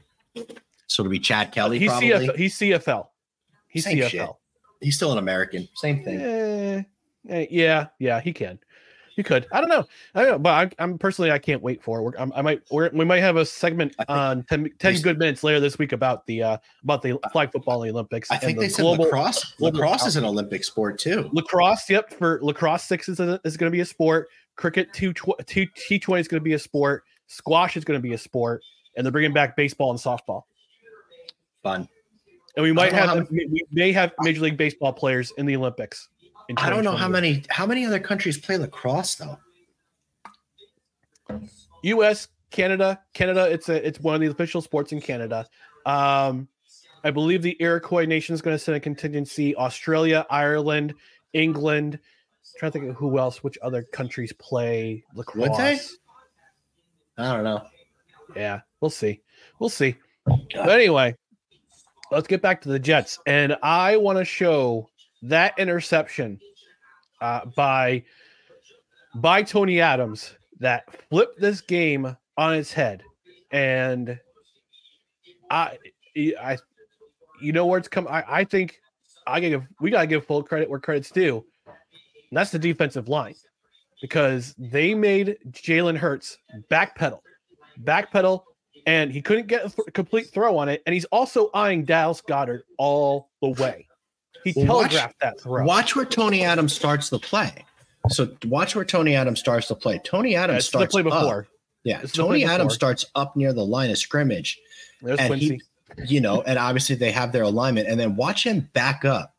So 0.87 1.03
it'll 1.03 1.11
be 1.11 1.19
Chad 1.19 1.53
Kelly. 1.53 1.79
He's 1.79 1.91
probably. 1.91 2.09
CFL. 2.09 2.37
He's 2.37 2.57
CFL. 2.59 3.09
He's 3.69 3.85
Same 3.85 3.99
CFL. 3.99 4.09
shit. 4.09 4.29
He's 4.81 4.97
still 4.97 5.13
an 5.13 5.19
American. 5.19 5.69
Same 5.75 6.03
thing. 6.03 6.21
Eh, 6.23 6.83
eh, 7.29 7.47
yeah, 7.51 7.89
yeah, 7.99 8.19
he 8.21 8.33
can. 8.33 8.59
He 9.17 9.23
could. 9.23 9.47
I 9.53 9.61
don't 9.61 9.69
know. 9.69 9.85
I 10.15 10.23
don't 10.23 10.33
know, 10.33 10.39
but 10.39 10.51
I'm, 10.51 10.71
I'm 10.79 10.99
personally, 10.99 11.31
I 11.31 11.39
can't 11.39 11.63
wait 11.63 11.83
for. 11.83 11.99
it. 11.99 12.03
We're, 12.03 12.13
I'm, 12.19 12.33
I 12.35 12.43
might. 12.43 12.63
We're, 12.71 12.91
we 12.91 13.05
might 13.05 13.21
have 13.21 13.37
a 13.37 13.45
segment 13.45 13.95
on 14.09 14.45
10, 14.45 14.71
10 14.79 15.01
good 15.03 15.19
minutes 15.19 15.45
later 15.45 15.61
this 15.61 15.79
week 15.79 15.93
about 15.93 16.27
the 16.27 16.43
uh 16.43 16.59
about 16.83 17.03
the 17.03 17.19
flag 17.33 17.53
football 17.53 17.83
in 17.83 17.89
the 17.89 17.93
Olympics. 17.95 18.31
I 18.31 18.37
and 18.37 18.43
think 18.43 18.59
the 18.59 18.65
they 18.65 18.69
said 18.71 18.83
global 18.83 19.05
lacrosse. 19.05 19.55
global 19.59 19.79
Lacrosse 19.79 20.07
is 20.07 20.17
an 20.17 20.25
Olympic 20.25 20.65
sport 20.65 20.99
too. 20.99 21.29
lacrosse. 21.33 21.89
Yep, 21.91 22.15
for 22.15 22.41
lacrosse 22.43 22.85
six 22.85 23.09
is, 23.09 23.21
a, 23.21 23.41
is 23.45 23.57
going 23.57 23.71
to 23.71 23.75
be 23.75 23.81
a 23.81 23.87
sport. 23.87 24.29
Cricket 24.57 24.93
two 24.93 25.13
two 25.47 25.67
T 25.75 25.99
twenty 25.99 26.21
is 26.21 26.29
going 26.29 26.41
to 26.41 26.45
be 26.45 26.55
a 26.55 26.59
sport. 26.59 27.05
Squash 27.27 27.77
is 27.77 27.85
going 27.85 27.99
to 27.99 28.03
be 28.03 28.15
a 28.15 28.19
sport, 28.19 28.63
and 28.97 29.05
they're 29.05 29.13
bringing 29.13 29.33
back 29.33 29.57
baseball 29.57 29.91
and 29.91 29.99
softball. 29.99 30.43
Fun. 31.63 31.89
And 32.57 32.63
we 32.63 32.73
might 32.73 32.93
have 32.93 33.31
we 33.31 33.65
may 33.73 33.93
have 33.93 34.13
Major 34.21 34.43
League 34.43 34.57
Baseball 34.57 34.93
players 34.93 35.33
in 35.39 35.47
the 35.47 35.57
Olympics. 35.57 36.09
I 36.57 36.71
don't 36.71 36.85
know 36.85 36.97
how 36.97 37.09
many 37.09 37.45
how 37.49 37.67
many 37.67 37.85
other 37.85 38.01
countries 38.01 38.39
play 38.39 38.57
lacrosse 38.57 39.17
though. 39.17 39.39
U.S., 41.83 42.29
Canada, 42.51 43.01
Canada. 43.15 43.51
It's 43.51 43.69
a 43.69 43.87
it's 43.87 44.01
one 44.01 44.15
of 44.15 44.21
the 44.21 44.29
official 44.29 44.61
sports 44.61 44.93
in 44.93 45.01
Canada. 45.01 45.47
Um, 45.87 46.49
I 47.05 47.11
believe 47.11 47.43
the 47.43 47.57
Iroquois 47.59 48.05
Nation 48.05 48.35
is 48.35 48.43
going 48.43 48.55
to 48.55 48.59
send 48.59 48.77
a 48.77 48.81
contingency. 48.81 49.57
Australia, 49.57 50.27
Ireland, 50.31 50.95
England. 51.33 51.99
trying 52.59 52.71
to 52.73 52.79
think 52.79 52.91
of 52.91 52.97
who 52.97 53.19
else, 53.19 53.43
which 53.43 53.59
other 53.63 53.83
countries 53.83 54.33
play 54.35 55.05
lacrosse. 55.15 55.49
Would 55.49 55.59
they? 55.59 55.79
I 57.19 57.35
don't 57.35 57.45
know. 57.45 57.63
Yeah, 58.37 58.61
we'll 58.81 58.91
see. 58.91 59.21
We'll 59.59 59.69
see. 59.69 59.97
But 60.25 60.71
anyway, 60.71 61.17
let's 62.11 62.29
get 62.29 62.43
back 62.43 62.61
to 62.63 62.69
the 62.69 62.79
Jets. 62.79 63.19
And 63.27 63.57
I 63.63 63.97
want 63.97 64.19
to 64.19 64.25
show 64.25 64.89
that 65.23 65.59
interception 65.59 66.41
uh, 67.21 67.47
by 67.57 68.05
by 69.15 69.43
Tony 69.43 69.81
Adams 69.81 70.35
that 70.61 70.85
flipped 71.11 71.41
this 71.41 71.61
game 71.61 72.17
on 72.37 72.55
its 72.55 72.73
head. 72.73 73.03
And 73.51 74.19
I 75.51 75.79
I 76.17 76.59
you 77.41 77.53
know 77.53 77.67
where 77.67 77.79
it's 77.79 77.89
come 77.89 78.07
I, 78.09 78.25
I 78.29 78.45
think 78.45 78.81
I 79.27 79.41
gotta 79.41 79.51
give 79.51 79.67
we 79.81 79.91
gotta 79.91 80.07
give 80.07 80.27
full 80.27 80.43
credit 80.43 80.69
where 80.69 80.81
credit's 80.81 81.11
due. 81.11 81.45
And 81.67 82.39
that's 82.39 82.51
the 82.51 82.59
defensive 82.59 83.09
line. 83.09 83.35
Because 84.01 84.55
they 84.59 84.95
made 84.97 85.39
Jalen 85.53 85.97
Hurts 85.97 86.39
backpedal 86.69 87.21
backpedal, 87.85 88.43
and 88.87 89.13
he 89.13 89.23
couldn't 89.23 89.47
get 89.47 89.67
a 89.67 89.69
th- 89.69 89.89
complete 89.95 90.31
throw 90.31 90.57
on 90.59 90.69
it. 90.69 90.83
And 90.87 90.95
he's 90.95 91.05
also 91.07 91.51
eyeing 91.55 91.85
Dallas 91.85 92.23
Goedert 92.23 92.63
all 92.79 93.31
the 93.41 93.51
way. 93.51 93.87
He 94.45 94.53
Well, 94.57 94.67
watch- 94.67 94.91
telegraphed 94.91 95.21
that 95.21 95.41
throw. 95.41 95.65
Watch 95.65 95.95
where 95.97 96.05
Tony 96.05 96.45
Adams 96.45 96.73
starts 96.73 97.09
the 97.11 97.19
play. 97.19 97.65
So 98.09 98.29
watch 98.47 98.75
where 98.75 98.85
Tony 98.85 99.15
Adams 99.15 99.39
starts 99.41 99.69
the 99.69 99.77
play. 99.77 100.01
Tony 100.03 100.35
Adams 100.35 100.59
the 100.65 100.69
starts 100.69 100.93
play 100.93 101.03
up. 101.03 101.05
before. 101.05 101.47
Yeah, 101.85 102.01
This 102.01 102.11
is 102.11 102.17
the 102.17 102.23
Tony 102.23 102.45
Adams 102.45 102.75
starts 102.75 103.05
up 103.15 103.37
near 103.37 103.53
the 103.53 103.65
line 103.65 103.91
of 103.91 103.99
scrimmage, 103.99 104.59
There's 105.01 105.19
and 105.19 105.29
Quincy. 105.29 105.61
he, 105.99 106.15
you 106.15 106.21
know, 106.21 106.43
and 106.43 106.59
obviously 106.59 106.95
they 106.97 107.11
have 107.13 107.33
their 107.33 107.43
alignment, 107.43 107.89
and 107.89 107.99
then 107.99 108.17
watch 108.17 108.45
him 108.47 108.69
back 108.73 109.05
up. 109.05 109.35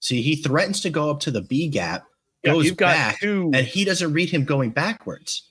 See, 0.00 0.20
he 0.22 0.36
threatens 0.36 0.80
to 0.82 0.90
go 0.90 1.10
up 1.10 1.20
to 1.20 1.30
the 1.30 1.40
B 1.42 1.68
gap, 1.68 2.04
yeah, 2.42 2.52
goes 2.52 2.70
back, 2.72 3.20
two. 3.20 3.50
and 3.54 3.66
he 3.66 3.84
doesn't 3.84 4.12
read 4.12 4.30
him 4.30 4.44
going 4.44 4.70
backwards. 4.70 5.42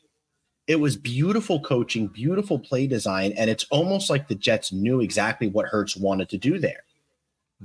It 0.68 0.78
was 0.80 0.96
beautiful 0.96 1.60
coaching, 1.60 2.08
beautiful 2.08 2.58
play 2.60 2.88
design, 2.88 3.34
and 3.34 3.50
it's 3.50 3.66
almost 3.72 4.10
like 4.10 4.28
the 4.28 4.36
Jets 4.36 4.72
knew 4.72 5.02
exactly 5.02 5.48
what 5.48 5.66
Hurts 5.68 5.96
wanted 5.98 6.30
to 6.30 6.38
do 6.38 6.58
there. 6.60 6.84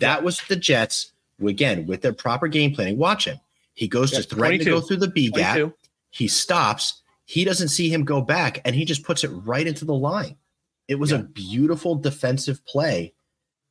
That 0.01 0.23
was 0.23 0.41
the 0.49 0.57
Jets 0.57 1.13
again 1.45 1.87
with 1.87 2.03
their 2.03 2.13
proper 2.13 2.49
game 2.49 2.75
planning. 2.75 2.99
Watch 2.99 3.27
him; 3.27 3.39
he 3.75 3.89
goes 3.89 4.13
Yeah, 4.13 4.21
to 4.21 4.25
threaten 4.25 4.59
to 4.61 4.65
go 4.65 4.81
through 4.81 4.99
the 4.99 5.09
B 5.09 5.31
gap. 5.31 5.57
22. 5.57 5.75
He 6.11 6.29
stops. 6.29 7.03
He 7.25 7.45
doesn't 7.45 7.69
see 7.69 7.91
him 7.91 8.05
go 8.05 8.23
back, 8.23 8.61
and 8.65 8.75
he 8.75 8.85
just 8.85 9.05
puts 9.05 9.23
it 9.23 9.29
right 9.29 9.67
into 9.67 9.85
the 9.85 9.95
line. 9.95 10.37
It 10.89 10.99
was 10.99 11.13
a 11.13 11.19
beautiful 11.19 11.95
defensive 11.95 12.65
play 12.65 13.13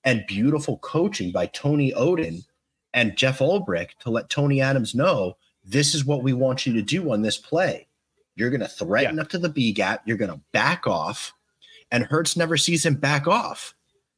and 0.03 0.23
beautiful 0.27 0.77
coaching 0.77 1.31
by 1.31 1.47
Tony 1.47 1.91
Oden 1.93 2.45
and 2.93 3.17
Jeff 3.17 3.39
Ulbrich 3.39 3.89
to 4.01 4.11
let 4.11 4.29
Tony 4.29 4.61
Adams 4.61 4.93
know 4.93 5.35
this 5.63 5.95
is 5.95 6.05
what 6.05 6.23
we 6.23 6.33
want 6.33 6.65
you 6.65 6.73
to 6.73 6.81
do 6.81 7.11
on 7.11 7.23
this 7.23 7.37
play. 7.37 7.87
You're 8.35 8.51
going 8.51 8.61
to 8.61 8.67
threaten 8.67 9.19
up 9.19 9.29
to 9.29 9.39
the 9.39 9.49
B 9.49 9.71
gap. 9.73 10.03
You're 10.05 10.17
going 10.17 10.31
to 10.31 10.39
back 10.53 10.85
off, 10.85 11.33
and 11.91 12.05
Hurts 12.05 12.37
never 12.37 12.55
sees 12.55 12.85
him 12.85 12.95
back 12.95 13.27
off. 13.27 13.73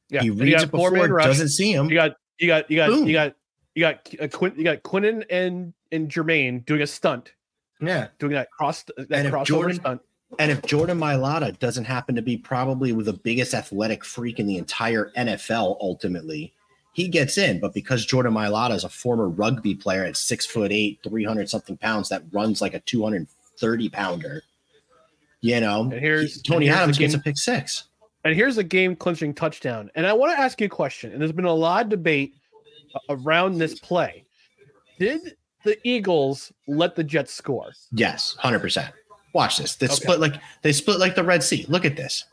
Yeah, 0.09 0.21
he 0.21 0.29
reads 0.29 0.63
it 0.63 0.71
before, 0.71 0.91
rush. 0.91 1.25
doesn't 1.25 1.49
see 1.49 1.71
him. 1.73 1.89
You 1.89 1.95
got 1.95 2.15
you 2.39 2.47
got 2.47 2.69
you 2.71 2.77
got 2.77 2.89
Boom. 2.89 3.07
you 3.07 3.13
got 3.13 3.35
you 3.75 3.81
got 3.81 4.13
uh, 4.19 4.27
Quin, 4.27 4.53
you 4.57 4.63
got 4.63 4.81
Quinnen 4.83 5.23
and 5.29 5.73
and 5.91 6.09
Jermaine 6.09 6.65
doing 6.65 6.81
a 6.81 6.87
stunt, 6.87 7.33
Yeah. 7.81 8.07
doing 8.19 8.33
that 8.33 8.51
cross 8.51 8.83
that 8.83 9.11
And 9.11 9.31
crossover 9.33 9.45
Jordan- 9.45 9.75
stunt. 9.79 10.01
And 10.37 10.51
if 10.51 10.61
Jordan 10.61 10.99
Mailata 10.99 11.57
doesn't 11.57 11.85
happen 11.85 12.13
to 12.15 12.21
be 12.21 12.37
probably 12.37 12.91
the 12.91 13.13
biggest 13.13 13.55
athletic 13.55 14.05
freak 14.05 14.39
in 14.39 14.45
the 14.45 14.57
entire 14.57 15.11
NFL, 15.17 15.77
ultimately, 15.81 16.53
he 16.93 17.07
gets 17.07 17.39
in. 17.39 17.59
But 17.59 17.73
because 17.73 18.05
Jordan 18.05 18.33
Mailata 18.35 18.75
is 18.75 18.83
a 18.83 18.89
former 18.89 19.27
rugby 19.27 19.73
player 19.73 20.03
at 20.05 20.15
six 20.17 20.45
foot 20.45 20.71
eight, 20.71 20.99
300 21.03 21.49
something 21.49 21.77
pounds, 21.77 22.09
that 22.09 22.21
runs 22.31 22.61
like 22.61 22.75
a 22.75 22.79
230 22.81 23.89
pounder, 23.89 24.43
you 25.41 25.59
know, 25.59 25.83
And 25.83 25.93
here's- 25.93 26.35
he- 26.35 26.41
Tony 26.43 26.67
and 26.67 26.75
here's 26.75 26.83
Adams 26.83 26.97
gets 26.99 27.13
a 27.15 27.19
pick 27.19 27.37
six. 27.37 27.85
And 28.25 28.35
here's 28.35 28.57
a 28.57 28.63
game 28.63 28.95
clinching 28.95 29.33
touchdown. 29.33 29.89
And 29.95 30.05
I 30.05 30.13
want 30.13 30.33
to 30.35 30.39
ask 30.39 30.59
you 30.59 30.67
a 30.67 30.69
question. 30.69 31.11
And 31.11 31.21
there's 31.21 31.31
been 31.31 31.45
a 31.45 31.53
lot 31.53 31.83
of 31.83 31.89
debate 31.89 32.33
around 33.09 33.57
this 33.57 33.79
play. 33.79 34.25
Did 34.99 35.35
the 35.63 35.77
Eagles 35.87 36.51
let 36.67 36.95
the 36.95 37.03
Jets 37.03 37.33
score? 37.33 37.71
Yes, 37.91 38.35
100%. 38.43 38.91
Watch 39.33 39.57
this. 39.57 39.75
They 39.75 39.85
Okay. 39.85 39.95
split 39.95 40.19
like 40.19 40.33
they 40.63 40.73
split 40.73 40.99
like 40.99 41.15
the 41.15 41.23
Red 41.23 41.43
Sea. 41.43 41.65
Look 41.69 41.85
at 41.85 41.95
this. 41.95 42.25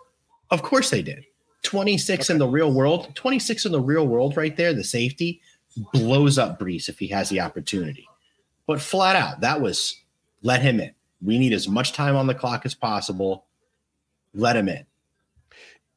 Of 0.51 0.63
course 0.63 0.91
they 0.91 1.03
did. 1.03 1.25
26 1.63 2.31
in 2.31 2.39
the 2.39 2.49
real 2.49 2.73
world. 2.73 3.15
26 3.15 3.67
in 3.67 3.73
the 3.73 3.81
real 3.81 4.07
world 4.07 4.37
right 4.37 4.57
there, 4.57 4.73
the 4.73 4.85
safety 4.85 5.41
blows 5.93 6.39
up 6.39 6.59
Breece 6.59 6.89
if 6.89 6.99
he 6.99 7.09
has 7.09 7.29
the 7.29 7.41
opportunity. 7.41 8.09
But 8.67 8.81
flat 8.81 9.15
out, 9.15 9.41
that 9.43 9.61
was 9.61 10.01
let 10.43 10.63
him 10.63 10.81
in. 10.81 10.93
We 11.21 11.39
need 11.39 11.53
as 11.53 11.69
much 11.69 11.93
time 11.93 12.17
on 12.17 12.27
the 12.27 12.35
clock 12.35 12.65
as 12.65 12.75
possible. 12.75 13.45
Let 14.35 14.57
him 14.57 14.69
in. 14.69 14.87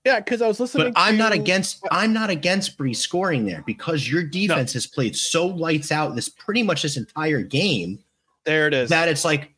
Yeah, 0.05 0.19
because 0.19 0.41
I 0.41 0.47
was 0.47 0.59
listening. 0.59 0.93
But 0.93 0.99
oh. 0.99 1.03
I'm 1.03 1.17
not 1.17 1.33
against 1.33 1.85
I'm 1.91 2.13
not 2.13 2.29
against 2.29 2.77
Breece 2.77 2.97
scoring 2.97 3.45
there 3.45 3.63
because 3.65 4.09
your 4.09 4.23
defense 4.23 4.73
has 4.73 4.87
played 4.87 5.15
so 5.15 5.47
lights 5.47 5.91
out 5.91 6.15
this 6.15 6.29
pretty 6.29 6.63
much 6.63 6.83
this 6.83 6.97
entire 6.97 7.41
game 7.41 7.99
There 8.45 8.67
it 8.67 8.73
is. 8.73 8.89
that 8.89 9.09
it's 9.09 9.25
like 9.25 9.53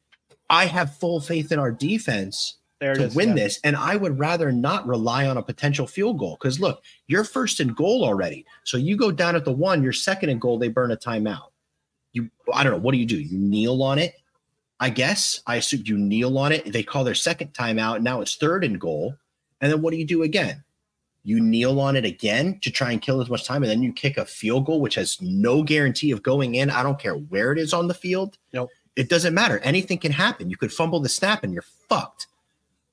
I 0.50 0.66
have 0.66 0.96
full 0.98 1.22
faith 1.22 1.52
in 1.52 1.60
our 1.60 1.72
defense 1.72 2.58
to 2.82 3.04
is, 3.04 3.16
win 3.16 3.30
yeah. 3.30 3.36
this, 3.36 3.60
and 3.64 3.76
I 3.76 3.96
would 3.96 4.18
rather 4.18 4.52
not 4.52 4.88
rely 4.88 5.28
on 5.28 5.38
a 5.38 5.44
potential 5.44 5.86
field 5.86 6.18
goal 6.18 6.38
because 6.40 6.60
look, 6.60 6.84
you're 7.08 7.24
first 7.24 7.60
in 7.60 7.70
goal 7.70 8.04
already. 8.04 8.46
So 8.64 8.78
you 8.78 8.98
go 8.98 9.12
down 9.12 9.36
at 9.36 9.46
the 9.46 9.52
one, 9.52 9.84
you're 9.84 9.94
second 9.94 10.30
in 10.30 10.40
goal, 10.40 10.58
they 10.58 10.70
burn 10.70 10.92
a 10.92 10.98
timeout. 10.98 11.50
You, 12.14 12.30
I 12.52 12.64
don't 12.64 12.74
know, 12.74 12.80
what 12.80 12.94
do 12.94 12.98
you 12.98 13.06
do? 13.06 13.20
You 13.20 13.38
kneel 13.38 13.84
on 13.84 14.00
it, 14.00 14.16
I 14.80 14.90
guess. 14.90 15.42
I 15.46 15.58
assume 15.58 15.84
you 15.86 15.98
kneel 15.98 16.38
on 16.40 16.52
it. 16.52 16.74
They 16.74 16.82
call 16.82 17.04
their 17.04 17.16
second 17.16 17.54
timeout. 17.54 18.02
Now 18.02 18.20
it's 18.20 18.36
third 18.36 18.64
and 18.64 18.82
goal, 18.82 19.16
and 19.62 19.72
then 19.72 19.82
what 19.82 19.92
do 19.92 19.98
you 19.98 20.06
do 20.06 20.24
again? 20.24 20.64
You 21.24 21.40
kneel 21.40 21.80
on 21.80 21.96
it 21.96 22.04
again 22.04 22.60
to 22.62 22.72
try 22.72 22.92
and 22.92 23.02
kill 23.02 23.22
as 23.22 23.30
much 23.30 23.46
time, 23.46 23.62
and 23.64 23.70
then 23.70 23.84
you 23.84 23.94
kick 23.94 24.18
a 24.18 24.26
field 24.26 24.66
goal, 24.66 24.82
which 24.82 24.96
has 24.96 25.22
no 25.22 25.62
guarantee 25.64 26.12
of 26.12 26.24
going 26.24 26.56
in. 26.56 26.70
I 26.72 26.82
don't 26.82 27.00
care 27.00 27.14
where 27.16 27.52
it 27.52 27.60
is 27.60 27.74
on 27.74 27.88
the 27.88 27.94
field. 27.94 28.38
Nope. 28.54 28.70
It 28.96 29.08
doesn't 29.08 29.34
matter. 29.34 29.60
Anything 29.60 30.00
can 30.00 30.12
happen. 30.12 30.50
You 30.50 30.58
could 30.58 30.74
fumble 30.74 31.00
the 31.00 31.10
snap 31.10 31.44
and 31.44 31.54
you're 31.54 31.64
fucked. 31.88 32.28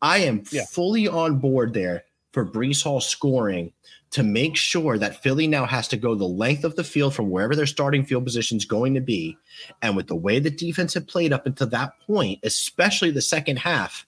I 0.03 0.19
am 0.19 0.45
Yeah. 0.53 0.65
fully 0.67 1.09
on 1.09 1.39
board 1.39 1.75
there 1.75 2.05
for 2.33 2.45
Breece 2.45 2.83
Hall 2.85 3.01
scoring 3.01 3.73
to 4.11 4.23
make 4.23 4.57
sure 4.57 4.97
that 4.99 5.23
Philly 5.23 5.47
now 5.47 5.67
has 5.67 5.89
to 5.89 5.97
go 5.97 6.15
the 6.15 6.25
length 6.25 6.65
of 6.65 6.77
the 6.77 6.85
field 6.85 7.15
from 7.15 7.31
wherever 7.31 7.57
their 7.57 7.67
starting 7.67 8.05
field 8.05 8.25
position 8.25 8.57
is 8.57 8.65
going 8.65 8.95
to 8.95 9.01
be. 9.01 9.37
And 9.83 9.97
with 9.97 10.07
the 10.07 10.15
way 10.17 10.39
the 10.39 10.51
defense 10.51 10.95
had 10.95 11.09
played 11.09 11.33
up 11.33 11.47
until 11.47 11.67
that 11.69 11.99
point, 12.07 12.41
especially 12.43 13.11
the 13.11 13.21
second 13.21 13.59
half, 13.59 14.07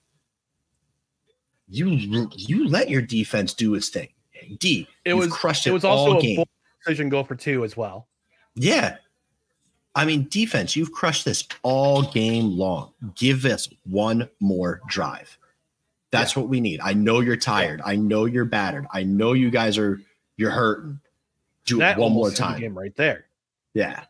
you 1.71 2.29
you 2.35 2.67
let 2.67 2.89
your 2.89 3.01
defense 3.01 3.53
do 3.53 3.73
its 3.75 3.89
thing. 3.89 4.09
D, 4.59 4.87
It 5.05 5.13
was 5.13 5.29
crushed 5.29 5.65
it 5.67 5.69
it, 5.69 5.73
was 5.73 5.83
also 5.85 6.13
all 6.13 6.19
a 6.19 6.21
game. 6.21 6.43
decision 6.83 7.09
go 7.09 7.23
for 7.23 7.35
two 7.35 7.63
as 7.63 7.77
well. 7.77 8.07
Yeah. 8.55 8.97
I 9.95 10.05
mean, 10.05 10.27
defense, 10.29 10.75
you've 10.75 10.91
crushed 10.91 11.25
this 11.25 11.47
all 11.63 12.01
game 12.03 12.57
long. 12.57 12.93
Give 13.15 13.45
us 13.45 13.69
one 13.85 14.29
more 14.39 14.81
drive. 14.87 15.37
That's 16.11 16.35
what 16.35 16.49
we 16.49 16.59
need. 16.59 16.79
I 16.81 16.93
know 16.93 17.19
you're 17.21 17.35
tired. 17.37 17.81
I 17.85 17.95
know 17.95 18.25
you're 18.25 18.45
battered. 18.45 18.85
I 18.91 19.03
know 19.03 19.33
you 19.33 19.49
guys 19.49 19.77
are 19.77 19.99
you're 20.37 20.51
hurting. 20.51 20.99
Do 21.65 21.77
That 21.77 21.97
it 21.97 22.01
one 22.01 22.11
more 22.13 22.23
almost 22.25 22.41
ended 22.41 22.49
the 22.49 22.53
time. 22.53 22.61
game 22.61 22.77
right 22.77 22.95
there. 22.95 23.25
Yeah. 23.73 24.03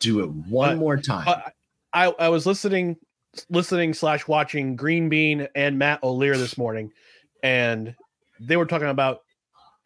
Do 0.00 0.20
it 0.20 0.30
one 0.30 0.70
But- 0.70 0.78
more 0.78 0.96
time. 0.96 1.28
I, 1.92 2.06
I 2.18 2.28
was 2.28 2.46
listening 2.46 2.96
listening 3.50 3.94
slash 3.94 4.26
watching 4.26 4.76
Green 4.76 5.08
Bean 5.08 5.48
and 5.54 5.78
Matt 5.78 6.02
O'Leary 6.02 6.38
this 6.38 6.58
morning, 6.58 6.92
and 7.42 7.94
they 8.40 8.56
were 8.56 8.66
talking 8.66 8.88
about 8.88 9.22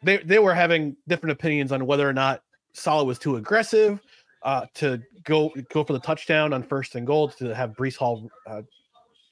they 0.03 0.17
they 0.17 0.39
were 0.39 0.53
having 0.53 0.95
different 1.07 1.31
opinions 1.31 1.71
on 1.71 1.85
whether 1.85 2.07
or 2.07 2.13
not 2.13 2.43
Saleh 2.73 3.05
was 3.05 3.19
too 3.19 3.35
aggressive 3.37 3.99
uh, 4.43 4.65
to 4.75 5.01
go 5.23 5.51
go 5.69 5.83
for 5.83 5.93
the 5.93 5.99
touchdown 5.99 6.53
on 6.53 6.63
first 6.63 6.95
and 6.95 7.07
goal 7.07 7.29
to 7.29 7.53
have 7.55 7.71
Breece 7.71 7.97
Hall 7.97 8.29
uh, 8.47 8.61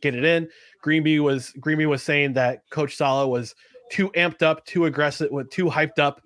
get 0.02 0.16
it 0.16 0.24
in. 0.24 0.50
Greenby 0.84 1.20
was 1.20 1.54
Greenby 1.60 1.88
was 1.88 2.04
saying 2.04 2.34
that 2.34 2.70
Coach 2.70 2.96
Saleh 2.96 3.30
was 3.30 3.56
too 3.92 4.10
amped 4.12 4.42
up, 4.42 4.66
too 4.66 4.86
aggressive, 4.86 5.30
too 5.52 5.66
hyped 5.66 6.00
up 6.00 6.22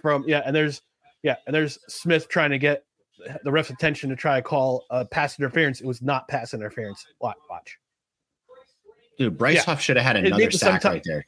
from 0.00 0.24
yeah, 0.26 0.42
and 0.44 0.54
there's 0.54 0.82
yeah, 1.22 1.36
and 1.46 1.54
there's 1.54 1.78
Smith 1.88 2.28
trying 2.28 2.50
to 2.50 2.58
get 2.58 2.84
the 3.44 3.52
ref's 3.52 3.70
attention 3.70 4.10
to 4.10 4.16
try 4.16 4.36
to 4.36 4.42
call 4.42 4.84
uh, 4.90 5.04
pass 5.04 5.38
interference. 5.38 5.80
It 5.80 5.86
was 5.86 6.02
not 6.02 6.28
pass 6.28 6.54
interference. 6.54 7.06
Watch, 7.20 7.36
watch. 7.50 7.78
Dude, 9.18 9.36
Bryce 9.36 9.56
yeah. 9.56 9.62
Huff 9.62 9.80
should 9.80 9.96
have 9.96 10.06
had 10.06 10.16
another 10.16 10.50
sack 10.50 10.84
right 10.84 11.02
there. 11.04 11.26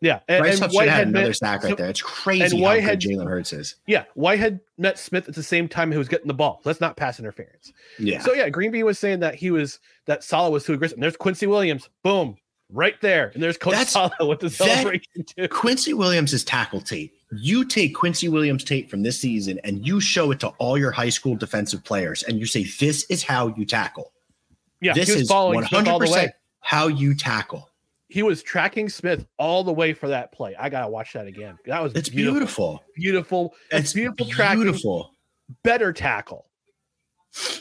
Yeah, 0.00 0.20
and, 0.28 0.42
Bryce 0.42 0.54
and 0.54 0.62
Huff 0.62 0.72
should 0.72 0.88
have 0.88 0.98
had 0.98 1.08
another 1.08 1.28
met, 1.28 1.36
sack 1.36 1.62
right 1.62 1.70
so, 1.70 1.76
there. 1.76 1.88
It's 1.88 2.02
crazy 2.02 2.56
and 2.56 2.64
how 2.64 2.90
good 2.90 3.00
Jalen 3.00 3.26
Hurts 3.26 3.52
is. 3.52 3.76
Yeah, 3.86 4.04
Whitehead 4.14 4.60
met 4.78 4.98
Smith 4.98 5.28
at 5.28 5.34
the 5.34 5.42
same 5.42 5.68
time 5.68 5.90
he 5.90 5.98
was 5.98 6.08
getting 6.08 6.28
the 6.28 6.34
ball. 6.34 6.60
That's 6.64 6.80
not 6.80 6.96
pass 6.96 7.18
interference. 7.18 7.72
Yeah. 7.98 8.20
So 8.20 8.34
yeah, 8.34 8.48
Greenby 8.50 8.84
was 8.84 8.98
saying 8.98 9.20
that 9.20 9.34
he 9.34 9.50
was 9.50 9.80
that 10.04 10.22
Saleh 10.22 10.52
was 10.52 10.64
too 10.64 10.74
aggressive. 10.74 10.96
And 10.96 11.02
there's 11.02 11.16
Quincy 11.16 11.46
Williams. 11.46 11.88
Boom, 12.02 12.36
right 12.70 13.00
there. 13.00 13.30
And 13.34 13.42
there's 13.42 13.56
Coach 13.56 13.74
That's, 13.74 13.92
Saleh 13.92 14.12
with 14.20 14.40
the 14.40 14.50
celebration 14.50 15.24
too. 15.24 15.48
Quincy 15.48 15.94
Williams 15.94 16.32
is 16.32 16.44
tackle 16.44 16.80
tape. 16.80 17.15
You 17.32 17.64
take 17.64 17.94
Quincy 17.94 18.28
Williams 18.28 18.62
tape 18.62 18.88
from 18.88 19.02
this 19.02 19.20
season 19.20 19.58
and 19.64 19.84
you 19.86 20.00
show 20.00 20.30
it 20.30 20.40
to 20.40 20.48
all 20.58 20.78
your 20.78 20.92
high 20.92 21.08
school 21.08 21.34
defensive 21.34 21.82
players, 21.82 22.22
and 22.22 22.38
you 22.38 22.46
say, 22.46 22.64
"This 22.78 23.04
is 23.10 23.22
how 23.22 23.48
you 23.56 23.64
tackle." 23.64 24.12
Yeah, 24.80 24.92
this 24.92 25.08
is 25.08 25.28
one 25.28 25.64
hundred 25.64 25.98
percent 25.98 26.32
how 26.60 26.86
you 26.86 27.14
tackle. 27.14 27.68
He 28.08 28.22
was 28.22 28.42
tracking 28.42 28.88
Smith 28.88 29.26
all 29.38 29.64
the 29.64 29.72
way 29.72 29.92
for 29.92 30.08
that 30.08 30.30
play. 30.30 30.54
I 30.54 30.68
gotta 30.68 30.88
watch 30.88 31.12
that 31.14 31.26
again. 31.26 31.58
That 31.66 31.82
was 31.82 31.92
it's 31.94 32.08
beautiful, 32.08 32.84
beautiful, 32.96 33.52
beautiful. 33.52 33.54
It's 33.72 33.92
beautiful 33.92 34.26
tracking. 34.26 34.62
Beautiful, 34.62 35.12
better 35.64 35.92
tackle. 35.92 36.46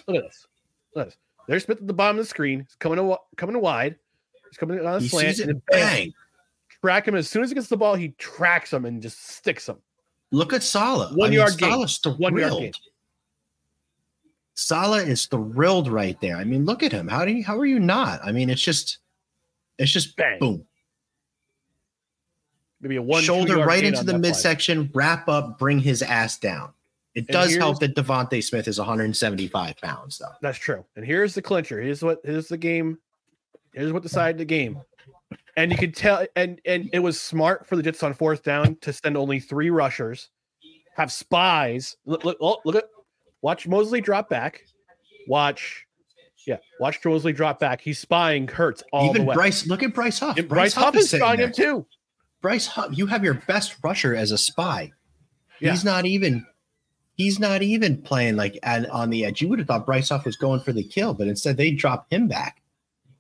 Look 0.08 0.18
at 0.18 0.24
this. 0.24 0.48
Look 0.94 1.02
at 1.02 1.08
this. 1.08 1.18
There's 1.48 1.64
Smith 1.64 1.80
at 1.82 1.88
the 1.88 1.94
bottom 1.94 2.18
of 2.20 2.26
the 2.26 2.30
screen. 2.30 2.60
He's 2.60 2.76
coming 2.76 2.98
to 2.98 3.18
coming 3.38 3.54
to 3.54 3.60
wide. 3.60 3.96
He's 4.50 4.58
coming 4.58 4.80
on 4.80 4.86
a 4.86 5.00
he 5.00 5.08
slant 5.08 5.40
and 5.40 5.62
bang. 5.66 6.14
Track 6.86 7.08
him 7.08 7.16
as 7.16 7.28
soon 7.28 7.42
as 7.42 7.50
he 7.50 7.56
gets 7.56 7.68
the 7.68 7.78
ball. 7.78 7.96
He 7.96 8.10
tracks 8.20 8.72
him 8.72 8.86
and 8.86 9.02
just 9.02 9.28
sticks 9.28 9.68
him. 9.68 9.78
Look 10.30 10.54
at 10.54 10.62
Saleh. 10.62 11.18
One 11.18 11.32
I 11.32 11.34
yard 11.34 11.60
mean, 11.60 11.72
gain. 11.72 12.16
One 12.20 12.38
yard 12.38 12.54
gain. 12.60 12.72
Saleh 14.54 15.08
is 15.08 15.26
thrilled 15.26 15.88
right 15.88 16.16
there. 16.22 16.38
I 16.38 16.44
mean, 16.44 16.64
look 16.64 16.84
at 16.84 16.92
him. 16.92 17.08
How 17.08 17.26
do 17.26 17.32
you? 17.32 17.44
How 17.44 17.58
are 17.58 17.66
you 17.66 17.80
not? 17.80 18.20
I 18.24 18.32
mean, 18.32 18.52
it's 18.52 18.62
just, 18.62 19.00
it's 19.80 19.92
just 19.92 20.16
bang, 20.16 20.38
boom. 20.38 20.64
Maybe 22.82 22.98
a 22.98 23.02
one 23.02 23.24
shoulder 23.24 23.66
right 23.66 23.84
into 23.84 24.04
the 24.04 24.20
midsection, 24.20 24.92
wrap 24.94 25.28
up, 25.28 25.58
bring 25.58 25.80
his 25.80 26.04
ass 26.04 26.38
down. 26.38 26.72
It 27.16 27.22
and 27.22 27.30
does 27.30 27.56
help 27.56 27.80
that 27.80 27.96
DeVonta 27.96 28.44
Smith 28.44 28.68
is 28.68 28.78
175 28.78 29.78
pounds, 29.82 30.20
though. 30.20 30.28
That's 30.40 30.60
true. 30.60 30.86
And 30.96 31.04
here's 31.04 31.34
the 31.34 31.42
clincher. 31.42 31.82
Here's 31.82 32.04
what 32.04 32.22
here's 32.24 32.48
the 32.48 32.58
game. 32.58 33.00
Here's 33.74 33.92
what 33.92 34.04
decided 34.04 34.38
the 34.38 34.46
game. 34.46 34.80
And 35.58 35.72
you 35.72 35.78
could 35.78 35.96
tell, 35.96 36.26
and 36.36 36.60
and 36.66 36.90
it 36.92 37.00
was 37.00 37.20
smart 37.20 37.66
for 37.66 37.76
the 37.76 37.84
Jets 37.84 38.04
on 38.04 38.14
fourth 38.14 38.44
down 38.44 38.76
to 38.82 38.92
send 38.92 39.16
only 39.16 39.40
three 39.40 39.70
rushers, 39.70 40.30
have 40.96 41.12
spies. 41.12 41.96
Look, 42.06 42.26
look, 42.26 42.38
oh, 42.42 42.58
look 42.66 42.76
at, 42.76 42.86
watch 43.42 43.68
Mosley 43.68 44.02
drop 44.02 44.30
back. 44.30 44.64
Watch, 45.28 45.88
yeah, 46.46 46.58
watch 46.80 47.00
Mosley 47.06 47.32
drop 47.32 47.60
back. 47.60 47.80
He's 47.80 48.00
spying 48.00 48.48
Hurts 48.48 48.84
all 48.92 49.10
Even 49.10 49.22
the 49.22 49.28
way. 49.30 49.36
Bryce, 49.36 49.66
look 49.66 49.82
at 49.82 49.94
Bryce 49.94 50.20
Huff. 50.20 50.36
Bryce, 50.36 50.48
Bryce, 50.48 50.74
Huff, 50.74 50.84
Huff 50.84 50.96
is 50.98 51.10
spying 51.10 51.40
him 51.40 51.54
too. 51.54 51.86
Bryce 52.42 52.68
Huff, 52.68 52.90
you 52.92 53.08
have 53.08 53.24
your 53.24 53.36
best 53.48 53.78
rusher 53.82 54.14
as 54.14 54.32
a 54.32 54.38
spy. 54.38 54.92
Yeah. 55.62 55.72
He's 55.72 55.86
not 55.86 56.06
even 56.06 56.46
he's 57.16 57.40
not 57.40 57.62
even 57.62 58.02
playing 58.02 58.36
like 58.36 58.60
at, 58.62 58.90
on 58.90 59.10
the 59.10 59.26
edge. 59.26 59.42
You 59.42 59.48
would 59.50 59.60
have 59.60 59.68
thought 59.68 59.86
Bryce 59.86 60.10
Huff 60.10 60.26
was 60.26 60.36
going 60.36 60.60
for 60.60 60.74
the 60.74 60.84
kill, 60.84 61.14
but 61.14 61.28
instead 61.28 61.58
they 61.58 61.72
drop 61.72 62.08
him 62.12 62.28
back. 62.28 62.62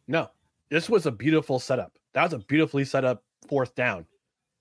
No, 0.07 0.29
this 0.69 0.89
was 0.89 1.05
a 1.05 1.11
beautiful 1.11 1.59
setup. 1.59 1.93
That 2.15 2.23
was 2.23 2.33
a 2.33 2.39
beautifully 2.39 2.85
set 2.85 3.05
up 3.05 3.23
fourth 3.47 3.75
down. 3.75 4.05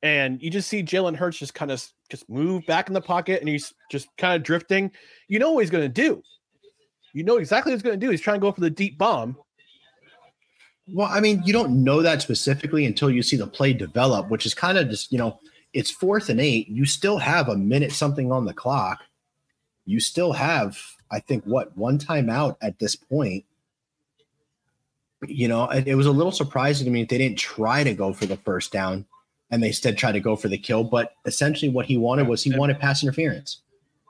And 0.02 0.42
you 0.42 0.50
just 0.50 0.68
see 0.68 0.82
Jalen 0.82 1.16
Hurts 1.16 1.38
just 1.38 1.54
kind 1.54 1.70
of 1.70 1.82
just 2.10 2.28
move 2.28 2.66
back 2.66 2.88
in 2.88 2.94
the 2.94 3.00
pocket 3.00 3.40
and 3.40 3.48
he's 3.48 3.72
just 3.90 4.08
kind 4.18 4.34
of 4.34 4.42
drifting. 4.42 4.90
You 5.28 5.38
know 5.38 5.52
what 5.52 5.60
he's 5.60 5.70
going 5.70 5.84
to 5.84 5.88
do. 5.88 6.22
You 7.14 7.22
know 7.22 7.38
exactly 7.38 7.70
what 7.70 7.76
he's 7.76 7.82
going 7.82 7.98
to 7.98 8.06
do. 8.06 8.10
He's 8.10 8.20
trying 8.20 8.36
to 8.36 8.40
go 8.40 8.52
for 8.52 8.60
the 8.60 8.68
deep 8.68 8.98
bomb. 8.98 9.36
Well, 10.92 11.08
I 11.10 11.20
mean, 11.20 11.42
you 11.46 11.52
don't 11.52 11.82
know 11.82 12.02
that 12.02 12.20
specifically 12.20 12.84
until 12.84 13.08
you 13.08 13.22
see 13.22 13.36
the 13.36 13.46
play 13.46 13.72
develop, 13.72 14.28
which 14.28 14.44
is 14.44 14.52
kind 14.52 14.76
of 14.76 14.90
just, 14.90 15.10
you 15.10 15.16
know, 15.16 15.38
it's 15.72 15.90
fourth 15.90 16.28
and 16.28 16.40
eight. 16.40 16.68
You 16.68 16.84
still 16.84 17.18
have 17.18 17.48
a 17.48 17.56
minute 17.56 17.92
something 17.92 18.30
on 18.30 18.44
the 18.44 18.52
clock. 18.52 19.00
You 19.86 20.00
still 20.00 20.32
have, 20.32 20.78
I 21.10 21.20
think, 21.20 21.44
what, 21.44 21.74
one 21.78 21.98
timeout 21.98 22.56
at 22.60 22.78
this 22.78 22.96
point 22.96 23.44
you 25.28 25.48
know, 25.48 25.68
it, 25.68 25.88
it 25.88 25.94
was 25.94 26.06
a 26.06 26.12
little 26.12 26.32
surprising 26.32 26.84
to 26.84 26.90
me 26.90 27.04
they 27.04 27.18
didn't 27.18 27.38
try 27.38 27.84
to 27.84 27.94
go 27.94 28.12
for 28.12 28.26
the 28.26 28.36
first 28.38 28.72
down 28.72 29.04
and 29.50 29.62
they 29.62 29.68
instead 29.68 29.96
tried 29.98 30.12
to 30.12 30.20
go 30.20 30.36
for 30.36 30.48
the 30.48 30.58
kill. 30.58 30.84
But 30.84 31.14
essentially, 31.24 31.70
what 31.70 31.86
he 31.86 31.96
wanted 31.96 32.28
was 32.28 32.42
he 32.42 32.56
wanted 32.56 32.78
pass 32.78 33.02
interference. 33.02 33.60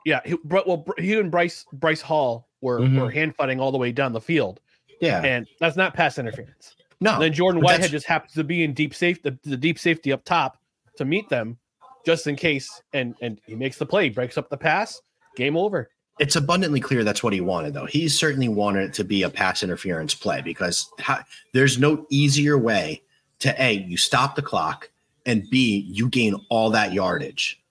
Yeah, 0.05 0.21
he, 0.25 0.35
well, 0.45 0.85
he 0.97 1.19
and 1.19 1.31
Bryce 1.31 1.65
Bryce 1.73 2.01
Hall 2.01 2.47
were 2.61 2.79
mm-hmm. 2.79 2.99
were 2.99 3.09
hand 3.09 3.35
fighting 3.35 3.59
all 3.59 3.71
the 3.71 3.77
way 3.77 3.91
down 3.91 4.13
the 4.13 4.21
field. 4.21 4.59
Yeah, 5.01 5.21
and 5.21 5.47
that's 5.59 5.75
not 5.75 5.93
pass 5.93 6.17
interference. 6.17 6.75
No. 7.01 7.13
And 7.13 7.23
then 7.23 7.33
Jordan 7.33 7.61
Whitehead 7.61 7.91
just 7.91 8.05
happens 8.05 8.33
to 8.33 8.43
be 8.43 8.63
in 8.63 8.73
deep 8.73 8.93
safe 8.93 9.21
the, 9.21 9.37
the 9.43 9.57
deep 9.57 9.77
safety 9.77 10.13
up 10.13 10.23
top 10.23 10.57
to 10.97 11.05
meet 11.05 11.27
them, 11.29 11.57
just 12.05 12.27
in 12.27 12.35
case, 12.35 12.81
and 12.93 13.15
and 13.21 13.41
he 13.45 13.55
makes 13.55 13.77
the 13.77 13.85
play, 13.85 14.09
breaks 14.09 14.37
up 14.37 14.49
the 14.49 14.57
pass, 14.57 15.01
game 15.35 15.57
over 15.57 15.89
it's 16.19 16.35
abundantly 16.35 16.79
clear 16.79 17.03
that's 17.03 17.23
what 17.23 17.33
he 17.33 17.41
wanted, 17.41 17.73
though. 17.73 17.85
He 17.85 18.07
certainly 18.07 18.47
wanted 18.47 18.89
it 18.89 18.93
to 18.93 19.03
be 19.03 19.23
a 19.23 19.29
pass 19.29 19.63
interference 19.63 20.15
play 20.15 20.41
because 20.41 20.89
there's 21.53 21.77
no 21.77 22.05
easier 22.09 22.57
way 22.57 23.01
to 23.39 23.61
A, 23.61 23.73
you 23.73 23.97
stop 23.97 24.35
the 24.35 24.41
clock, 24.41 24.89
and 25.25 25.49
B, 25.49 25.85
you 25.91 26.07
gain 26.09 26.35
all 26.49 26.69
that 26.69 26.93
yardage, 26.93 27.61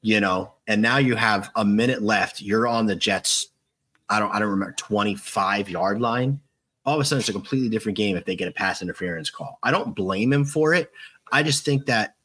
you 0.00 0.18
know, 0.20 0.52
and 0.66 0.82
now 0.82 0.96
you 0.96 1.14
have 1.14 1.50
a 1.54 1.64
minute 1.64 2.02
left. 2.02 2.40
You're 2.40 2.66
on 2.66 2.86
the 2.86 2.96
Jets, 2.96 3.48
I 4.08 4.18
don't, 4.18 4.34
I 4.34 4.40
don't 4.40 4.48
remember, 4.48 4.74
25 4.76 5.70
yard 5.70 6.00
line. 6.00 6.40
All 6.84 6.96
of 6.96 7.00
a 7.00 7.04
sudden, 7.04 7.20
it's 7.20 7.28
a 7.28 7.32
completely 7.32 7.68
different 7.68 7.96
game 7.96 8.16
if 8.16 8.24
they 8.24 8.34
get 8.34 8.48
a 8.48 8.52
pass 8.52 8.82
interference 8.82 9.30
call. 9.30 9.60
I 9.62 9.70
don't 9.70 9.94
blame 9.94 10.32
him 10.32 10.44
for 10.44 10.74
it. 10.74 10.90
I 11.30 11.44
just 11.44 11.64
think 11.64 11.86
that 11.86 12.16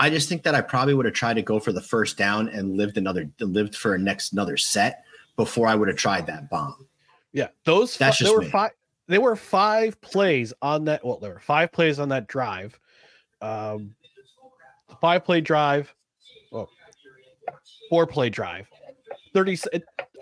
I 0.00 0.08
just 0.08 0.30
think 0.30 0.42
that 0.44 0.54
I 0.54 0.62
probably 0.62 0.94
would 0.94 1.04
have 1.04 1.14
tried 1.14 1.34
to 1.34 1.42
go 1.42 1.60
for 1.60 1.72
the 1.72 1.82
first 1.82 2.16
down 2.16 2.48
and 2.48 2.76
lived 2.76 2.96
another 2.96 3.30
lived 3.38 3.76
for 3.76 3.94
a 3.94 3.98
next 3.98 4.32
another 4.32 4.56
set 4.56 5.04
before 5.36 5.68
I 5.68 5.74
would 5.74 5.88
have 5.88 5.98
tried 5.98 6.26
that 6.26 6.48
bomb. 6.48 6.86
Yeah, 7.32 7.48
those 7.64 7.98
that's 7.98 8.16
fi- 8.16 8.24
just 8.24 8.30
there 8.30 8.38
were 8.38 8.44
me. 8.44 8.50
five. 8.50 8.70
There 9.08 9.20
were 9.20 9.36
five 9.36 10.00
plays 10.00 10.54
on 10.62 10.86
that. 10.86 11.04
Well, 11.04 11.18
there 11.18 11.34
were 11.34 11.40
five 11.40 11.70
plays 11.70 11.98
on 11.98 12.08
that 12.08 12.28
drive. 12.28 12.80
Um, 13.42 13.94
five 15.02 15.22
play 15.22 15.42
drive. 15.42 15.94
Oh, 16.50 16.66
four 17.90 18.06
play 18.06 18.30
drive. 18.30 18.68
Thirty. 19.34 19.58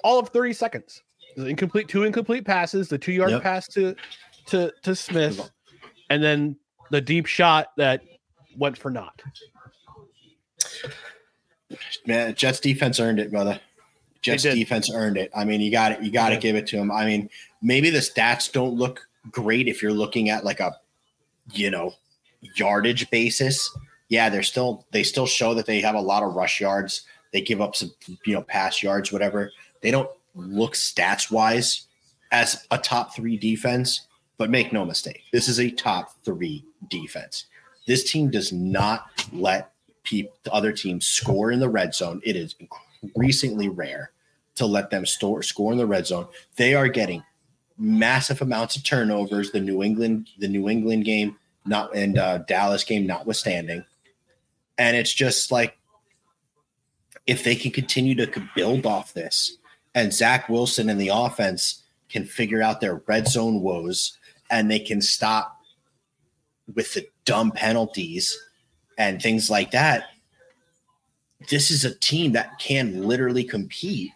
All 0.03 0.19
of 0.19 0.31
thirty 0.31 0.55
seconds. 0.55 1.03
Incomplete. 1.37 1.87
Two 1.87 2.03
incomplete 2.03 2.45
passes. 2.45 2.89
The 2.89 2.99
two 2.99 3.13
yard 3.13 3.31
yep. 3.31 3.43
pass 3.45 3.69
to 3.69 3.95
to 4.47 4.73
to 4.83 4.97
Smith, 4.97 5.53
and 6.11 6.21
then 6.21 6.57
the 6.91 7.01
deep 7.01 7.27
shot 7.27 7.69
that 7.77 8.03
went 8.57 8.77
for 8.77 8.91
naught. 8.91 9.23
Man, 12.07 12.35
Jets 12.35 12.61
defense 12.61 12.99
earned 12.99 13.21
it, 13.21 13.31
brother. 13.31 13.61
Jets 14.23 14.43
defense 14.43 14.91
earned 14.93 15.17
it. 15.17 15.31
I 15.35 15.45
mean, 15.45 15.61
you 15.61 15.71
got 15.71 15.93
it. 15.93 16.03
You 16.03 16.11
got 16.11 16.31
to 16.31 16.37
give 16.37 16.57
it 16.57 16.67
to 16.69 16.77
him. 16.77 16.91
I 16.91 17.05
mean, 17.05 17.31
maybe 17.63 17.91
the 17.91 17.99
stats 17.99 18.51
don't 18.51 18.75
look 18.75 19.07
great 19.31 19.69
if 19.69 19.83
you're 19.83 19.93
looking 19.93 20.31
at 20.31 20.45
like 20.45 20.61
a, 20.61 20.77
you 21.53 21.71
know, 21.71 21.95
yardage 22.57 23.09
basis. 23.11 23.71
Yeah, 24.09 24.29
they're 24.29 24.43
still 24.43 24.87
they 24.91 25.03
still 25.03 25.27
show 25.27 25.55
that 25.55 25.67
they 25.67 25.81
have 25.81 25.95
a 25.95 26.01
lot 26.01 26.23
of 26.23 26.35
rush 26.35 26.61
yards. 26.61 27.03
They 27.33 27.43
give 27.43 27.61
up 27.61 27.77
some, 27.77 27.93
you 28.25 28.35
know, 28.35 28.43
pass 28.43 28.83
yards, 28.83 29.13
whatever. 29.13 29.53
They 29.83 29.91
don't 29.91 30.11
look 30.35 30.75
stats 30.75 31.31
wise 31.31 31.87
as 32.33 32.67
a 32.71 32.79
top 32.79 33.15
three 33.15 33.37
defense, 33.37 34.07
but 34.37 34.51
make 34.51 34.73
no 34.73 34.85
mistake, 34.85 35.23
this 35.33 35.49
is 35.49 35.61
a 35.61 35.71
top 35.71 36.13
three 36.25 36.65
defense. 36.89 37.47
This 37.87 38.11
team 38.11 38.31
does 38.31 38.53
not 38.53 39.07
let 39.33 39.73
the 40.11 40.29
other 40.51 40.73
teams 40.73 41.07
score 41.07 41.51
in 41.51 41.61
the 41.61 41.69
red 41.69 41.95
zone. 41.95 42.21
It 42.25 42.37
is 42.37 42.55
increasingly 43.03 43.69
rare 43.69 44.13
to 44.57 44.67
let 44.67 44.91
them 44.91 45.07
store, 45.07 45.43
score 45.43 45.73
in 45.73 45.79
the 45.79 45.87
red 45.87 46.07
zone. 46.07 46.27
They 46.57 46.75
are 46.75 46.89
getting 46.89 47.23
massive 47.79 48.43
amounts 48.43 48.77
of 48.77 48.85
turnovers. 48.85 49.53
The 49.53 49.61
New 49.61 49.83
England, 49.83 50.31
the 50.39 50.49
New 50.49 50.69
England 50.69 51.05
game, 51.05 51.37
not 51.65 51.95
and 51.95 52.19
uh, 52.19 52.39
Dallas 52.39 52.85
game, 52.85 53.07
notwithstanding, 53.07 53.85
and 54.79 54.97
it's 54.97 55.13
just 55.13 55.53
like 55.53 55.77
if 57.27 57.45
they 57.45 57.55
can 57.55 57.71
continue 57.71 58.15
to 58.15 58.49
build 58.57 58.87
off 58.87 59.13
this, 59.13 59.59
and 59.95 60.13
Zach 60.13 60.49
Wilson 60.49 60.89
and 60.89 61.01
the 61.01 61.11
offense 61.13 61.83
can 62.09 62.25
figure 62.25 62.63
out 62.63 62.81
their 62.81 63.03
red 63.07 63.29
zone 63.29 63.61
woes 63.61 64.17
and 64.51 64.71
they 64.71 64.79
can 64.79 65.01
stop 65.01 65.61
with 66.75 66.95
the 66.95 67.07
dumb 67.25 67.51
penalties 67.51 68.37
and 68.99 69.23
things 69.23 69.49
like 69.49 69.71
that. 69.71 70.09
This 71.49 71.71
is 71.71 71.85
a 71.85 71.95
team 71.95 72.33
that 72.33 72.59
can 72.59 73.05
literally 73.05 73.45
compete 73.45 74.11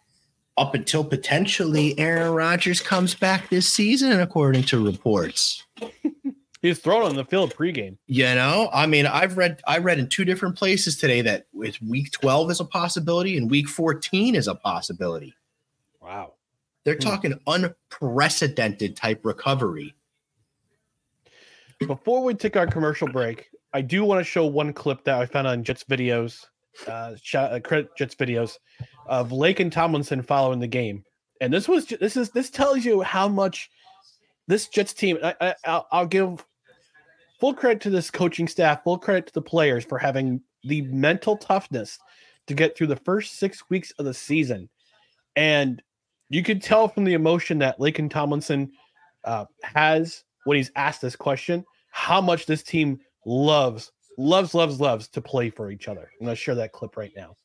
up 0.59 0.75
until 0.75 1.05
potentially 1.05 1.99
Aaron 1.99 2.33
Rodgers 2.35 2.81
comes 2.81 3.15
back 3.15 3.49
this 3.49 3.67
season, 3.69 4.21
according 4.21 4.65
to 4.65 4.85
reports. 4.85 5.65
He's 6.63 6.79
thrown 6.79 7.03
on 7.03 7.17
the 7.17 7.25
field 7.25 7.55
pregame. 7.55 7.97
You 8.07 8.25
know, 8.35 8.69
I 8.73 8.87
mean, 8.87 9.07
I've 9.07 9.37
read 9.37 9.61
I 9.67 9.79
read 9.79 9.99
in 9.99 10.09
two 10.09 10.25
different 10.25 10.57
places 10.57 10.97
today 10.97 11.21
that 11.23 11.47
with 11.53 11.81
week 11.83 12.13
12 12.13 12.51
is 12.53 12.61
a 12.61 12.65
possibility 12.65 13.37
and 13.37 13.51
week 13.51 13.69
14 13.69 14.35
is 14.37 14.47
a 14.47 14.55
possibility. 14.55 15.35
Wow. 16.01 16.35
They're 16.85 16.95
Hmm. 16.95 17.01
talking 17.01 17.41
unprecedented 17.47 18.97
type 18.97 19.25
recovery. 19.25 19.95
Before 21.81 22.23
we 22.23 22.35
take 22.35 22.57
our 22.57 22.67
commercial 22.67 23.09
break, 23.09 23.49
I 23.75 23.81
do 23.81 24.05
want 24.05 24.21
to 24.21 24.25
show 24.25 24.47
one 24.47 24.73
clip 24.73 25.05
that 25.05 25.19
I 25.19 25.27
found 25.27 25.47
on 25.47 25.65
Jets 25.65 25.85
videos, 25.85 26.45
uh, 26.87 27.15
uh 27.35 27.61
credit 27.61 27.97
Jets 27.97 28.15
videos 28.15 28.59
of 29.07 29.31
Laken 29.31 29.71
Tomlinson 29.71 30.23
following 30.23 30.61
the 30.61 30.67
game, 30.67 31.05
and 31.41 31.53
this 31.53 31.69
was 31.69 31.87
this 31.87 32.17
is 32.17 32.31
this 32.31 32.51
tells 32.51 32.85
you 32.85 33.01
how 33.01 33.29
much 33.29 33.71
this 34.47 34.69
Jets 34.69 34.93
team. 34.93 35.19
I, 35.23 35.55
I, 35.65 35.83
I'll, 35.91 36.07
give 36.07 36.45
full 37.41 37.55
credit 37.55 37.81
to 37.83 37.91
this 37.91 38.11
coaching 38.11 38.47
staff, 38.47 38.85
full 38.85 38.99
credit 38.99 39.27
to 39.29 39.33
the 39.33 39.43
players 39.43 39.85
for 39.85 39.99
having 39.99 40.43
the 40.65 40.83
mental 40.83 41.37
toughness 41.37 41.99
to 42.47 42.55
get 42.55 42.77
through 42.77 42.89
the 42.89 42.97
first 42.97 43.39
six 43.39 43.71
weeks 43.71 43.91
of 43.93 44.05
the 44.05 44.15
season, 44.15 44.69
and 45.37 45.83
you 46.29 46.43
could 46.43 46.63
tell 46.63 46.89
from 46.89 47.05
the 47.05 47.15
emotion 47.15 47.59
that 47.59 47.79
Laken 47.79 48.11
Tomlinson 48.11 48.73
uh, 49.25 49.47
has 49.63 50.25
when 50.45 50.57
he's 50.57 50.73
asked 50.77 51.01
this 51.01 51.17
question 51.17 51.65
how 51.91 52.21
much 52.21 52.47
this 52.47 52.63
team 52.63 52.99
loves, 53.25 53.93
loves, 54.19 54.55
loves, 54.55 54.81
loves 54.81 55.09
to 55.09 55.21
play 55.21 55.51
for 55.51 55.71
each 55.71 55.89
other. 55.89 56.11
I'm 56.21 56.27
going 56.27 56.37
to 56.37 56.41
share 56.41 56.55
that 56.57 56.73
clip 56.73 56.97
right 56.97 57.13
now. 57.17 57.37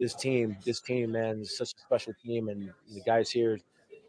this 0.00 0.14
team, 0.14 0.56
this 0.64 0.80
team, 0.80 1.12
man, 1.12 1.42
is 1.42 1.56
such 1.56 1.74
a 1.74 1.80
special 1.80 2.14
team, 2.24 2.48
and 2.48 2.72
the 2.92 3.02
guys 3.02 3.30
here, 3.30 3.60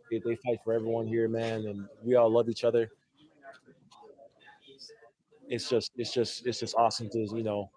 they, 0.09 0.19
they 0.19 0.35
fight 0.37 0.59
for 0.63 0.73
everyone 0.73 1.05
here, 1.05 1.27
man, 1.27 1.65
and 1.67 1.85
we 2.01 2.15
all 2.15 2.31
love 2.31 2.47
each 2.49 2.63
other. 2.63 2.89
It's 5.49 5.69
just, 5.69 5.91
it's 5.97 6.13
just, 6.13 6.47
it's 6.47 6.61
just 6.61 6.75
awesome 6.75 7.09
to 7.09 7.19
you 7.19 7.43
know 7.43 7.69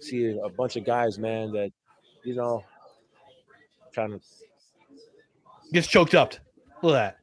see 0.00 0.36
a 0.44 0.48
bunch 0.48 0.74
of 0.74 0.84
guys, 0.84 1.20
man, 1.20 1.52
that 1.52 1.70
you 2.24 2.34
know 2.34 2.64
trying 3.92 4.10
to 4.10 4.20
Gets 5.72 5.86
choked 5.86 6.14
up. 6.14 6.34
Look 6.82 6.96
at 6.96 7.16
that. 7.16 7.21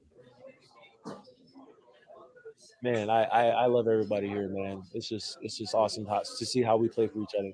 Man, 2.84 3.10
I, 3.10 3.24
I 3.24 3.46
I 3.48 3.66
love 3.66 3.88
everybody 3.88 4.28
here, 4.28 4.50
man. 4.50 4.82
It's 4.94 5.08
just 5.10 5.38
it's 5.42 5.58
just 5.58 5.74
awesome 5.76 6.06
how, 6.06 6.20
to 6.20 6.46
see 6.46 6.62
how 6.62 6.78
we 6.78 6.88
play 6.88 7.08
for 7.08 7.20
each 7.20 7.36
other. 7.38 7.52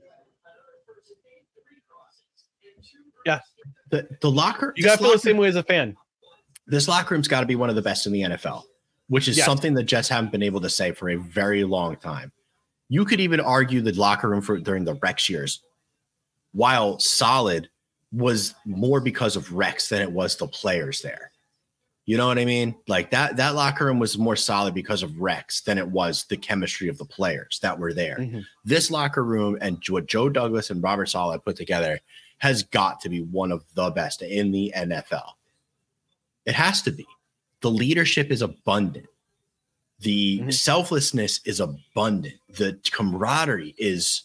Yeah, 3.26 3.40
the 3.90 4.08
the 4.22 4.30
locker 4.30 4.74
You 4.76 4.84
got 4.84 4.98
to 4.98 5.04
this 5.04 5.08
feel 5.08 5.14
the 5.16 5.20
same 5.20 5.38
way 5.38 5.48
as 5.48 5.56
a 5.56 5.64
fan. 5.64 5.96
this 6.68 6.88
locker 6.88 7.16
room's 7.16 7.28
got 7.28 7.40
to 7.42 7.46
be 7.48 7.56
one 7.56 7.70
of 7.70 7.76
the 7.76 7.82
best 7.82 8.06
in 8.06 8.14
the 8.14 8.22
NFL, 8.22 8.64
which 9.08 9.28
is 9.28 9.38
Yes. 9.38 9.46
something 9.46 9.74
the 9.74 9.84
Jets 9.84 10.08
haven't 10.08 10.32
been 10.32 10.44
able 10.44 10.62
to 10.62 10.70
say 10.70 10.92
for 10.92 11.10
a 11.10 11.16
very 11.16 11.64
long 11.64 11.96
time. 11.98 12.32
You 12.88 13.04
could 13.04 13.20
even 13.20 13.40
argue 13.40 13.82
the 13.82 13.94
locker 13.94 14.30
room 14.30 14.42
for 14.42 14.60
during 14.60 14.86
the 14.86 14.94
Rex 14.96 15.28
years, 15.28 15.62
while 16.52 17.00
solid, 17.00 17.70
was 18.12 18.54
more 18.66 19.02
because 19.02 19.36
of 19.36 19.52
Rex 19.52 19.90
than 19.90 20.02
it 20.04 20.12
was 20.12 20.36
the 20.38 20.48
players 20.48 21.02
there. 21.02 21.32
You 22.06 22.18
know 22.18 22.28
what 22.28 22.38
I 22.38 22.46
mean? 22.46 22.76
Like 22.88 23.10
that 23.12 23.38
that 23.38 23.56
locker 23.56 23.86
room 23.86 23.98
was 23.98 24.18
more 24.18 24.36
solid 24.36 24.74
because 24.76 25.02
of 25.02 25.18
Rex 25.20 25.62
than 25.62 25.78
it 25.80 25.88
was 25.88 26.26
the 26.26 26.38
chemistry 26.38 26.88
of 26.88 26.98
the 27.00 27.06
players 27.06 27.60
that 27.64 27.80
were 27.80 27.94
there. 27.94 28.18
Mhm. 28.18 28.46
This 28.64 28.92
locker 28.92 29.24
room 29.24 29.58
and 29.60 29.82
what 29.90 30.06
Joe 30.06 30.30
Douglas 30.30 30.70
and 30.70 30.84
Robert 30.84 31.08
Saleh 31.08 31.44
put 31.44 31.56
together 31.56 32.00
has 32.38 32.62
got 32.64 33.00
to 33.02 33.10
be 33.10 33.22
one 33.22 33.52
of 33.52 33.64
the 33.74 33.90
best 33.90 34.22
in 34.22 34.52
the 34.52 34.72
NFL. 34.76 35.34
It 36.46 36.54
has 36.54 36.82
to 36.84 36.92
be. 36.92 37.08
The 37.62 37.72
leadership 37.72 38.30
is 38.30 38.44
abundant. 38.44 39.08
The 40.00 40.42
Mhm. 40.42 40.54
selflessness 40.54 41.40
is 41.46 41.60
abundant. 41.60 42.36
The 42.50 42.80
camaraderie 42.92 43.74
is 43.80 44.24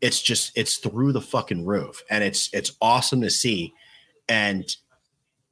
it's 0.00 0.22
just 0.22 0.52
it's 0.56 0.76
through 0.78 1.12
the 1.12 1.20
fucking 1.20 1.66
roof 1.66 2.04
and 2.08 2.22
it's 2.22 2.48
it's 2.52 2.72
awesome 2.80 3.20
to 3.22 3.30
see 3.30 3.74
and 4.28 4.76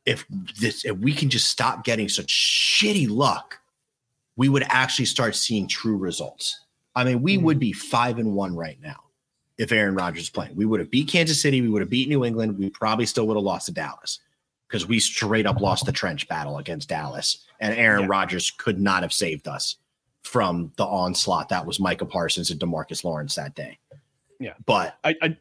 if 0.09 0.25
this 0.59 0.85
if 0.87 0.97
we 0.99 1.13
can 1.13 1.29
just 1.29 1.51
stop 1.51 1.85
getting 1.85 2.09
such 2.09 2.27
shitty 2.33 3.09
luck 3.09 3.61
we 4.37 4.49
would 4.49 4.65
actually 4.69 5.05
start 5.05 5.37
seeing 5.37 5.69
true 5.69 5.97
results 5.99 6.65
i 6.97 7.05
mean 7.05 7.21
we 7.23 7.37
Mhm. 7.37 7.43
would 7.43 7.59
be 7.59 7.73
5 7.73 8.19
and 8.19 8.35
1 8.35 8.57
right 8.57 8.81
now 8.81 8.97
if 9.59 9.71
aaron 9.71 9.95
rodgers 9.95 10.25
is 10.25 10.31
playing 10.31 10.57
we 10.57 10.65
would 10.65 10.81
have 10.81 10.91
beat 10.91 11.09
kansas 11.09 11.43
city 11.43 11.61
we 11.61 11.69
would 11.69 11.83
have 11.83 11.91
beat 11.91 12.09
new 12.09 12.25
england 12.25 12.59
we 12.59 12.71
probably 12.71 13.05
still 13.07 13.27
would 13.27 13.37
have 13.37 13.45
lost 13.45 13.67
to 13.67 13.73
dallas 13.73 14.21
because 14.67 14.87
we 14.87 14.99
straight 14.99 15.47
up 15.47 15.61
lost 15.61 15.85
the 15.85 15.93
trench 15.93 16.27
battle 16.27 16.57
against 16.59 16.89
dallas 16.89 17.45
and 17.61 17.75
aaron 17.75 18.03
Yeah. 18.03 18.09
rodgers 18.09 18.51
could 18.51 18.81
not 18.81 19.03
have 19.03 19.13
saved 19.13 19.47
us 19.47 19.77
from 20.23 20.73
the 20.77 20.87
onslaught 20.87 21.51
that 21.51 21.67
was 21.67 21.79
micah 21.81 22.07
parsons 22.07 22.51
and 22.51 22.59
demarcus 22.59 23.05
lawrence 23.05 23.35
that 23.35 23.55
day 23.55 23.79
Yeah. 24.41 24.55
but 24.65 24.97
I, 25.05 25.15
I 25.21 25.37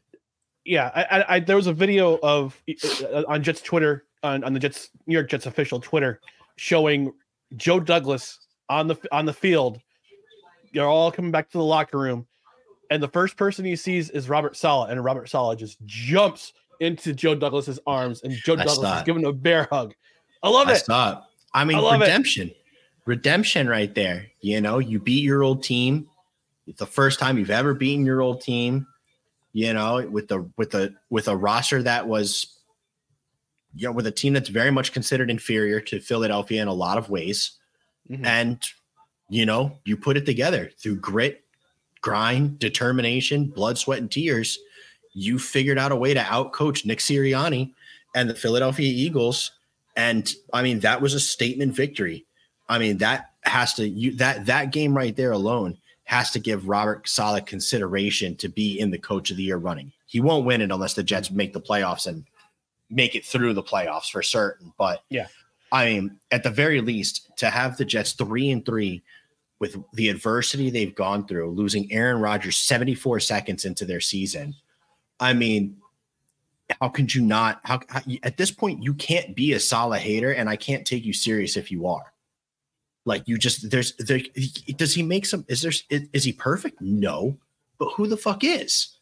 yeah, 0.65 0.91
I, 0.93 1.03
I, 1.03 1.35
I 1.35 1.39
there 1.39 1.55
was 1.55 1.67
a 1.67 1.71
video 1.73 2.19
of 2.21 2.61
uh, 3.01 3.23
on 3.29 3.41
Jets 3.41 3.61
Twitter 3.61 4.03
on, 4.23 4.43
on 4.43 4.53
the 4.53 4.59
Jets 4.59 4.89
New 5.05 5.13
York 5.13 5.29
Jets 5.29 5.45
official 5.45 5.79
Twitter 5.79 6.19
showing 6.55 7.11
Joe 7.55 7.79
Douglas 7.79 8.39
on 8.69 8.87
the 8.87 8.97
on 9.11 9.25
the 9.25 9.33
field. 9.33 9.79
They're 10.73 10.85
all 10.85 11.11
coming 11.11 11.31
back 11.31 11.49
to 11.51 11.57
the 11.57 11.63
locker 11.63 11.97
room, 11.97 12.27
and 12.89 13.01
the 13.01 13.07
first 13.07 13.37
person 13.37 13.65
he 13.65 13.75
sees 13.75 14.09
is 14.09 14.29
Robert 14.29 14.55
Saleh, 14.55 14.89
and 14.89 15.03
Robert 15.03 15.29
Saleh 15.29 15.57
just 15.57 15.77
jumps 15.85 16.53
into 16.79 17.13
Joe 17.13 17.35
Douglas's 17.35 17.79
arms, 17.87 18.21
and 18.23 18.33
Joe 18.33 18.53
I 18.53 18.57
Douglas 18.57 18.75
saw 18.75 18.97
is 18.97 19.03
giving 19.03 19.23
him 19.23 19.29
a 19.29 19.33
bear 19.33 19.67
hug. 19.71 19.93
I 20.43 20.49
love 20.49 20.67
I 20.67 20.73
it. 20.73 20.85
saw 20.85 21.11
it. 21.13 21.17
I 21.53 21.65
mean, 21.65 21.77
I 21.77 21.81
love 21.81 22.01
it. 22.01 22.05
redemption, 22.05 22.51
redemption, 23.05 23.67
right 23.67 23.93
there. 23.95 24.27
You 24.41 24.61
know, 24.61 24.79
you 24.79 24.99
beat 24.99 25.23
your 25.23 25.43
old 25.43 25.63
team. 25.63 26.07
It's 26.67 26.79
the 26.79 26.85
first 26.85 27.19
time 27.19 27.37
you've 27.37 27.49
ever 27.49 27.73
beaten 27.73 28.05
your 28.05 28.21
old 28.21 28.41
team. 28.41 28.85
You 29.53 29.73
know, 29.73 30.05
with 30.07 30.27
the 30.27 30.49
with 30.57 30.71
the 30.71 30.93
with 31.09 31.27
a 31.27 31.35
roster 31.35 31.81
that 31.81 32.07
was, 32.07 32.56
you 33.77 33.87
know, 33.87 33.91
with 33.91 34.07
a 34.07 34.11
team 34.11 34.33
that's 34.33 34.49
very 34.49 34.71
much 34.71 34.91
considered 34.91 35.29
inferior 35.29 35.79
to 35.81 35.99
Philadelphia 35.99 36.61
in 36.61 36.67
a 36.67 36.73
lot 36.73 36.97
of 36.97 37.09
ways, 37.09 37.51
Mhm. 38.09 38.25
and 38.25 38.61
you 39.29 39.45
know, 39.45 39.77
you 39.83 39.97
put 39.97 40.15
it 40.15 40.25
together 40.25 40.71
through 40.77 40.95
grit, 40.95 41.43
grind, 41.99 42.59
determination, 42.59 43.45
blood, 43.47 43.77
sweat, 43.77 43.99
and 43.99 44.09
tears. 44.09 44.57
You 45.13 45.37
figured 45.37 45.77
out 45.77 45.91
a 45.91 45.97
way 45.97 46.13
to 46.13 46.21
outcoach 46.21 46.85
Nick 46.85 46.99
Sirianni 46.99 47.73
and 48.15 48.29
the 48.29 48.35
Philadelphia 48.35 48.87
Eagles 48.89 49.51
and 49.97 50.31
I 50.53 50.61
mean, 50.61 50.79
that 50.81 51.01
was 51.01 51.15
a 51.15 51.19
statement 51.19 51.73
victory. 51.75 52.25
I 52.69 52.77
mean, 52.77 52.99
that 52.99 53.31
has 53.41 53.73
to 53.75 53.87
you 53.87 54.15
that 54.17 54.45
that 54.45 54.71
game 54.71 54.95
right 54.95 55.15
there 55.15 55.31
alone 55.31 55.77
has 56.05 56.31
to 56.31 56.39
give 56.39 56.69
Robert 56.69 57.09
Saleh 57.09 57.45
consideration 57.45 58.35
to 58.37 58.47
be 58.47 58.79
in 58.79 58.91
the 58.91 58.99
coach 58.99 59.31
of 59.31 59.37
the 59.37 59.43
year 59.43 59.57
running. 59.57 59.91
He 60.05 60.21
won't 60.21 60.45
win 60.45 60.61
it 60.61 60.71
unless 60.71 60.93
the 60.93 61.03
Jets 61.03 61.31
make 61.31 61.51
the 61.51 61.59
playoffs 61.59 62.07
and 62.07 62.23
make 62.89 63.15
it 63.15 63.25
through 63.25 63.53
the 63.53 63.63
playoffs 63.63 64.09
for 64.09 64.21
certain. 64.21 64.73
But 64.77 65.03
Yeah. 65.09 65.27
I 65.71 65.85
mean, 65.85 66.19
at 66.31 66.43
the 66.43 66.49
very 66.49 66.79
least, 66.79 67.29
to 67.37 67.49
have 67.49 67.75
the 67.75 67.83
Jets 67.83 68.13
three 68.13 68.49
and 68.51 68.65
three 68.65 69.03
with 69.59 69.75
the 69.93 70.09
adversity 70.09 70.69
they've 70.69 70.95
gone 70.95 71.27
through, 71.27 71.51
losing 71.51 71.91
Aaron 71.91 72.21
Rodgers 72.21 72.57
74 72.57 73.19
seconds 73.19 73.65
into 73.65 73.83
their 73.83 73.99
season. 73.99 74.55
I 75.19 75.33
mean, 75.33 75.77
how 76.81 76.89
could 76.89 77.13
you 77.13 77.21
not? 77.21 77.59
How, 77.63 77.79
how 77.89 78.01
at 78.23 78.37
this 78.37 78.51
point 78.51 78.83
you 78.83 78.93
can't 78.93 79.35
be 79.35 79.53
a 79.53 79.59
solid 79.59 79.99
hater, 79.99 80.31
and 80.31 80.49
I 80.49 80.55
can't 80.55 80.85
take 80.85 81.05
you 81.05 81.13
serious 81.13 81.57
if 81.57 81.71
you 81.71 81.87
are. 81.87 82.13
Like 83.05 83.23
you 83.25 83.37
just 83.37 83.69
there's 83.69 83.95
there. 83.95 84.19
Does 84.75 84.93
he 84.93 85.01
make 85.01 85.25
some? 85.25 85.45
Is 85.47 85.61
there 85.61 85.71
is, 85.89 86.07
is 86.11 86.23
he 86.25 86.33
perfect? 86.33 86.81
No, 86.81 87.37
but 87.77 87.89
who 87.93 88.07
the 88.07 88.17
fuck 88.17 88.43
is? 88.43 88.96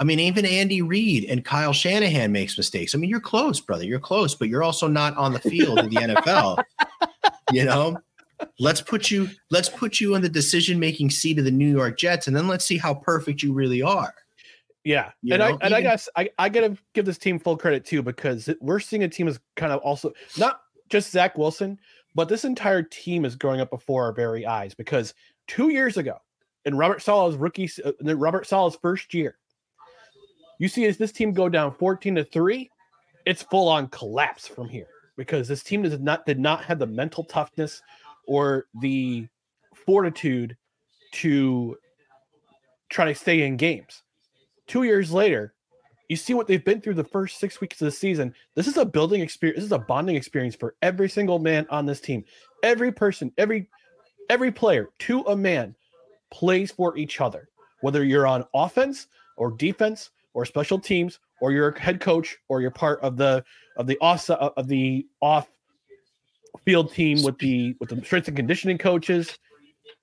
I 0.00 0.04
mean, 0.04 0.18
even 0.18 0.46
Andy 0.46 0.80
Reid 0.80 1.26
and 1.26 1.44
Kyle 1.44 1.74
Shanahan 1.74 2.32
makes 2.32 2.56
mistakes. 2.56 2.94
I 2.94 2.98
mean, 2.98 3.10
you're 3.10 3.20
close, 3.20 3.60
brother. 3.60 3.84
You're 3.84 4.00
close, 4.00 4.34
but 4.34 4.48
you're 4.48 4.62
also 4.62 4.88
not 4.88 5.14
on 5.18 5.34
the 5.34 5.38
field 5.38 5.78
in 5.78 5.90
the 5.90 5.96
NFL. 6.00 6.64
You 7.52 7.66
know, 7.66 7.98
let's 8.58 8.80
put 8.80 9.10
you 9.10 9.28
let's 9.50 9.68
put 9.68 10.00
you 10.00 10.14
in 10.14 10.22
the 10.22 10.28
decision 10.28 10.80
making 10.80 11.10
seat 11.10 11.38
of 11.38 11.44
the 11.44 11.50
New 11.50 11.70
York 11.70 11.98
Jets, 11.98 12.26
and 12.26 12.34
then 12.34 12.48
let's 12.48 12.64
see 12.64 12.78
how 12.78 12.94
perfect 12.94 13.42
you 13.42 13.52
really 13.52 13.82
are. 13.82 14.14
Yeah, 14.84 15.10
You 15.20 15.34
and 15.34 15.42
I 15.42 15.50
know, 15.50 15.58
and 15.60 15.74
I 15.74 15.82
guess 15.82 16.08
I, 16.16 16.30
I 16.38 16.48
gotta 16.48 16.78
give 16.94 17.04
this 17.04 17.18
team 17.18 17.38
full 17.38 17.58
credit 17.58 17.84
too 17.84 18.02
because 18.02 18.48
we're 18.62 18.80
seeing 18.80 19.02
a 19.02 19.08
team 19.08 19.28
is 19.28 19.38
kind 19.56 19.70
of 19.70 19.80
also 19.80 20.14
not 20.38 20.62
just 20.88 21.10
Zach 21.10 21.36
Wilson, 21.36 21.78
but 22.14 22.30
this 22.30 22.46
entire 22.46 22.82
team 22.82 23.26
is 23.26 23.36
growing 23.36 23.60
up 23.60 23.68
before 23.68 24.04
our 24.04 24.12
very 24.12 24.46
eyes. 24.46 24.74
Because 24.74 25.12
two 25.46 25.68
years 25.68 25.98
ago, 25.98 26.16
in 26.64 26.74
Robert 26.74 27.02
Saleh's 27.02 27.36
rookie, 27.36 27.68
uh, 27.84 27.92
in 28.00 28.18
Robert 28.18 28.46
Saleh's 28.46 28.78
first 28.80 29.12
year, 29.12 29.36
You 30.60 30.68
see, 30.68 30.84
as 30.84 30.98
this 30.98 31.10
team 31.10 31.32
go 31.32 31.48
down 31.48 31.72
14 31.72 32.16
to 32.16 32.24
3, 32.24 32.70
it's 33.24 33.42
full 33.42 33.66
on 33.66 33.88
collapse 33.88 34.46
from 34.46 34.68
here 34.68 34.88
because 35.16 35.48
this 35.48 35.62
team 35.62 35.82
did 35.82 36.02
not 36.02 36.26
did 36.26 36.38
not 36.38 36.62
have 36.64 36.78
the 36.78 36.86
mental 36.86 37.24
toughness 37.24 37.80
or 38.26 38.66
the 38.82 39.26
fortitude 39.86 40.54
to 41.12 41.78
try 42.90 43.06
to 43.06 43.14
stay 43.14 43.46
in 43.46 43.56
games. 43.56 44.02
Two 44.66 44.82
years 44.82 45.10
later, 45.10 45.54
you 46.10 46.16
see 46.16 46.34
what 46.34 46.46
they've 46.46 46.64
been 46.64 46.82
through 46.82 46.94
the 46.94 47.04
first 47.04 47.38
six 47.38 47.62
weeks 47.62 47.80
of 47.80 47.86
the 47.86 47.90
season. 47.90 48.34
This 48.54 48.66
is 48.66 48.76
a 48.76 48.84
building 48.84 49.22
experience. 49.22 49.56
This 49.60 49.64
is 49.64 49.72
a 49.72 49.78
bonding 49.78 50.16
experience 50.16 50.56
for 50.56 50.74
every 50.82 51.08
single 51.08 51.38
man 51.38 51.66
on 51.70 51.86
this 51.86 52.02
team. 52.02 52.22
Every 52.62 52.92
person, 52.92 53.32
every 53.38 53.66
every 54.28 54.52
player, 54.52 54.90
to 55.00 55.22
a 55.22 55.34
man, 55.34 55.74
plays 56.30 56.70
for 56.70 56.98
each 56.98 57.18
other. 57.18 57.48
Whether 57.80 58.04
you're 58.04 58.26
on 58.26 58.44
offense 58.52 59.06
or 59.38 59.52
defense 59.52 60.10
or 60.34 60.44
special 60.44 60.78
teams 60.78 61.18
or 61.40 61.52
you're 61.52 61.70
a 61.70 61.80
head 61.80 62.00
coach 62.00 62.36
or 62.48 62.60
you're 62.60 62.70
part 62.70 63.00
of 63.00 63.16
the 63.16 63.44
of 63.76 63.86
the 63.86 63.98
off 64.00 64.28
of 64.30 64.68
the 64.68 65.06
off 65.20 65.48
field 66.64 66.92
team 66.92 67.22
with 67.22 67.38
the 67.38 67.74
with 67.80 67.88
the 67.90 68.04
strength 68.04 68.28
and 68.28 68.36
conditioning 68.36 68.78
coaches, 68.78 69.38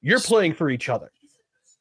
you're 0.02 0.20
playing 0.20 0.54
for 0.54 0.70
each 0.70 0.90
other. 0.90 1.12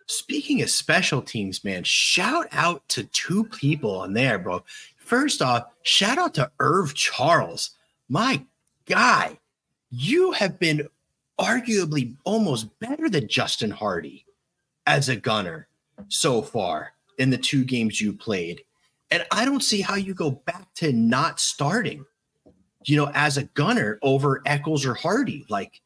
Speaking 0.09 0.63
of 0.63 0.71
special 0.71 1.21
teams, 1.21 1.65
man, 1.65 1.83
shout 1.83 2.47
out 2.53 2.87
to 2.91 3.05
two 3.05 3.45
people 3.45 3.99
on 3.99 4.13
there, 4.13 4.39
bro. 4.39 4.63
First 4.97 5.43
off, 5.43 5.65
shout 5.83 6.19
out 6.19 6.35
to 6.35 6.51
Irv 6.61 6.95
Charles. 6.95 7.71
My 8.09 8.45
guy, 8.87 9.39
you 9.91 10.33
have 10.33 10.61
been 10.61 10.89
arguably 11.41 12.15
almost 12.25 12.79
better 12.79 13.09
than 13.09 13.29
Justin 13.29 13.71
Hardy 13.71 14.25
as 14.87 15.09
a 15.09 15.17
gunner 15.17 15.67
so 16.09 16.41
far 16.41 16.93
in 17.19 17.31
the 17.31 17.39
two 17.39 17.65
games 17.65 18.01
you 18.01 18.13
played. 18.13 18.63
And 19.11 19.25
I 19.31 19.45
don't 19.45 19.63
see 19.63 19.81
how 19.81 19.95
you 19.95 20.15
go 20.15 20.31
back 20.31 20.73
to 20.77 20.93
not 20.93 21.39
starting, 21.39 22.05
you 22.85 22.97
know, 22.97 23.11
as 23.15 23.37
a 23.37 23.45
gunner 23.45 23.99
over 24.03 24.43
Echols 24.47 24.85
or 24.85 24.95
Hardy. 24.95 25.47
Like 25.49 25.81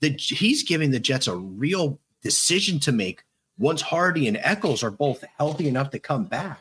the 0.00 0.10
he's 0.10 0.62
giving 0.62 0.90
the 0.90 1.00
Jets 1.00 1.26
a 1.26 1.36
real 1.36 1.98
decision 2.22 2.78
to 2.80 2.92
make 2.92 3.22
once 3.58 3.80
Hardy 3.80 4.28
and 4.28 4.36
Echols 4.36 4.82
are 4.82 4.90
both 4.90 5.24
healthy 5.38 5.68
enough 5.68 5.90
to 5.90 5.98
come 5.98 6.24
back 6.24 6.60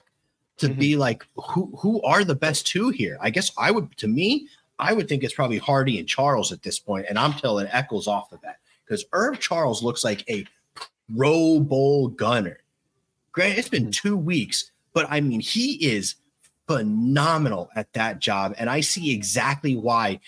to 0.58 0.70
mm-hmm. 0.70 0.80
be 0.80 0.96
like 0.96 1.26
who 1.36 1.72
who 1.78 2.02
are 2.04 2.24
the 2.24 2.36
best 2.36 2.66
two 2.66 2.90
here? 2.90 3.18
I 3.22 3.30
guess 3.30 3.52
I 3.58 3.72
would 3.72 3.96
to 3.98 4.08
me, 4.08 4.48
I 4.80 4.94
would 4.94 5.10
think 5.10 5.24
it's 5.24 5.34
probably 5.34 5.58
Hardy 5.58 6.00
and 6.00 6.08
Charles 6.08 6.52
at 6.52 6.64
this 6.64 6.80
point, 6.80 7.08
and 7.10 7.20
I'm 7.20 7.34
telling 7.34 7.68
Echols 7.72 8.08
off 8.08 8.32
of 8.32 8.42
that 8.42 8.60
because 8.86 9.06
Irv 9.12 9.40
Charles 9.40 9.84
looks 9.84 10.04
like 10.04 10.30
a 10.30 10.46
Pro 11.16 11.60
Bowl 11.60 12.08
gunner. 12.08 12.60
Great, 13.36 13.58
it's 13.58 13.68
been 13.68 13.84
mm-hmm. 13.84 14.08
two 14.08 14.16
weeks, 14.16 14.72
but 14.94 15.08
I 15.10 15.20
mean, 15.20 15.42
he 15.42 15.74
is 15.86 16.16
phenomenal 16.68 17.70
at 17.76 17.92
that 17.92 18.20
job. 18.20 18.56
And 18.58 18.70
I 18.70 18.80
see 18.80 19.12
exactly 19.12 19.76
why 19.76 20.22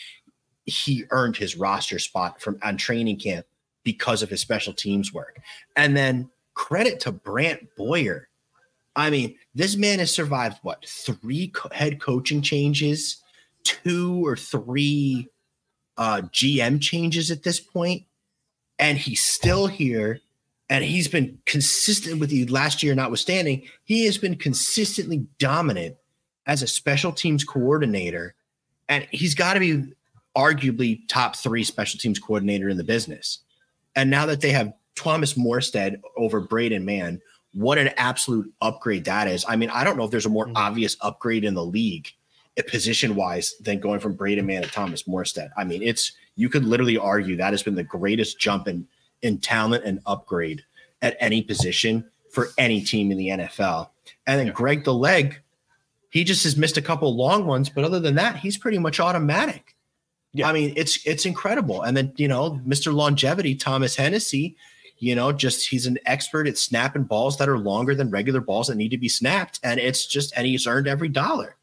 he 0.66 1.06
earned 1.12 1.38
his 1.38 1.56
roster 1.56 2.00
spot 2.00 2.42
from 2.42 2.60
on 2.62 2.76
training 2.76 3.18
camp 3.18 3.46
because 3.86 4.22
of 4.22 4.30
his 4.30 4.42
special 4.42 4.74
teams 4.74 5.14
work. 5.14 5.40
And 5.78 5.96
then 5.96 6.30
credit 6.54 7.00
to 7.02 7.14
Brant 7.14 7.70
Boyer. 7.78 8.28
I 8.94 9.10
mean, 9.10 9.38
this 9.56 9.78
man 9.78 10.00
has 10.00 10.14
survived 10.14 10.58
what 10.64 10.86
three 10.86 11.48
co- 11.48 11.70
head 11.72 12.02
coaching 12.02 12.42
changes, 12.42 13.24
two 13.64 14.28
or 14.28 14.36
three 14.36 15.30
uh, 15.96 16.24
GM 16.24 16.82
changes 16.82 17.32
at 17.32 17.44
this 17.44 17.62
point, 17.62 18.04
and 18.78 18.98
he's 18.98 19.24
still 19.24 19.68
here 19.68 20.20
and 20.70 20.84
he's 20.84 21.08
been 21.08 21.38
consistent 21.46 22.20
with 22.20 22.32
you 22.32 22.46
last 22.48 22.84
year, 22.84 22.94
notwithstanding. 22.94 23.64
He 23.84 24.06
has 24.06 24.18
been 24.18 24.36
consistently 24.36 25.26
dominant 25.40 25.96
as 26.46 26.62
a 26.62 26.68
special 26.68 27.12
teams 27.12 27.44
coordinator, 27.44 28.36
and 28.90 29.08
he's 29.12 29.36
got 29.36 29.54
to 29.54 29.60
be 29.60 29.94
arguably 30.36 31.02
top 31.08 31.36
three 31.36 31.64
special 31.64 32.00
teams 32.00 32.20
coordinator 32.20 32.70
in 32.70 32.78
the 32.78 32.84
business. 32.84 33.40
And 33.96 34.10
now 34.10 34.26
that 34.28 34.42
they 34.42 34.52
have 34.52 34.74
Thomas 34.96 35.34
Morstead 35.34 36.02
over 36.16 36.40
Braden 36.42 36.86
Mann, 36.86 37.22
what 37.54 37.78
an 37.78 37.90
absolute 37.98 38.54
upgrade 38.62 39.06
that 39.06 39.28
is. 39.28 39.46
I 39.48 39.56
mean, 39.56 39.70
I 39.70 39.84
don't 39.84 39.98
know 39.98 40.04
if 40.04 40.12
there's 40.12 40.26
a 40.26 40.30
more 40.30 40.46
mm-hmm. 40.46 40.58
obvious 40.58 40.96
upgrade 41.02 41.44
in 41.44 41.54
the 41.54 41.66
league 41.66 42.10
eh, 42.58 42.62
position 42.68 43.16
wise 43.16 43.56
than 43.62 43.80
going 43.80 44.00
from 44.00 44.14
Braden 44.14 44.46
Mann 44.46 44.62
to 44.62 44.70
Thomas 44.70 45.04
Morstead. 45.04 45.50
I 45.58 45.64
mean, 45.64 45.82
it's 45.82 46.12
you 46.36 46.50
could 46.50 46.66
literally 46.66 46.98
argue 46.98 47.36
that 47.38 47.54
has 47.54 47.64
been 47.64 47.76
the 47.76 47.84
greatest 47.84 48.40
jump 48.40 48.68
in 48.68 48.88
in 49.22 49.40
talent 49.40 49.84
and 49.84 50.00
upgrade 50.06 50.64
at 51.02 51.18
any 51.20 51.42
position 51.42 52.06
for 52.32 52.50
any 52.58 52.82
team 52.82 53.12
in 53.12 53.18
the 53.18 53.28
NFL. 53.28 53.90
And 54.26 54.40
then. 54.40 54.54
Greg 54.54 54.84
the 54.84 54.94
leg, 54.94 55.42
he 56.10 56.24
just 56.24 56.44
has 56.44 56.58
missed 56.58 56.78
a 56.78 56.82
couple 56.82 57.16
long 57.16 57.46
ones, 57.46 57.70
but 57.70 57.84
other 57.84 58.00
than 58.00 58.16
that, 58.16 58.38
he's 58.38 58.58
pretty 58.58 58.78
much 58.78 59.00
automatic. 59.00 59.76
Yeah. 60.34 60.50
I 60.50 60.54
mean, 60.54 60.74
it's 60.76 61.06
it's 61.06 61.26
incredible. 61.26 61.82
And 61.82 61.96
then, 61.98 62.14
you 62.18 62.28
know, 62.28 62.62
Mr. 62.66 62.94
Longevity, 62.94 63.56
Thomas 63.56 63.96
Hennessy, 63.96 64.56
you 65.00 65.16
know, 65.16 65.32
just 65.32 65.68
he's 65.68 65.86
an 65.86 65.98
expert 66.06 66.48
at 66.48 66.58
snapping 66.58 67.04
balls 67.04 67.38
that 67.38 67.50
are 67.50 67.58
longer 67.58 67.96
than 67.96 68.12
regular 68.12 68.42
balls 68.42 68.68
that 68.68 68.76
need 68.76 68.90
to 68.90 68.98
be 68.98 69.10
snapped. 69.10 69.60
And 69.64 69.80
it's 69.80 70.06
just 70.06 70.34
and 70.36 70.46
he's 70.46 70.68
earned 70.68 70.88
every 70.88 71.10
dollar 71.10 71.56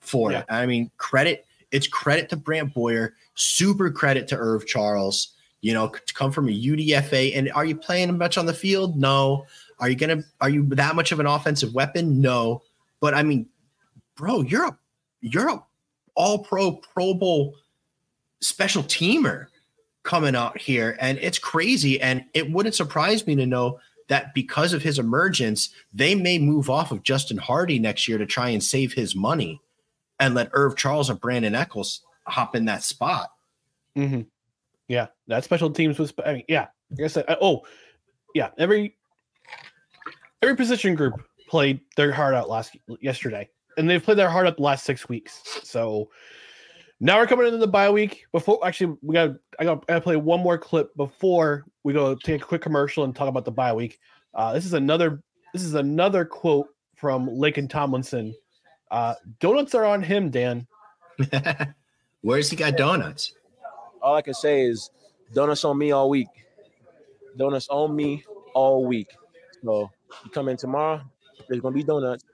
for 0.00 0.32
yeah. 0.32 0.40
it. 0.40 0.46
I 0.48 0.66
mean, 0.66 0.90
credit, 0.96 1.46
it's 1.70 1.86
credit 1.86 2.28
to 2.30 2.36
Brant 2.36 2.74
Boyer, 2.74 3.14
super 3.34 3.90
credit 3.90 4.28
to 4.28 4.36
Irv 4.36 4.66
Charles 4.66 5.35
you 5.66 5.74
know, 5.74 5.88
to 5.88 6.14
come 6.14 6.30
from 6.30 6.46
a 6.46 6.52
UDFA. 6.52 7.36
And 7.36 7.50
are 7.50 7.64
you 7.64 7.74
playing 7.74 8.16
much 8.16 8.38
on 8.38 8.46
the 8.46 8.54
field? 8.54 8.96
No. 8.96 9.46
Are 9.80 9.88
you 9.88 9.96
gonna 9.96 10.22
are 10.40 10.48
you 10.48 10.64
that 10.76 10.94
much 10.94 11.10
of 11.10 11.18
an 11.18 11.26
offensive 11.26 11.74
weapon? 11.74 12.20
No. 12.20 12.62
But 13.00 13.14
I 13.14 13.24
mean, 13.24 13.48
bro, 14.14 14.42
you're 14.42 14.66
a 14.66 14.78
you're 15.22 15.48
a 15.48 15.60
all 16.14 16.38
pro 16.38 16.70
Pro 16.70 17.14
Bowl 17.14 17.56
special 18.40 18.84
teamer 18.84 19.48
coming 20.04 20.36
out 20.36 20.56
here. 20.56 20.96
And 21.00 21.18
it's 21.18 21.40
crazy. 21.40 22.00
And 22.00 22.24
it 22.32 22.52
wouldn't 22.52 22.76
surprise 22.76 23.26
me 23.26 23.34
to 23.34 23.44
know 23.44 23.80
that 24.06 24.34
because 24.34 24.72
of 24.72 24.84
his 24.84 25.00
emergence, 25.00 25.70
they 25.92 26.14
may 26.14 26.38
move 26.38 26.70
off 26.70 26.92
of 26.92 27.02
Justin 27.02 27.38
Hardy 27.38 27.80
next 27.80 28.06
year 28.06 28.18
to 28.18 28.26
try 28.26 28.50
and 28.50 28.62
save 28.62 28.92
his 28.92 29.16
money 29.16 29.60
and 30.20 30.32
let 30.32 30.50
Irv 30.52 30.76
Charles 30.76 31.10
and 31.10 31.20
Brandin 31.20 31.58
Echols 31.58 32.02
hop 32.22 32.54
in 32.54 32.66
that 32.66 32.84
spot. 32.84 33.32
Mm-hmm. 33.96 34.20
Yeah, 34.88 35.08
that 35.26 35.44
special 35.44 35.70
teams 35.70 35.98
was. 35.98 36.12
I 36.24 36.34
mean, 36.34 36.44
yeah, 36.48 36.68
I 37.02 37.08
said, 37.08 37.24
oh, 37.40 37.62
yeah. 38.34 38.50
Every 38.58 38.96
every 40.42 40.56
position 40.56 40.94
group 40.94 41.14
played 41.48 41.80
their 41.96 42.12
heart 42.12 42.34
out 42.34 42.48
last 42.48 42.76
yesterday, 43.00 43.48
and 43.76 43.88
they've 43.88 44.02
played 44.02 44.18
their 44.18 44.30
heart 44.30 44.46
out 44.46 44.56
the 44.56 44.62
last 44.62 44.84
six 44.84 45.08
weeks. 45.08 45.42
So 45.64 46.10
now 47.00 47.18
we're 47.18 47.26
coming 47.26 47.46
into 47.46 47.58
the 47.58 47.66
bye 47.66 47.90
week. 47.90 48.26
Before 48.32 48.64
actually, 48.64 48.96
we 49.02 49.14
got 49.14 49.30
I 49.58 49.64
got 49.64 49.84
I 49.90 49.98
play 50.00 50.16
one 50.16 50.40
more 50.40 50.58
clip 50.58 50.94
before 50.96 51.64
we 51.84 51.92
go 51.92 52.14
take 52.14 52.42
a 52.42 52.44
quick 52.44 52.62
commercial 52.62 53.04
and 53.04 53.14
talk 53.14 53.28
about 53.28 53.44
the 53.44 53.50
bye 53.50 53.72
week. 53.72 53.98
Uh, 54.34 54.52
this 54.52 54.64
is 54.64 54.72
another 54.72 55.22
this 55.52 55.62
is 55.62 55.74
another 55.74 56.24
quote 56.24 56.68
from 56.96 57.28
Laken 57.28 57.68
Tomlinson. 57.68 58.34
Uh, 58.90 59.14
donuts 59.40 59.74
are 59.74 59.84
on 59.84 60.02
him, 60.02 60.30
Dan. 60.30 60.66
Where's 62.22 62.50
he 62.50 62.56
got 62.56 62.76
donuts? 62.76 63.32
All 64.06 64.14
I 64.14 64.22
can 64.22 64.34
say 64.34 64.62
is 64.62 64.90
donuts 65.34 65.64
on 65.64 65.76
me 65.76 65.90
all 65.90 66.08
week. 66.08 66.28
Donuts 67.36 67.66
on 67.68 67.94
me 67.94 68.24
all 68.54 68.86
week. 68.86 69.10
So 69.64 69.90
you 70.24 70.30
come 70.30 70.48
in 70.48 70.56
tomorrow, 70.56 71.02
there's 71.48 71.60
gonna 71.60 71.74
be 71.74 71.82
donuts. 71.82 72.24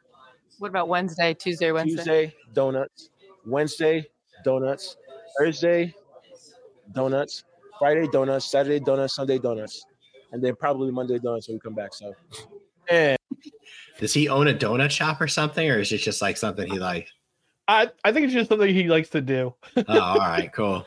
What 0.59 0.69
about 0.69 0.89
Wednesday, 0.89 1.33
Tuesday, 1.33 1.73
Wednesday? 1.73 1.97
Tuesday, 1.97 2.35
donuts. 2.53 3.09
Wednesday, 3.47 4.07
donuts. 4.45 4.99
Thursday, 5.39 5.95
donuts. 6.93 7.45
Friday, 7.79 8.07
donuts. 8.07 8.45
Saturday, 8.45 8.79
donuts. 8.79 9.15
Sunday, 9.15 9.39
donuts. 9.39 9.87
And 10.33 10.45
then 10.45 10.55
probably 10.55 10.93
Monday, 10.93 11.19
donuts 11.19 11.49
when 11.49 11.57
we 11.57 11.61
come 11.61 11.75
back. 11.75 11.95
So, 11.95 12.13
and 12.91 13.17
does 13.99 14.13
he 14.13 14.29
own 14.29 14.47
a 14.47 14.55
donut 14.55 14.91
shop 14.91 15.23
or 15.23 15.27
something, 15.27 15.71
or 15.71 15.81
is 15.81 15.91
it 15.91 15.99
just 15.99 16.21
like 16.21 16.37
something 16.37 16.71
he 16.71 16.79
likes? 16.79 17.11
I, 17.67 17.89
I 18.05 18.13
think 18.13 18.25
it's 18.25 18.35
just 18.35 18.51
something 18.51 18.73
he 18.73 18.89
likes 18.89 19.09
to 19.11 19.23
do. 19.23 19.55
oh, 19.77 19.99
all 19.99 20.19
right, 20.19 20.53
cool. 20.53 20.85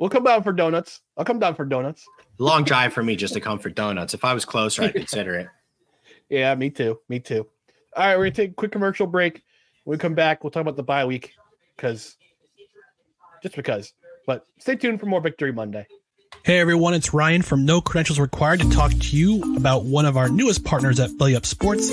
We'll 0.00 0.08
come 0.08 0.24
down 0.24 0.42
for 0.42 0.54
donuts. 0.54 1.02
I'll 1.18 1.26
come 1.26 1.38
down 1.38 1.54
for 1.54 1.66
donuts. 1.66 2.06
Long 2.38 2.64
drive 2.64 2.94
for 2.94 3.02
me 3.02 3.16
just 3.16 3.34
to 3.34 3.40
come 3.40 3.58
for 3.58 3.68
donuts. 3.68 4.14
If 4.14 4.24
I 4.24 4.32
was 4.32 4.46
closer, 4.46 4.84
I'd 4.84 4.94
consider 4.94 5.34
it. 5.34 5.48
yeah, 6.30 6.54
me 6.54 6.70
too. 6.70 6.98
Me 7.10 7.20
too. 7.20 7.46
All 7.94 8.06
right, 8.06 8.16
we're 8.16 8.24
gonna 8.24 8.34
take 8.34 8.50
a 8.52 8.54
quick 8.54 8.72
commercial 8.72 9.06
break. 9.06 9.42
When 9.84 9.98
we 9.98 10.00
come 10.00 10.14
back, 10.14 10.42
we'll 10.42 10.50
talk 10.50 10.62
about 10.62 10.76
the 10.76 10.82
bye 10.82 11.04
week 11.04 11.34
because 11.76 12.16
just 13.42 13.54
because. 13.54 13.92
But 14.26 14.46
stay 14.58 14.74
tuned 14.74 15.00
for 15.00 15.06
more 15.06 15.20
Victory 15.20 15.52
Monday. 15.52 15.86
Hey 16.44 16.60
everyone, 16.60 16.94
it's 16.94 17.12
Ryan 17.12 17.42
from 17.42 17.66
No 17.66 17.82
Credentials 17.82 18.18
Required 18.18 18.60
to 18.60 18.70
talk 18.70 18.92
to 18.92 19.16
you 19.16 19.56
about 19.56 19.84
one 19.84 20.06
of 20.06 20.16
our 20.16 20.30
newest 20.30 20.64
partners 20.64 20.98
at 20.98 21.18
Belly 21.18 21.36
Up 21.36 21.44
Sports 21.44 21.92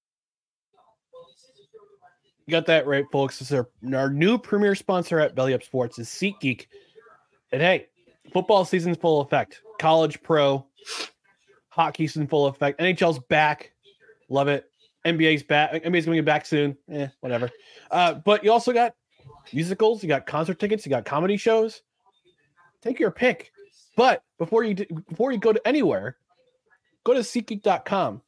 Got 2.51 2.65
that 2.65 2.85
right, 2.85 3.05
folks. 3.13 3.39
This 3.39 3.49
is 3.49 3.53
our, 3.53 3.69
our 3.95 4.09
new 4.09 4.37
premier 4.37 4.75
sponsor 4.75 5.21
at 5.21 5.35
Belly 5.35 5.53
Up 5.53 5.63
Sports 5.63 5.97
is 5.99 6.09
SeatGeek. 6.09 6.65
And 7.53 7.61
hey, 7.61 7.87
football 8.33 8.65
season's 8.65 8.97
full 8.97 9.21
effect. 9.21 9.61
College, 9.79 10.21
pro, 10.21 10.65
hockey 11.69 12.07
season 12.07 12.27
full 12.27 12.47
effect. 12.47 12.81
NHL's 12.81 13.19
back. 13.19 13.71
Love 14.27 14.49
it. 14.49 14.69
NBA's 15.05 15.43
back. 15.43 15.71
NBA's 15.71 16.05
going 16.05 16.17
to 16.17 16.21
be 16.21 16.25
back 16.25 16.45
soon. 16.45 16.77
Eh, 16.91 17.07
whatever. 17.21 17.49
Uh, 17.89 18.15
but 18.15 18.43
you 18.43 18.51
also 18.51 18.73
got 18.73 18.95
musicals. 19.53 20.03
You 20.03 20.09
got 20.09 20.25
concert 20.25 20.59
tickets. 20.59 20.85
You 20.85 20.89
got 20.89 21.05
comedy 21.05 21.37
shows. 21.37 21.83
Take 22.81 22.99
your 22.99 23.11
pick. 23.11 23.53
But 23.95 24.23
before 24.37 24.65
you 24.65 24.75
before 25.07 25.31
you 25.31 25.37
go 25.37 25.53
to 25.53 25.65
anywhere, 25.65 26.17
go 27.05 27.13
to 27.13 27.21
SeatGeek.com. 27.21 28.21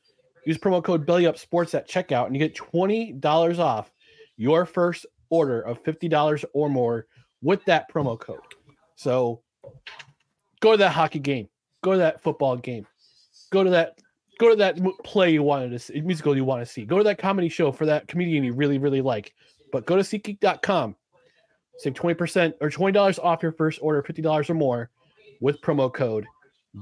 Use 0.46 0.58
promo 0.58 0.82
code 0.82 1.06
BellyUpSports 1.06 1.76
at 1.76 1.90
checkout, 1.90 2.28
and 2.28 2.36
you 2.36 2.40
get 2.40 2.56
twenty 2.56 3.12
dollars 3.12 3.60
off 3.60 3.93
your 4.38 4.66
first 4.66 5.06
order 5.30 5.62
of 5.62 5.84
$50 5.84 6.46
or 6.54 6.70
more 6.70 7.08
with 7.42 7.64
that 7.66 7.92
promo 7.92 8.20
code. 8.20 8.40
So 8.96 9.42
go 10.60 10.72
to 10.72 10.78
that 10.78 10.92
hockey 10.92 11.20
game, 11.20 11.50
go 11.84 11.92
to 11.92 11.98
that 11.98 12.22
football 12.22 12.56
game, 12.56 12.88
go 13.52 13.64
to 13.64 13.70
that 13.72 13.98
go 14.40 14.50
to 14.50 14.56
that 14.56 14.78
play 15.04 15.32
you 15.32 15.44
wanted 15.44 15.70
to 15.70 15.80
see, 15.80 16.02
musical 16.02 16.36
you 16.36 16.44
want 16.44 16.66
to 16.66 16.66
see. 16.66 16.86
Go 16.86 16.98
to 16.98 17.04
that 17.04 17.18
comedy 17.18 17.50
show 17.50 17.72
for 17.72 17.86
that 17.86 18.08
comedian 18.08 18.44
you 18.44 18.54
really 18.54 18.78
really 18.78 19.02
like. 19.02 19.34
But 19.72 19.86
go 19.86 19.96
to 19.96 20.04
SeatGeek.com. 20.04 20.96
Save 21.80 21.96
20% 21.96 22.54
or 22.62 22.70
$20 22.70 23.20
off 23.24 23.42
your 23.42 23.52
first 23.52 23.80
order, 23.82 24.04
$50 24.04 24.50
or 24.50 24.54
more 24.54 24.92
with 25.42 25.60
promo 25.62 25.92
code 25.92 26.26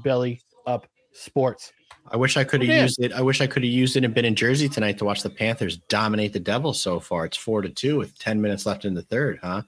belly 0.04 0.42
up 0.68 0.86
sports. 1.14 1.74
I 2.12 2.18
wish 2.18 2.36
I 2.38 2.44
could 2.44 2.62
have 2.62 2.70
oh, 2.70 2.82
used 2.82 3.02
it. 3.02 3.14
I 3.14 3.22
wish 3.22 3.42
I 3.42 3.48
could 3.48 3.64
have 3.64 3.72
used 3.72 3.96
it 3.96 4.04
and 4.04 4.14
been 4.14 4.26
in 4.26 4.36
Jersey 4.36 4.68
tonight 4.68 4.98
to 4.98 5.06
watch 5.06 5.24
the 5.24 5.30
Panthers 5.30 5.78
dominate 5.78 6.34
the 6.34 6.40
Devils 6.40 6.82
so 6.82 7.00
far. 7.00 7.26
It's 7.26 7.38
four 7.38 7.62
to 7.62 7.70
two 7.70 7.98
with 7.98 8.18
10 8.18 8.42
minutes 8.42 8.66
left 8.66 8.86
in 8.86 8.94
the 8.94 9.04
third, 9.04 9.40
huh? 9.42 9.64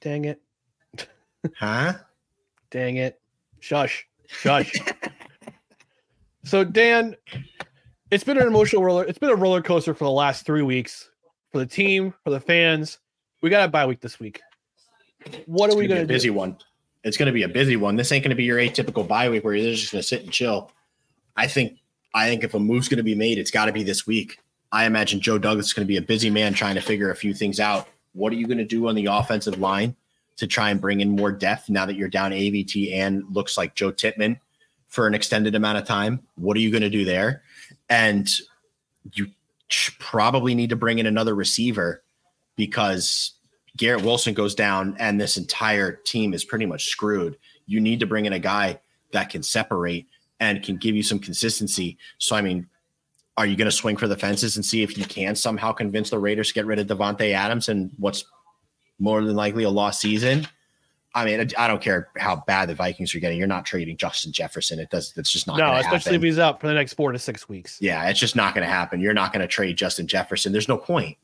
Dang 0.00 0.24
it. 0.26 0.40
huh? 1.56 1.94
Dang 2.70 2.96
it. 2.96 3.20
Shush. 3.58 4.06
Shush. 4.28 4.72
so 6.44 6.64
Dan, 6.64 7.16
it's 8.10 8.24
been 8.24 8.38
an 8.38 8.46
emotional 8.46 8.82
roller. 8.82 9.04
It's 9.04 9.18
been 9.18 9.30
a 9.30 9.36
roller 9.36 9.60
coaster 9.60 9.92
for 9.92 10.04
the 10.04 10.10
last 10.10 10.46
three 10.46 10.62
weeks 10.62 11.10
for 11.50 11.58
the 11.58 11.66
team, 11.66 12.14
for 12.24 12.30
the 12.30 12.40
fans. 12.40 12.98
We 13.42 13.50
got 13.50 13.68
a 13.68 13.68
bye 13.70 13.86
week 13.86 14.00
this 14.00 14.20
week. 14.20 14.40
What 15.46 15.66
it's 15.66 15.74
are 15.74 15.78
we 15.78 15.86
going 15.86 16.00
to 16.00 16.06
do? 16.06 16.14
Busy 16.14 16.30
one. 16.30 16.56
It's 17.02 17.16
going 17.16 17.26
to 17.26 17.32
be 17.32 17.44
a 17.44 17.48
busy 17.48 17.76
one. 17.76 17.96
This 17.96 18.12
ain't 18.12 18.22
going 18.22 18.30
to 18.30 18.36
be 18.36 18.44
your 18.44 18.58
atypical 18.58 19.06
bye 19.06 19.28
week 19.30 19.44
where 19.44 19.54
you're 19.54 19.74
just 19.74 19.92
going 19.92 20.02
to 20.02 20.06
sit 20.06 20.22
and 20.22 20.32
chill. 20.32 20.70
I 21.36 21.46
think 21.46 21.78
I 22.14 22.26
think 22.28 22.44
if 22.44 22.54
a 22.54 22.58
move's 22.58 22.88
going 22.88 22.98
to 22.98 23.04
be 23.04 23.14
made, 23.14 23.38
it's 23.38 23.50
got 23.50 23.66
to 23.66 23.72
be 23.72 23.82
this 23.82 24.06
week. 24.06 24.38
I 24.72 24.84
imagine 24.84 25.20
Joe 25.20 25.38
Douglas 25.38 25.66
is 25.66 25.72
going 25.72 25.86
to 25.86 25.88
be 25.88 25.96
a 25.96 26.02
busy 26.02 26.30
man 26.30 26.54
trying 26.54 26.74
to 26.74 26.80
figure 26.80 27.10
a 27.10 27.16
few 27.16 27.34
things 27.34 27.60
out. 27.60 27.88
What 28.12 28.32
are 28.32 28.36
you 28.36 28.46
going 28.46 28.58
to 28.58 28.64
do 28.64 28.88
on 28.88 28.94
the 28.94 29.06
offensive 29.06 29.58
line 29.58 29.96
to 30.36 30.46
try 30.46 30.70
and 30.70 30.80
bring 30.80 31.00
in 31.00 31.10
more 31.10 31.32
depth 31.32 31.68
now 31.68 31.86
that 31.86 31.96
you're 31.96 32.08
down 32.08 32.32
AVT 32.32 32.92
and 32.94 33.24
looks 33.30 33.56
like 33.56 33.74
Joe 33.74 33.92
Tippmann 33.92 34.38
for 34.88 35.06
an 35.06 35.14
extended 35.14 35.54
amount 35.54 35.78
of 35.78 35.86
time? 35.86 36.20
What 36.36 36.56
are 36.56 36.60
you 36.60 36.70
going 36.70 36.82
to 36.82 36.90
do 36.90 37.04
there? 37.04 37.42
And 37.88 38.28
you 39.12 39.28
probably 39.98 40.54
need 40.54 40.70
to 40.70 40.76
bring 40.76 40.98
in 40.98 41.06
another 41.06 41.34
receiver 41.34 42.02
because 42.56 43.32
Garrett 43.76 44.04
Wilson 44.04 44.34
goes 44.34 44.54
down 44.54 44.96
and 44.98 45.20
this 45.20 45.36
entire 45.36 45.92
team 45.92 46.34
is 46.34 46.44
pretty 46.44 46.66
much 46.66 46.88
screwed. 46.88 47.36
You 47.66 47.80
need 47.80 48.00
to 48.00 48.06
bring 48.06 48.26
in 48.26 48.32
a 48.32 48.38
guy 48.38 48.80
that 49.12 49.30
can 49.30 49.42
separate 49.42 50.06
and 50.40 50.62
can 50.62 50.76
give 50.76 50.96
you 50.96 51.02
some 51.02 51.18
consistency. 51.18 51.98
So, 52.18 52.34
I 52.34 52.42
mean, 52.42 52.66
are 53.36 53.46
you 53.46 53.56
going 53.56 53.66
to 53.66 53.72
swing 53.72 53.96
for 53.96 54.08
the 54.08 54.16
fences 54.16 54.56
and 54.56 54.64
see 54.64 54.82
if 54.82 54.98
you 54.98 55.04
can 55.04 55.36
somehow 55.36 55.72
convince 55.72 56.10
the 56.10 56.18
Raiders 56.18 56.48
to 56.48 56.54
get 56.54 56.66
rid 56.66 56.78
of 56.78 56.86
Davante 56.86 57.32
Adams 57.32 57.68
and 57.68 57.90
what's 57.96 58.24
more 58.98 59.22
than 59.24 59.36
likely 59.36 59.64
a 59.64 59.70
lost 59.70 60.00
season? 60.00 60.46
I 61.14 61.24
mean, 61.24 61.50
I 61.58 61.66
don't 61.66 61.82
care 61.82 62.08
how 62.18 62.44
bad 62.46 62.68
the 62.68 62.74
Vikings 62.74 63.14
are 63.14 63.18
getting. 63.18 63.36
You're 63.36 63.48
not 63.48 63.64
trading 63.64 63.96
Justin 63.96 64.30
Jefferson. 64.30 64.78
It 64.78 64.90
does. 64.90 65.12
It's 65.16 65.30
just 65.30 65.46
not. 65.46 65.58
No, 65.58 65.72
especially 65.72 66.12
happen. 66.12 66.14
if 66.14 66.22
he's 66.22 66.38
out 66.38 66.60
for 66.60 66.68
the 66.68 66.74
next 66.74 66.94
four 66.94 67.10
to 67.10 67.18
six 67.18 67.48
weeks. 67.48 67.78
Yeah, 67.80 68.08
it's 68.08 68.20
just 68.20 68.36
not 68.36 68.54
going 68.54 68.64
to 68.64 68.72
happen. 68.72 69.00
You're 69.00 69.14
not 69.14 69.32
going 69.32 69.40
to 69.40 69.48
trade 69.48 69.76
Justin 69.76 70.06
Jefferson. 70.06 70.52
There's 70.52 70.68
no 70.68 70.76
point. 70.76 71.16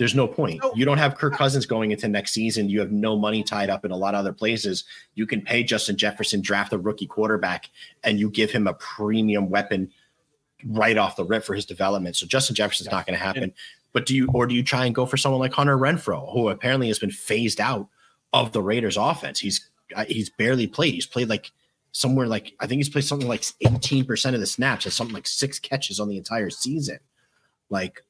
There's 0.00 0.14
no 0.14 0.26
point. 0.26 0.62
You 0.74 0.86
don't 0.86 0.96
have 0.96 1.18
Kirk 1.18 1.34
Cousins 1.34 1.66
going 1.66 1.90
into 1.90 2.08
next 2.08 2.32
season. 2.32 2.70
You 2.70 2.80
have 2.80 2.90
no 2.90 3.18
money 3.18 3.42
tied 3.42 3.68
up 3.68 3.84
in 3.84 3.90
a 3.90 3.96
lot 3.98 4.14
of 4.14 4.20
other 4.20 4.32
places. 4.32 4.84
You 5.14 5.26
can 5.26 5.42
pay 5.42 5.62
Justin 5.62 5.98
Jefferson, 5.98 6.40
draft 6.40 6.72
a 6.72 6.78
rookie 6.78 7.06
quarterback, 7.06 7.68
and 8.02 8.18
you 8.18 8.30
give 8.30 8.50
him 8.50 8.66
a 8.66 8.72
premium 8.72 9.50
weapon 9.50 9.90
right 10.64 10.96
off 10.96 11.16
the 11.16 11.24
rip 11.26 11.44
for 11.44 11.54
his 11.54 11.66
development. 11.66 12.16
So 12.16 12.26
Justin 12.26 12.56
Jefferson's 12.56 12.86
yeah. 12.86 12.96
not 12.96 13.06
going 13.06 13.18
to 13.18 13.22
happen. 13.22 13.52
But 13.92 14.06
do 14.06 14.16
you 14.16 14.26
or 14.32 14.46
do 14.46 14.54
you 14.54 14.62
try 14.62 14.86
and 14.86 14.94
go 14.94 15.04
for 15.04 15.18
someone 15.18 15.38
like 15.38 15.52
Hunter 15.52 15.76
Renfrow, 15.76 16.32
who 16.32 16.48
apparently 16.48 16.88
has 16.88 16.98
been 16.98 17.10
phased 17.10 17.60
out 17.60 17.86
of 18.32 18.52
the 18.52 18.62
Raiders 18.62 18.96
offense? 18.96 19.38
He's 19.38 19.68
uh, 19.94 20.06
he's 20.08 20.30
barely 20.30 20.66
played. 20.66 20.94
He's 20.94 21.04
played 21.04 21.28
like 21.28 21.52
somewhere 21.92 22.26
like 22.26 22.54
I 22.58 22.66
think 22.66 22.78
he's 22.78 22.88
played 22.88 23.04
something 23.04 23.28
like 23.28 23.42
18% 23.42 24.32
of 24.32 24.40
the 24.40 24.46
snaps 24.46 24.86
and 24.86 24.94
something 24.94 25.12
like 25.12 25.26
six 25.26 25.58
catches 25.58 26.00
on 26.00 26.08
the 26.08 26.16
entire 26.16 26.48
season. 26.48 27.00
Like 27.68 28.02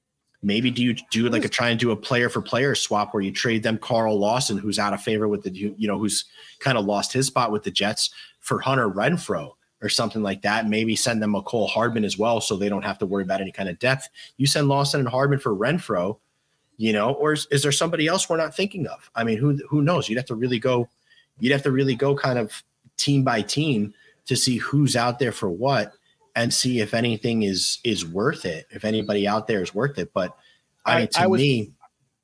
Maybe 0.43 0.71
do 0.71 0.83
you 0.83 0.95
do 1.11 1.29
like 1.29 1.45
a 1.45 1.49
try 1.49 1.69
and 1.69 1.79
do 1.79 1.91
a 1.91 1.97
player 1.97 2.31
for 2.31 2.41
player 2.41 2.75
swap 2.75 3.13
where 3.13 3.23
you 3.23 3.31
trade 3.31 3.63
them 3.63 3.77
Carl 3.77 4.19
Lawson, 4.19 4.57
who's 4.57 4.79
out 4.79 4.95
of 4.95 5.03
favor 5.03 5.29
with 5.29 5.43
the 5.43 5.51
you 5.51 5.87
know 5.87 5.99
who's 5.99 6.25
kind 6.61 6.79
of 6.79 6.87
lost 6.87 7.13
his 7.13 7.27
spot 7.27 7.53
with 7.53 7.63
the 7.63 7.71
Jets 7.71 8.11
for 8.41 8.59
Hunter 8.59 8.89
Renfrow 8.89 9.53
or 9.83 9.89
something 9.89 10.23
like 10.23 10.43
that. 10.43 10.67
Maybe 10.69 10.97
send 10.97 11.23
them 11.23 11.35
a 11.35 11.43
Cole 11.43 11.67
Hardman 11.67 12.05
as 12.05 12.17
well, 12.17 12.41
so 12.41 12.57
they 12.57 12.69
don't 12.71 12.85
have 12.85 12.99
to 12.99 13.07
worry 13.07 13.23
about 13.23 13.41
any 13.43 13.53
kind 13.53 13.69
of 13.69 13.79
depth. 13.79 14.09
You 14.39 14.47
send 14.47 14.69
Lawson 14.69 15.01
and 15.01 15.09
Hardman 15.09 15.41
for 15.41 15.55
Renfrow, 15.55 16.19
you 16.79 16.93
know, 16.93 17.13
or 17.13 17.35
is, 17.35 17.47
is 17.51 17.63
there 17.63 17.73
somebody 17.73 18.07
else 18.07 18.29
we're 18.29 18.39
not 18.39 18.55
thinking 18.57 18.87
of? 18.87 19.11
I 19.15 19.25
mean, 19.25 19.37
who 19.37 19.59
who 19.69 19.83
knows? 19.83 20.09
You'd 20.09 20.17
have 20.17 20.27
to 20.27 20.35
really 20.35 20.59
go, 20.59 20.89
you'd 21.39 21.53
have 21.53 21.63
to 21.65 21.73
really 21.73 21.95
go 21.95 22.15
kind 22.15 22.39
of 22.39 22.63
team 22.97 23.25
by 23.25 23.43
team 23.43 23.93
to 24.25 24.37
see 24.37 24.57
who's 24.57 24.97
out 24.97 25.19
there 25.19 25.33
for 25.33 25.51
what 25.51 25.93
and 26.37 26.53
see 26.53 26.81
if 26.81 26.95
anything 26.95 27.43
is 27.43 27.79
is 27.85 28.07
worth 28.07 28.45
it. 28.45 28.67
If 28.71 28.85
anybody 28.85 29.27
out 29.27 29.47
there 29.47 29.63
is 29.63 29.75
worth 29.75 29.99
it, 29.99 30.13
but 30.13 30.37
I, 30.85 30.93
I 30.93 30.99
mean, 30.99 31.09
to 31.09 31.21
I 31.21 31.27
was, 31.27 31.41
me, 31.41 31.73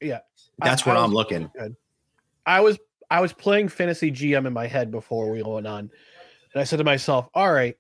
yeah, 0.01 0.21
that's 0.59 0.87
I, 0.87 0.91
where 0.91 0.99
I'm 0.99 1.13
looking. 1.13 1.51
Good. 1.57 1.77
I 2.47 2.61
was 2.61 2.79
I 3.11 3.21
was 3.21 3.33
playing 3.33 3.69
fantasy 3.69 4.11
GM 4.11 4.47
in 4.47 4.53
my 4.53 4.67
head 4.67 4.91
before 4.91 5.31
we 5.31 5.43
went 5.43 5.67
on, 5.67 5.91
and 6.53 6.61
I 6.61 6.65
said 6.65 6.79
to 6.79 6.85
myself, 6.85 7.29
"All 7.35 7.53
right, 7.53 7.77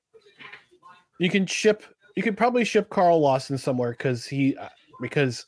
you 1.18 1.31
can 1.31 1.47
ship, 1.47 1.85
you 2.16 2.22
could 2.22 2.37
probably 2.37 2.64
ship 2.64 2.91
Carl 2.91 3.20
Lawson 3.20 3.59
somewhere 3.59 3.93
because 3.93 4.27
he 4.27 4.57
uh, 4.57 4.68
because 5.01 5.47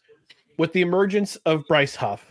with 0.59 0.73
the 0.73 0.83
emergence 0.83 1.37
of 1.47 1.67
Bryce 1.69 1.95
Huff, 1.95 2.31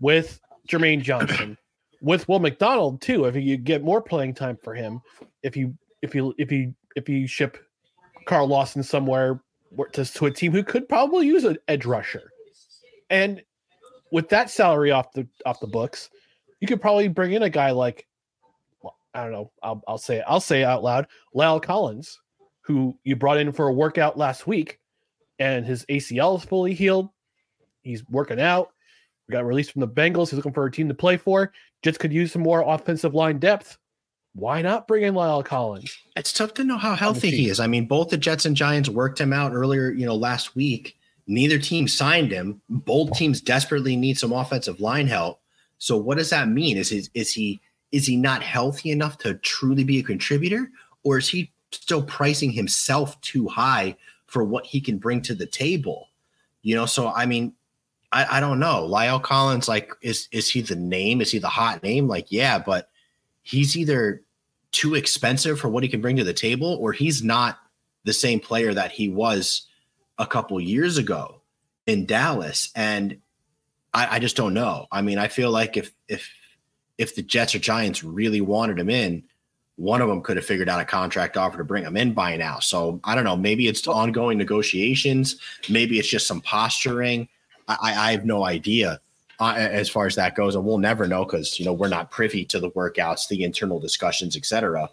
with 0.00 0.40
Jermaine 0.68 1.02
Johnson." 1.02 1.56
with 2.00 2.28
Will 2.28 2.38
McDonald 2.38 3.00
too, 3.00 3.24
if 3.24 3.34
you 3.34 3.56
get 3.56 3.82
more 3.82 4.00
playing 4.00 4.34
time 4.34 4.56
for 4.56 4.74
him, 4.74 5.00
if 5.42 5.56
you 5.56 5.76
if 6.02 6.14
you 6.14 6.34
if 6.38 6.52
you 6.52 6.74
if 6.96 7.08
you 7.08 7.26
ship 7.26 7.58
Carl 8.28 8.46
Lawson 8.46 8.82
somewhere 8.82 9.40
to, 9.92 10.04
to 10.04 10.26
a 10.26 10.30
team 10.30 10.52
who 10.52 10.62
could 10.62 10.88
probably 10.88 11.26
use 11.26 11.44
an 11.44 11.56
edge 11.66 11.86
rusher. 11.86 12.30
And 13.10 13.42
with 14.12 14.28
that 14.28 14.50
salary 14.50 14.90
off 14.90 15.12
the 15.12 15.26
off 15.46 15.60
the 15.60 15.66
books, 15.66 16.10
you 16.60 16.68
could 16.68 16.80
probably 16.80 17.08
bring 17.08 17.32
in 17.32 17.42
a 17.42 17.50
guy 17.50 17.70
like 17.70 18.06
well, 18.82 18.96
I 19.14 19.22
don't 19.22 19.32
know, 19.32 19.50
I'll, 19.62 19.82
I'll 19.88 19.98
say 19.98 20.18
it, 20.18 20.24
I'll 20.28 20.40
say 20.40 20.60
it 20.60 20.64
out 20.64 20.84
loud, 20.84 21.06
La'el 21.34 21.62
Collins, 21.62 22.20
who 22.60 22.96
you 23.02 23.16
brought 23.16 23.38
in 23.38 23.50
for 23.50 23.68
a 23.68 23.72
workout 23.72 24.18
last 24.18 24.46
week, 24.46 24.78
and 25.38 25.64
his 25.64 25.86
ACL 25.86 26.36
is 26.36 26.44
fully 26.44 26.74
healed. 26.74 27.08
He's 27.80 28.06
working 28.10 28.40
out. 28.40 28.72
We 29.26 29.32
got 29.32 29.46
released 29.46 29.72
from 29.72 29.80
the 29.80 29.88
Bengals. 29.88 30.28
He's 30.28 30.34
looking 30.34 30.52
for 30.52 30.66
a 30.66 30.70
team 30.70 30.88
to 30.88 30.94
play 30.94 31.16
for. 31.16 31.52
Jets 31.82 31.98
could 31.98 32.12
use 32.12 32.32
some 32.32 32.42
more 32.42 32.60
offensive 32.60 33.14
line 33.14 33.38
depth 33.38 33.78
why 34.34 34.62
not 34.62 34.86
bring 34.86 35.02
in 35.02 35.14
La'el 35.14 35.44
Collins? 35.44 35.96
It's 36.16 36.32
tough 36.32 36.54
to 36.54 36.64
know 36.64 36.78
how 36.78 36.94
healthy 36.94 37.30
he 37.30 37.48
is. 37.48 37.60
I 37.60 37.66
mean, 37.66 37.86
both 37.86 38.10
the 38.10 38.16
Jets 38.16 38.44
and 38.44 38.56
Giants 38.56 38.88
worked 38.88 39.20
him 39.20 39.32
out 39.32 39.52
earlier, 39.52 39.90
you 39.90 40.06
know, 40.06 40.14
last 40.14 40.54
week. 40.54 40.96
Neither 41.26 41.58
team 41.58 41.88
signed 41.88 42.30
him. 42.30 42.60
Both 42.68 43.12
teams 43.12 43.40
desperately 43.40 43.96
need 43.96 44.18
some 44.18 44.32
offensive 44.32 44.80
line 44.80 45.06
help. 45.06 45.40
So 45.78 45.96
what 45.96 46.18
does 46.18 46.30
that 46.30 46.48
mean? 46.48 46.76
Is 46.76 46.88
he 46.88 47.02
is 47.14 47.32
he 47.32 47.60
is 47.92 48.06
he 48.06 48.16
not 48.16 48.42
healthy 48.42 48.90
enough 48.90 49.18
to 49.18 49.34
truly 49.34 49.84
be 49.84 49.98
a 49.98 50.02
contributor, 50.02 50.70
or 51.04 51.18
is 51.18 51.28
he 51.28 51.52
still 51.70 52.02
pricing 52.02 52.50
himself 52.50 53.20
too 53.20 53.46
high 53.48 53.96
for 54.26 54.44
what 54.44 54.66
he 54.66 54.80
can 54.80 54.98
bring 54.98 55.22
to 55.22 55.34
the 55.34 55.46
table? 55.46 56.08
You 56.62 56.74
know, 56.76 56.86
so 56.86 57.08
I 57.08 57.26
mean, 57.26 57.54
I, 58.12 58.38
I 58.38 58.40
don't 58.40 58.58
know. 58.58 58.88
La'el 58.90 59.22
Collins, 59.22 59.68
like, 59.68 59.92
is 60.02 60.28
is 60.32 60.50
he 60.50 60.60
the 60.60 60.76
name? 60.76 61.20
Is 61.20 61.30
he 61.30 61.38
the 61.38 61.48
hot 61.48 61.82
name? 61.82 62.08
Like, 62.08 62.26
yeah, 62.30 62.58
but 62.58 62.88
he's 63.48 63.78
either 63.78 64.22
too 64.72 64.94
expensive 64.94 65.58
for 65.58 65.68
what 65.68 65.82
he 65.82 65.88
can 65.88 66.02
bring 66.02 66.16
to 66.16 66.24
the 66.24 66.34
table, 66.34 66.76
or 66.80 66.92
he's 66.92 67.22
not 67.22 67.58
the 68.04 68.12
same 68.12 68.38
player 68.38 68.74
that 68.74 68.92
he 68.92 69.08
was 69.08 69.66
a 70.18 70.26
couple 70.26 70.60
years 70.60 70.98
ago 70.98 71.40
in 71.86 72.04
Dallas. 72.04 72.70
And 72.76 73.18
I, 73.94 74.16
I 74.16 74.18
just 74.18 74.36
don't 74.36 74.52
know. 74.52 74.86
I 74.92 75.00
mean, 75.00 75.16
I 75.18 75.28
feel 75.28 75.50
like 75.50 75.78
if 75.78 75.92
if 76.08 76.30
if 76.98 77.14
the 77.14 77.22
Jets 77.22 77.54
or 77.54 77.58
Giants 77.58 78.04
really 78.04 78.42
wanted 78.42 78.78
him 78.78 78.90
in, 78.90 79.22
one 79.76 80.02
of 80.02 80.08
them 80.08 80.20
could 80.20 80.36
have 80.36 80.44
figured 80.44 80.68
out 80.68 80.80
a 80.80 80.84
contract 80.84 81.38
offer 81.38 81.56
to 81.56 81.64
bring 81.64 81.84
him 81.84 81.96
in 81.96 82.12
by 82.12 82.36
now. 82.36 82.58
So 82.58 83.00
I 83.04 83.14
don't 83.14 83.24
know. 83.24 83.36
Maybe 83.36 83.66
it's 83.66 83.86
ongoing 83.86 84.36
negotiations. 84.36 85.36
Maybe 85.70 85.98
it's 85.98 86.08
just 86.08 86.26
some 86.26 86.42
posturing. 86.42 87.28
I, 87.66 87.94
I 87.96 88.12
have 88.12 88.26
no 88.26 88.44
idea 88.44 89.00
uh, 89.40 89.54
as 89.56 89.88
far 89.88 90.06
as 90.06 90.14
that 90.16 90.34
goes, 90.34 90.54
and 90.54 90.64
we'll 90.64 90.78
never 90.78 91.06
know 91.06 91.24
because 91.24 91.58
you 91.58 91.64
know 91.64 91.72
we're 91.72 91.88
not 91.88 92.10
privy 92.10 92.44
to 92.46 92.60
the 92.60 92.70
workouts, 92.70 93.28
the 93.28 93.44
internal 93.44 93.78
discussions, 93.78 94.36
etc. 94.36 94.90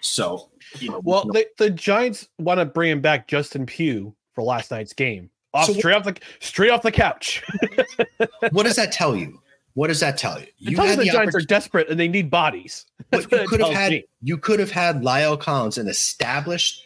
So, 0.00 0.50
you 0.78 0.90
know, 0.90 1.00
well, 1.02 1.24
the, 1.24 1.46
the 1.56 1.70
Giants 1.70 2.28
want 2.38 2.60
to 2.60 2.66
bring 2.66 2.90
him 2.90 3.00
back 3.00 3.26
Justin 3.26 3.64
Pugh 3.64 4.14
for 4.34 4.44
last 4.44 4.70
night's 4.70 4.92
game. 4.92 5.30
Off 5.54 5.66
so 5.66 5.72
straight 5.72 5.94
off 5.94 6.04
the 6.04 6.16
straight 6.40 6.70
off 6.70 6.82
the 6.82 6.92
couch. 6.92 7.42
what 8.50 8.64
does 8.64 8.76
that 8.76 8.92
tell 8.92 9.16
you? 9.16 9.40
What 9.74 9.88
does 9.88 10.00
that 10.00 10.18
tell 10.18 10.38
you? 10.40 10.46
You 10.58 10.76
had 10.76 10.98
the, 10.98 11.04
the 11.04 11.10
Giants 11.10 11.34
are 11.34 11.40
desperate 11.40 11.88
and 11.88 11.98
they 11.98 12.08
need 12.08 12.30
bodies. 12.30 12.86
But 13.10 13.30
you 13.30 13.46
could 13.46 13.60
have 13.60 13.72
had 13.72 13.92
me. 13.92 14.04
you 14.22 14.36
could 14.36 14.58
have 14.58 14.72
had 14.72 15.02
La'el 15.02 15.38
Collins, 15.38 15.78
an 15.78 15.86
established 15.86 16.82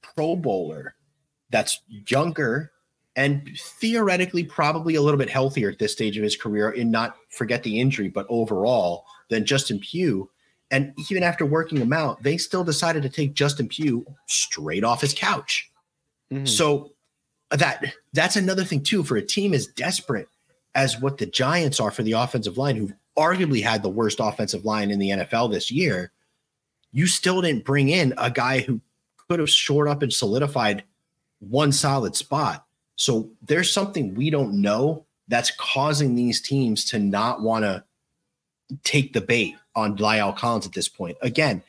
Pro 0.00 0.36
Bowler 0.36 0.94
that's 1.50 1.80
younger 1.88 2.70
and 3.16 3.50
theoretically 3.58 4.44
probably 4.44 4.94
a 4.94 5.02
little 5.02 5.18
bit 5.18 5.28
healthier 5.28 5.70
at 5.70 5.78
this 5.78 5.92
stage 5.92 6.16
of 6.16 6.22
his 6.22 6.36
career 6.36 6.70
and 6.70 6.90
not 6.90 7.16
forget 7.28 7.62
the 7.62 7.80
injury, 7.80 8.08
but 8.08 8.26
overall 8.28 9.04
than 9.28 9.44
Justin 9.44 9.78
Pugh. 9.78 10.30
And 10.70 10.94
even 11.10 11.22
after 11.22 11.44
working 11.44 11.78
him 11.78 11.92
out, 11.92 12.22
they 12.22 12.38
still 12.38 12.64
decided 12.64 13.02
to 13.02 13.10
take 13.10 13.34
Justin 13.34 13.68
Pugh 13.68 14.06
straight 14.26 14.84
off 14.84 15.02
his 15.02 15.12
couch. 15.12 15.70
Mm-hmm. 16.32 16.46
So 16.46 16.92
that 17.50 17.94
that's 18.14 18.36
another 18.36 18.64
thing 18.64 18.82
too 18.82 19.02
for 19.04 19.16
a 19.16 19.22
team 19.22 19.52
as 19.52 19.66
desperate 19.66 20.28
as 20.74 20.98
what 20.98 21.18
the 21.18 21.26
Giants 21.26 21.80
are 21.80 21.90
for 21.90 22.02
the 22.02 22.12
offensive 22.12 22.56
line, 22.56 22.76
who've 22.76 22.94
arguably 23.16 23.62
had 23.62 23.82
the 23.82 23.90
worst 23.90 24.20
offensive 24.20 24.64
line 24.64 24.90
in 24.90 24.98
the 24.98 25.10
NFL 25.10 25.52
this 25.52 25.70
year. 25.70 26.12
You 26.92 27.06
still 27.06 27.42
didn't 27.42 27.66
bring 27.66 27.90
in 27.90 28.14
a 28.16 28.30
guy 28.30 28.60
who 28.60 28.80
could 29.28 29.38
have 29.38 29.50
shored 29.50 29.88
up 29.88 30.02
and 30.02 30.12
solidified 30.12 30.84
one 31.40 31.72
solid 31.72 32.16
spot. 32.16 32.66
So 32.96 33.30
there's 33.42 33.72
something 33.72 34.14
we 34.14 34.30
don't 34.30 34.60
know 34.60 35.04
that's 35.28 35.50
causing 35.52 36.14
these 36.14 36.40
teams 36.40 36.84
to 36.86 36.98
not 36.98 37.40
want 37.42 37.64
to 37.64 37.84
take 38.84 39.12
the 39.12 39.20
bait 39.20 39.56
on 39.74 39.96
La'el 39.96 40.36
Collins 40.36 40.66
at 40.66 40.72
this 40.72 40.88
point. 40.88 41.16
Again, 41.22 41.62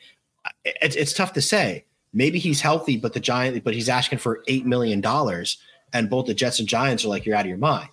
it's, 0.64 0.96
it's 0.96 1.12
tough 1.12 1.32
to 1.34 1.42
say. 1.42 1.84
Maybe 2.12 2.38
he's 2.38 2.60
healthy, 2.60 2.96
but 2.96 3.12
the 3.12 3.20
Giant, 3.20 3.64
but 3.64 3.74
he's 3.74 3.88
asking 3.88 4.18
for 4.18 4.42
eight 4.46 4.66
million 4.66 5.00
dollars, 5.00 5.58
and 5.92 6.08
both 6.08 6.26
the 6.26 6.34
Jets 6.34 6.60
and 6.60 6.68
Giants 6.68 7.04
are 7.04 7.08
like, 7.08 7.26
"You're 7.26 7.34
out 7.34 7.44
of 7.44 7.48
your 7.48 7.58
mind." 7.58 7.88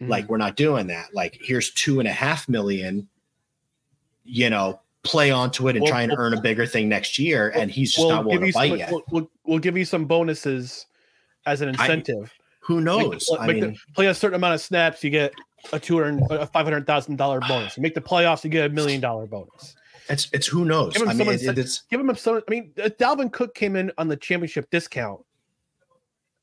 Mm-hmm. 0.00 0.08
Like 0.08 0.28
we're 0.28 0.38
not 0.38 0.56
doing 0.56 0.86
that. 0.86 1.14
Like 1.14 1.38
here's 1.42 1.70
two 1.70 1.98
and 1.98 2.08
a 2.08 2.12
half 2.12 2.48
million. 2.48 3.08
You 4.24 4.48
know, 4.48 4.80
play 5.02 5.30
onto 5.30 5.68
it 5.68 5.76
and 5.76 5.86
try 5.86 6.02
and 6.02 6.14
earn 6.16 6.32
a 6.32 6.40
bigger 6.40 6.64
thing 6.64 6.88
next 6.88 7.18
year. 7.18 7.50
And 7.54 7.70
he's 7.70 7.92
just 7.92 8.06
we'll 8.06 8.16
not 8.16 8.24
willing 8.24 8.46
to 8.46 8.52
bite 8.52 8.68
some, 8.68 8.78
yet. 8.78 8.90
We'll, 8.90 9.02
we'll, 9.10 9.30
we'll, 9.44 9.58
give 9.58 9.76
you 9.76 9.84
some 9.84 10.06
bonuses 10.06 10.86
as 11.44 11.60
an 11.60 11.68
incentive. 11.70 12.32
Who 12.64 12.80
knows? 12.80 13.28
Make, 13.30 13.40
make 13.40 13.62
mean, 13.62 13.72
the, 13.72 13.92
play 13.94 14.06
a 14.06 14.14
certain 14.14 14.36
amount 14.36 14.54
of 14.54 14.60
snaps, 14.60 15.02
you 15.02 15.10
get 15.10 15.34
a 15.72 15.80
two 15.80 16.00
hundred, 16.00 16.30
a 16.30 16.46
five 16.46 16.64
hundred 16.64 16.86
thousand 16.86 17.16
dollar 17.16 17.40
bonus. 17.40 17.76
You 17.76 17.82
make 17.82 17.94
the 17.94 18.00
playoffs, 18.00 18.44
you 18.44 18.50
get 18.50 18.70
a 18.70 18.72
million 18.72 19.00
dollar 19.00 19.26
bonus. 19.26 19.74
It's 20.08 20.28
it's 20.32 20.46
who 20.46 20.64
knows. 20.64 20.94
Give 20.94 21.02
him 21.02 21.08
I 21.08 21.14
mean, 21.14 21.28
it, 21.28 21.58
it's 21.58 21.82
give 21.90 22.00
him 22.00 22.14
some. 22.16 22.36
I 22.36 22.50
mean, 22.50 22.72
Dalvin 22.76 23.32
Cook 23.32 23.54
came 23.54 23.76
in 23.76 23.90
on 23.98 24.08
the 24.08 24.16
championship 24.16 24.70
discount. 24.70 25.24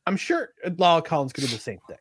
I'm 0.05 0.17
sure 0.17 0.53
La'el 0.65 1.03
Collins 1.03 1.33
could 1.33 1.43
do 1.43 1.47
the 1.47 1.57
same 1.57 1.79
thing. 1.87 1.97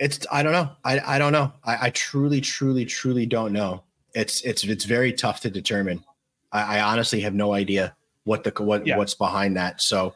It's 0.00 0.26
I 0.30 0.42
don't 0.42 0.52
know. 0.52 0.70
I 0.84 1.00
I 1.00 1.18
don't 1.18 1.32
know. 1.32 1.52
I, 1.64 1.86
I 1.86 1.90
truly, 1.90 2.40
truly, 2.40 2.84
truly 2.84 3.26
don't 3.26 3.52
know. 3.52 3.82
It's 4.14 4.40
it's 4.42 4.64
it's 4.64 4.84
very 4.84 5.12
tough 5.12 5.40
to 5.40 5.50
determine. 5.50 6.04
I, 6.52 6.78
I 6.78 6.80
honestly 6.80 7.20
have 7.20 7.34
no 7.34 7.52
idea 7.52 7.94
what 8.24 8.44
the 8.44 8.62
what 8.62 8.86
yeah. 8.86 8.96
what's 8.96 9.14
behind 9.14 9.56
that. 9.56 9.80
So 9.80 10.14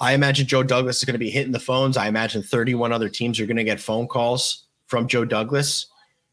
I 0.00 0.12
imagine 0.12 0.46
Joe 0.46 0.62
Douglas 0.62 0.98
is 0.98 1.04
going 1.04 1.14
to 1.14 1.18
be 1.18 1.30
hitting 1.30 1.52
the 1.52 1.60
phones. 1.60 1.96
I 1.96 2.08
imagine 2.08 2.42
31 2.42 2.92
other 2.92 3.08
teams 3.08 3.38
are 3.40 3.46
going 3.46 3.56
to 3.56 3.64
get 3.64 3.80
phone 3.80 4.06
calls 4.06 4.64
from 4.86 5.06
Joe 5.06 5.24
Douglas, 5.24 5.86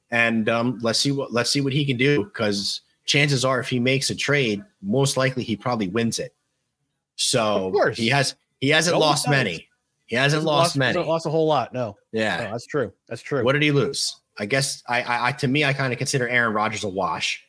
and 0.09 0.49
um, 0.49 0.79
let's 0.81 0.99
see 0.99 1.11
what 1.11 1.31
let's 1.31 1.49
see 1.49 1.61
what 1.61 1.73
he 1.73 1.85
can 1.85 1.97
do. 1.97 2.23
Because 2.25 2.81
chances 3.05 3.45
are, 3.45 3.59
if 3.59 3.69
he 3.69 3.79
makes 3.79 4.09
a 4.09 4.15
trade, 4.15 4.63
most 4.81 5.17
likely 5.17 5.43
he 5.43 5.55
probably 5.55 5.87
wins 5.87 6.19
it. 6.19 6.33
So 7.15 7.91
he 7.93 8.09
has 8.09 8.35
he 8.59 8.69
hasn't 8.69 8.97
lost 8.97 9.29
many. 9.29 9.67
He 10.07 10.17
hasn't 10.17 10.43
lost, 10.43 10.71
lost, 10.71 10.77
many. 10.77 10.99
Lost 10.99 11.25
a 11.25 11.29
whole 11.29 11.47
lot. 11.47 11.73
No. 11.73 11.95
Yeah, 12.11 12.37
no, 12.43 12.51
that's 12.51 12.67
true. 12.67 12.91
That's 13.07 13.21
true. 13.21 13.45
What 13.45 13.53
did 13.53 13.61
he 13.61 13.71
lose? 13.71 14.19
I 14.37 14.45
guess 14.45 14.83
I, 14.87 15.01
I, 15.03 15.27
I 15.27 15.31
to 15.33 15.47
me, 15.47 15.63
I 15.63 15.71
kind 15.71 15.93
of 15.93 15.99
consider 15.99 16.27
Aaron 16.27 16.53
Rodgers 16.53 16.83
a 16.83 16.89
wash. 16.89 17.41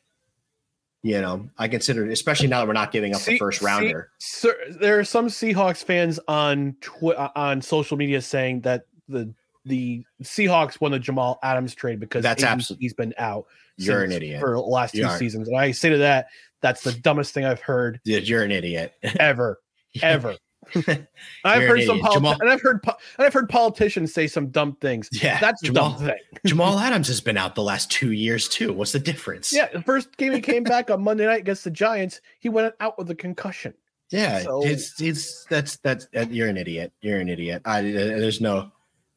You 1.04 1.20
know, 1.20 1.48
I 1.58 1.66
consider, 1.66 2.08
especially 2.10 2.46
now 2.46 2.60
that 2.60 2.68
we're 2.68 2.74
not 2.74 2.92
giving 2.92 3.12
up 3.14 3.20
see, 3.20 3.32
the 3.32 3.38
first 3.38 3.60
rounder. 3.60 4.10
See, 4.20 4.48
sir, 4.48 4.56
there 4.70 5.00
are 5.00 5.04
some 5.04 5.26
Seahawks 5.26 5.82
fans 5.82 6.20
on 6.28 6.76
tw- 6.80 7.16
uh, 7.16 7.30
on 7.34 7.60
social 7.60 7.96
media 7.96 8.22
saying 8.22 8.60
that 8.60 8.84
the 9.08 9.34
the 9.64 10.04
Seahawks 10.22 10.80
won 10.80 10.92
the 10.92 11.00
Jamal 11.00 11.40
Adams 11.42 11.74
trade 11.74 11.98
because 11.98 12.22
that's 12.22 12.44
absolutely 12.44 12.84
he's 12.84 12.94
been 12.94 13.14
out. 13.18 13.46
You're 13.78 14.04
an 14.04 14.12
idiot 14.12 14.40
for 14.40 14.52
the 14.52 14.60
last 14.60 14.94
two 14.94 15.08
seasons, 15.10 15.48
and 15.48 15.56
I 15.56 15.72
say 15.72 15.88
to 15.90 15.98
that, 15.98 16.28
that's 16.60 16.82
the 16.82 16.92
dumbest 16.92 17.34
thing 17.34 17.44
I've 17.44 17.60
heard. 17.60 18.00
Yeah, 18.04 18.18
you're 18.18 18.42
an 18.42 18.52
idiot 18.52 18.94
ever, 19.02 19.60
ever. 20.00 20.36
I've 21.44 21.62
heard 21.62 21.82
some 21.82 22.00
politi- 22.00 22.12
Jamal- 22.14 22.36
and 22.40 22.50
I've 22.50 22.60
heard 22.60 22.82
po- 22.82 22.96
and 23.18 23.26
I've 23.26 23.32
heard 23.32 23.48
politicians 23.48 24.14
say 24.14 24.26
some 24.26 24.48
dumb 24.48 24.76
things. 24.76 25.08
Yeah, 25.12 25.38
that's 25.40 25.60
Jamal, 25.62 25.90
dumb 25.90 26.06
thing. 26.06 26.18
Jamal 26.46 26.78
Adams 26.78 27.08
has 27.08 27.20
been 27.20 27.36
out 27.36 27.54
the 27.54 27.62
last 27.62 27.90
two 27.90 28.12
years 28.12 28.48
too. 28.48 28.72
What's 28.72 28.92
the 28.92 28.98
difference? 28.98 29.52
Yeah, 29.52 29.68
the 29.72 29.82
first 29.82 30.16
game 30.16 30.32
he 30.32 30.40
came 30.40 30.62
back 30.62 30.90
on 30.90 31.02
Monday 31.02 31.26
night 31.26 31.40
against 31.40 31.64
the 31.64 31.70
Giants, 31.70 32.20
he 32.38 32.48
went 32.48 32.74
out 32.80 32.96
with 32.98 33.10
a 33.10 33.14
concussion. 33.14 33.74
Yeah, 34.10 34.40
so, 34.40 34.64
it's 34.64 35.00
it's 35.00 35.44
that's 35.46 35.76
that's 35.78 36.06
uh, 36.14 36.26
you're 36.30 36.48
an 36.48 36.58
idiot. 36.58 36.92
You're 37.00 37.18
an 37.18 37.28
idiot. 37.28 37.62
I, 37.64 37.78
uh, 37.78 37.82
there's 37.82 38.40
no 38.40 38.70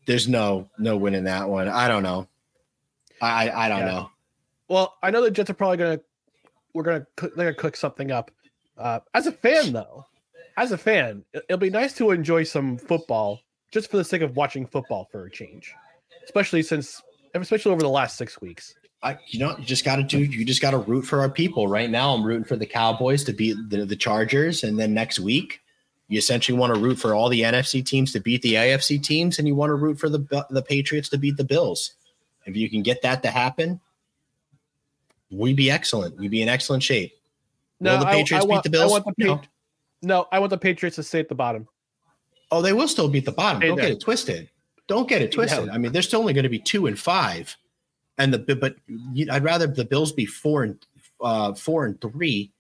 there's 0.06 0.28
no 0.28 0.70
no 0.80 0.96
win 0.98 1.14
in 1.14 1.26
that 1.26 1.50
one. 1.50 1.68
I 1.68 1.88
don't 1.88 2.04
know. 2.04 2.28
I 3.22 3.50
I, 3.50 3.66
I 3.66 3.70
don't 3.70 3.80
yeah. 3.80 3.86
know. 3.86 4.10
Well, 4.70 4.96
I 5.04 5.12
know 5.12 5.22
the 5.22 5.32
Jets 5.32 5.50
are 5.50 5.54
probably 5.54 5.78
gonna 5.78 6.00
we're 6.74 6.84
gonna 6.84 7.06
they're 7.18 7.30
gonna 7.30 7.54
cook 7.54 7.76
something 7.76 8.12
up. 8.12 8.32
Uh, 8.78 9.00
as 9.14 9.28
a 9.28 9.32
fan, 9.32 9.74
though, 9.74 10.06
as 10.58 10.72
a 10.72 10.78
fan, 10.78 11.24
it'll 11.34 11.58
be 11.58 11.70
nice 11.70 11.94
to 11.94 12.12
enjoy 12.12 12.44
some 12.44 12.78
football 12.78 13.42
just 13.72 13.92
for 13.92 13.98
the 13.98 14.04
sake 14.04 14.22
of 14.22 14.36
watching 14.36 14.66
football 14.66 15.08
for 15.12 15.26
a 15.26 15.32
change, 15.32 15.74
especially 16.24 16.64
since, 16.64 17.02
especially 17.34 17.72
over 17.72 17.82
the 17.82 17.90
last 17.90 18.18
six 18.18 18.40
weeks. 18.40 18.76
I, 19.04 19.18
you 19.28 19.40
know, 19.40 19.56
you 19.58 19.66
just 19.66 19.86
got 19.86 19.98
to 19.98 20.04
do. 20.04 20.20
You 20.20 20.46
just 20.46 20.62
got 20.62 20.72
to 20.72 20.80
root 20.80 21.04
for 21.04 21.20
our 21.20 21.30
people. 21.30 21.68
Right 21.68 21.90
now, 21.90 22.14
I'm 22.14 22.24
rooting 22.24 22.46
for 22.46 22.56
the 22.56 22.66
Cowboys 22.66 23.24
to 23.26 23.34
beat 23.34 23.56
the, 23.70 23.86
the 23.86 23.96
Chargers, 23.96 24.64
and 24.64 24.80
then 24.80 24.94
next 24.94 25.20
week, 25.20 25.62
you 26.08 26.18
essentially 26.18 26.58
want 26.58 26.74
to 26.74 26.80
root 26.80 26.98
for 26.98 27.14
all 27.14 27.30
the 27.30 27.42
NFC 27.42 27.86
teams 27.86 28.14
to 28.14 28.20
beat 28.20 28.42
the 28.42 28.56
AFC 28.56 29.02
teams, 29.04 29.38
and 29.38 29.48
you 29.48 29.54
want 29.54 29.70
to 29.70 29.76
root 29.76 30.00
for 30.00 30.10
the 30.10 30.46
the 30.50 30.62
Patriots 30.62 31.10
to 31.10 31.18
beat 31.18 31.38
the 31.38 31.44
Bills. 31.44 31.94
If 32.46 32.56
you 32.56 32.70
can 32.70 32.82
get 32.82 33.02
that 33.02 33.22
to 33.24 33.30
happen, 33.30 33.80
we'd 35.30 35.56
be 35.56 35.70
excellent. 35.70 36.18
We'd 36.18 36.32
be 36.32 36.42
in 36.42 36.50
excellent 36.50 36.82
shape. 36.82 37.14
No, 37.80 37.94
Will 37.94 38.00
the 38.00 38.06
Patriots 38.06 38.32
I, 38.44 38.48
I 38.48 38.50
want, 38.50 38.64
beat 38.64 38.72
the 38.72 38.78
Bills? 38.78 38.92
I 38.92 38.94
want 38.94 39.18
the, 39.18 39.26
no. 39.26 39.42
No, 40.02 40.28
I 40.32 40.40
want 40.40 40.50
the 40.50 40.58
Patriots 40.58 40.96
to 40.98 41.04
stay 41.04 41.20
at 41.20 41.30
the 41.30 41.36
bottom. 41.36 41.68
Oh, 42.52 42.62
they 42.62 42.74
will 42.74 42.88
still 42.88 43.10
beat 43.10 43.26
the 43.26 43.32
bottom. 43.32 43.62
Don't 43.62 43.78
get 43.78 43.92
it 43.92 44.00
twisted. 44.00 44.50
Don't 44.88 45.10
get 45.10 45.22
it 45.22 45.32
twisted. 45.32 45.70
I 45.70 45.78
mean, 45.78 45.92
they're 45.92 46.02
still 46.02 46.20
only 46.20 46.34
going 46.34 46.44
to 46.44 46.50
be 46.50 46.60
two 46.60 46.86
and 46.86 46.98
five, 46.98 47.56
and 48.18 48.34
the 48.34 48.56
but 48.56 48.76
I'd 49.32 49.44
rather 49.44 49.68
the 49.68 49.86
Bills 49.86 50.12
be 50.12 50.26
four 50.26 50.64
and 50.64 50.86
uh, 51.22 51.54
four 51.56 51.86
and 51.86 52.00
three, 52.00 52.52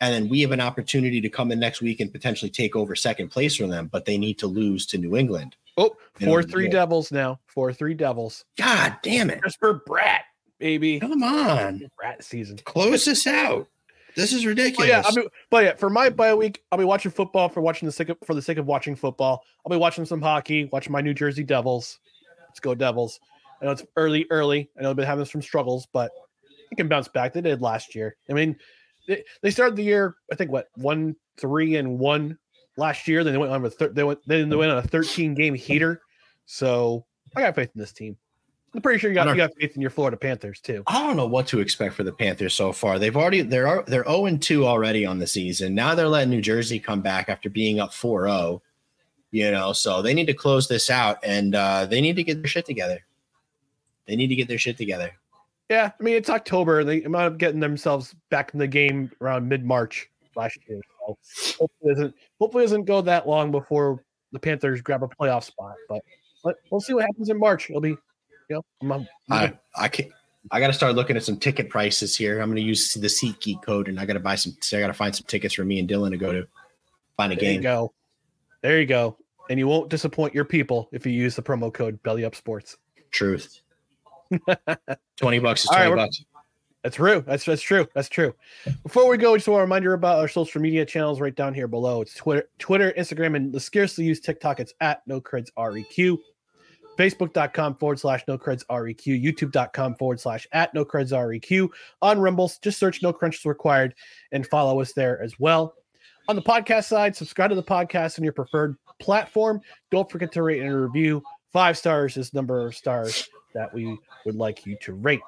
and 0.00 0.12
then 0.12 0.28
we 0.28 0.40
have 0.40 0.50
an 0.50 0.60
opportunity 0.60 1.20
to 1.20 1.28
come 1.28 1.52
in 1.52 1.60
next 1.60 1.80
week 1.80 2.00
and 2.00 2.12
potentially 2.12 2.50
take 2.50 2.74
over 2.74 2.96
second 2.96 3.28
place 3.28 3.54
from 3.54 3.70
them. 3.70 3.88
But 3.92 4.06
they 4.06 4.18
need 4.18 4.38
to 4.40 4.48
lose 4.48 4.86
to 4.86 4.98
New 4.98 5.16
England. 5.16 5.54
Oh, 5.76 5.94
four 6.14 6.42
three 6.42 6.68
Devils 6.68 7.12
now. 7.12 7.38
Four 7.46 7.72
three 7.72 7.94
Devils. 7.94 8.44
God 8.56 8.96
damn 9.02 9.30
it! 9.30 9.40
Just 9.44 9.60
for 9.60 9.74
Brat, 9.86 10.22
baby. 10.58 10.98
Come 10.98 11.22
on, 11.22 11.88
Bratt 12.02 12.24
season. 12.24 12.58
Close 12.64 13.04
this 13.04 13.26
out. 13.28 13.68
This 14.16 14.32
is 14.32 14.44
ridiculous. 14.44 14.76
But 14.76 14.88
yeah, 14.88 15.02
I 15.06 15.14
mean, 15.14 15.28
but 15.50 15.64
yeah, 15.64 15.74
for 15.74 15.90
my 15.90 16.08
bye 16.10 16.34
week, 16.34 16.62
I'll 16.72 16.78
be 16.78 16.84
watching 16.84 17.12
football 17.12 17.48
for 17.48 17.60
watching 17.60 17.86
the 17.86 17.92
sake 17.92 18.08
of, 18.08 18.18
for 18.24 18.34
the 18.34 18.42
sake 18.42 18.58
of 18.58 18.66
watching 18.66 18.96
football. 18.96 19.44
I'll 19.64 19.70
be 19.70 19.76
watching 19.76 20.04
some 20.04 20.20
hockey, 20.20 20.68
watching 20.72 20.92
my 20.92 21.00
New 21.00 21.14
Jersey 21.14 21.44
Devils. 21.44 21.98
Let's 22.48 22.60
go 22.60 22.74
Devils. 22.74 23.20
I 23.60 23.66
know 23.66 23.72
it's 23.72 23.84
early, 23.96 24.26
early. 24.30 24.70
I 24.78 24.82
know 24.82 24.88
they've 24.88 24.96
been 24.96 25.06
having 25.06 25.24
some 25.24 25.42
struggles, 25.42 25.86
but 25.92 26.10
they 26.70 26.76
can 26.76 26.88
bounce 26.88 27.08
back. 27.08 27.32
They 27.32 27.40
did 27.40 27.60
last 27.60 27.94
year. 27.94 28.16
I 28.28 28.32
mean, 28.32 28.56
they, 29.06 29.24
they 29.42 29.50
started 29.50 29.76
the 29.76 29.84
year, 29.84 30.16
I 30.32 30.36
think, 30.36 30.50
what 30.50 30.68
one, 30.76 31.16
three, 31.36 31.76
and 31.76 31.98
one 31.98 32.38
last 32.76 33.08
year. 33.08 33.24
Then 33.24 33.32
they 33.32 33.38
went 33.38 33.52
on 33.52 33.62
with 33.62 33.74
thir- 33.74 33.92
they 33.92 34.04
went 34.04 34.20
then 34.26 34.48
they 34.48 34.56
went 34.56 34.72
on 34.72 34.78
a 34.78 34.82
13 34.82 35.34
game 35.34 35.54
heater. 35.54 36.02
So 36.46 37.04
I 37.36 37.42
got 37.42 37.54
faith 37.54 37.70
in 37.74 37.80
this 37.80 37.92
team. 37.92 38.16
I'm 38.74 38.82
pretty 38.82 38.98
sure 38.98 39.10
you 39.10 39.14
got 39.14 39.28
you 39.28 39.36
got 39.36 39.54
faith 39.58 39.74
in 39.76 39.80
your 39.80 39.90
Florida 39.90 40.16
Panthers 40.16 40.60
too. 40.60 40.82
I 40.86 41.02
don't 41.02 41.16
know 41.16 41.26
what 41.26 41.46
to 41.48 41.60
expect 41.60 41.94
for 41.94 42.04
the 42.04 42.12
Panthers 42.12 42.54
so 42.54 42.72
far. 42.72 42.98
They've 42.98 43.16
already 43.16 43.40
they're 43.40 43.82
they're 43.86 44.04
0 44.04 44.26
and 44.26 44.42
2 44.42 44.66
already 44.66 45.06
on 45.06 45.18
the 45.18 45.26
season. 45.26 45.74
Now 45.74 45.94
they're 45.94 46.08
letting 46.08 46.30
New 46.30 46.42
Jersey 46.42 46.78
come 46.78 47.00
back 47.00 47.28
after 47.28 47.48
being 47.48 47.80
up 47.80 47.90
4-0. 47.90 48.60
You 49.30 49.50
know, 49.50 49.72
so 49.72 50.02
they 50.02 50.14
need 50.14 50.26
to 50.26 50.34
close 50.34 50.68
this 50.68 50.90
out 50.90 51.18
and 51.22 51.54
uh 51.54 51.86
they 51.86 52.00
need 52.00 52.16
to 52.16 52.22
get 52.22 52.42
their 52.42 52.48
shit 52.48 52.66
together. 52.66 53.00
They 54.06 54.16
need 54.16 54.28
to 54.28 54.36
get 54.36 54.48
their 54.48 54.58
shit 54.58 54.76
together. 54.76 55.12
Yeah, 55.70 55.90
I 55.98 56.02
mean 56.02 56.14
it's 56.14 56.30
October. 56.30 56.84
They 56.84 57.00
might 57.02 57.22
have 57.22 57.38
getting 57.38 57.60
themselves 57.60 58.14
back 58.30 58.52
in 58.52 58.58
the 58.58 58.66
game 58.66 59.10
around 59.20 59.48
mid 59.48 59.64
March 59.64 60.10
last 60.36 60.58
year. 60.68 60.80
So 61.06 61.18
hopefully 61.58 61.92
it 61.92 61.94
doesn't 61.94 62.14
hopefully 62.38 62.64
it 62.64 62.66
doesn't 62.66 62.84
go 62.84 63.00
that 63.00 63.26
long 63.26 63.50
before 63.50 64.04
the 64.32 64.38
Panthers 64.38 64.82
grab 64.82 65.02
a 65.02 65.08
playoff 65.08 65.44
spot. 65.44 65.74
But 65.88 66.02
but 66.44 66.56
we'll 66.70 66.80
see 66.80 66.94
what 66.94 67.04
happens 67.04 67.30
in 67.30 67.38
March. 67.38 67.68
It'll 67.70 67.80
be 67.80 67.96
you 68.48 68.56
know 68.56 68.62
I'm, 68.82 68.92
I'm- 68.92 69.06
I 69.30 69.84
I 69.84 69.88
can 69.88 70.10
I 70.50 70.60
got 70.60 70.68
to 70.68 70.72
start 70.72 70.94
looking 70.94 71.16
at 71.16 71.24
some 71.24 71.36
ticket 71.36 71.68
prices 71.68 72.16
here. 72.16 72.40
I'm 72.40 72.48
going 72.48 72.56
to 72.56 72.62
use 72.62 72.94
the 72.94 73.06
SeatGeek 73.06 73.62
code 73.62 73.88
and 73.88 74.00
I 74.00 74.06
got 74.06 74.14
to 74.14 74.20
buy 74.20 74.34
some 74.34 74.56
I 74.72 74.80
got 74.80 74.86
to 74.86 74.94
find 74.94 75.14
some 75.14 75.26
tickets 75.26 75.54
for 75.54 75.64
me 75.64 75.78
and 75.78 75.88
Dylan 75.88 76.10
to 76.10 76.16
go 76.16 76.32
to 76.32 76.46
find 77.16 77.32
a 77.32 77.36
there 77.36 77.44
you 77.46 77.52
game. 77.54 77.62
go. 77.62 77.92
There 78.62 78.80
you 78.80 78.86
go. 78.86 79.16
And 79.50 79.58
you 79.58 79.66
won't 79.66 79.90
disappoint 79.90 80.34
your 80.34 80.44
people 80.44 80.88
if 80.92 81.04
you 81.04 81.12
use 81.12 81.36
the 81.36 81.42
promo 81.42 81.72
code 81.72 82.02
Belly 82.02 82.24
Up 82.24 82.34
Sports. 82.34 82.76
Truth. 83.10 83.60
20 85.16 85.38
bucks 85.40 85.64
is 85.64 85.70
20 85.70 85.84
we're- 85.90 85.96
bucks. 85.96 86.24
That's 86.84 86.94
true. 86.94 87.24
That's 87.26 87.44
that's 87.44 87.60
true. 87.60 87.86
That's 87.92 88.08
true. 88.08 88.32
Before 88.84 89.08
we 89.10 89.16
go, 89.18 89.36
just 89.36 89.48
want 89.48 89.58
to 89.58 89.62
remind 89.62 89.84
you 89.84 89.92
about 89.92 90.20
our 90.20 90.28
social 90.28 90.60
media 90.62 90.86
channels 90.86 91.20
right 91.20 91.34
down 91.34 91.52
here 91.52 91.66
below. 91.66 92.02
It's 92.02 92.14
Twitter, 92.14 92.48
Twitter, 92.60 92.92
Instagram, 92.96 93.34
and 93.34 93.52
the 93.52 93.58
scarcely 93.58 94.04
used 94.04 94.24
TikTok. 94.24 94.60
It's 94.60 94.72
at 94.80 95.02
No 95.06 95.20
Creds 95.20 95.48
REQ. 95.58 96.18
Facebook.com 96.98 97.76
forward 97.76 98.00
slash 98.00 98.24
No 98.26 98.36
Creds 98.36 98.64
REQ. 98.66 99.22
YouTube.com 99.22 99.94
forward 99.94 100.18
slash 100.18 100.46
at 100.52 100.74
No 100.74 100.84
Creds 100.84 101.12
REQ. 101.12 101.68
On 102.02 102.18
Rumbles, 102.18 102.58
just 102.58 102.78
search 102.78 103.02
No 103.02 103.12
Crunches 103.12 103.44
Required 103.44 103.94
and 104.32 104.46
follow 104.46 104.80
us 104.80 104.92
there 104.92 105.22
as 105.22 105.38
well. 105.38 105.74
On 106.28 106.36
the 106.36 106.42
podcast 106.42 106.84
side, 106.84 107.16
subscribe 107.16 107.50
to 107.50 107.56
the 107.56 107.62
podcast 107.62 108.18
on 108.18 108.24
your 108.24 108.32
preferred 108.32 108.76
platform. 108.98 109.60
Don't 109.90 110.10
forget 110.10 110.32
to 110.32 110.42
rate 110.42 110.60
and 110.60 110.74
review. 110.74 111.22
Five 111.52 111.78
stars 111.78 112.16
is 112.16 112.34
number 112.34 112.66
of 112.66 112.74
stars 112.74 113.28
that 113.54 113.72
we 113.72 113.96
would 114.26 114.34
like 114.34 114.66
you 114.66 114.76
to 114.82 114.92
rate. 114.92 115.22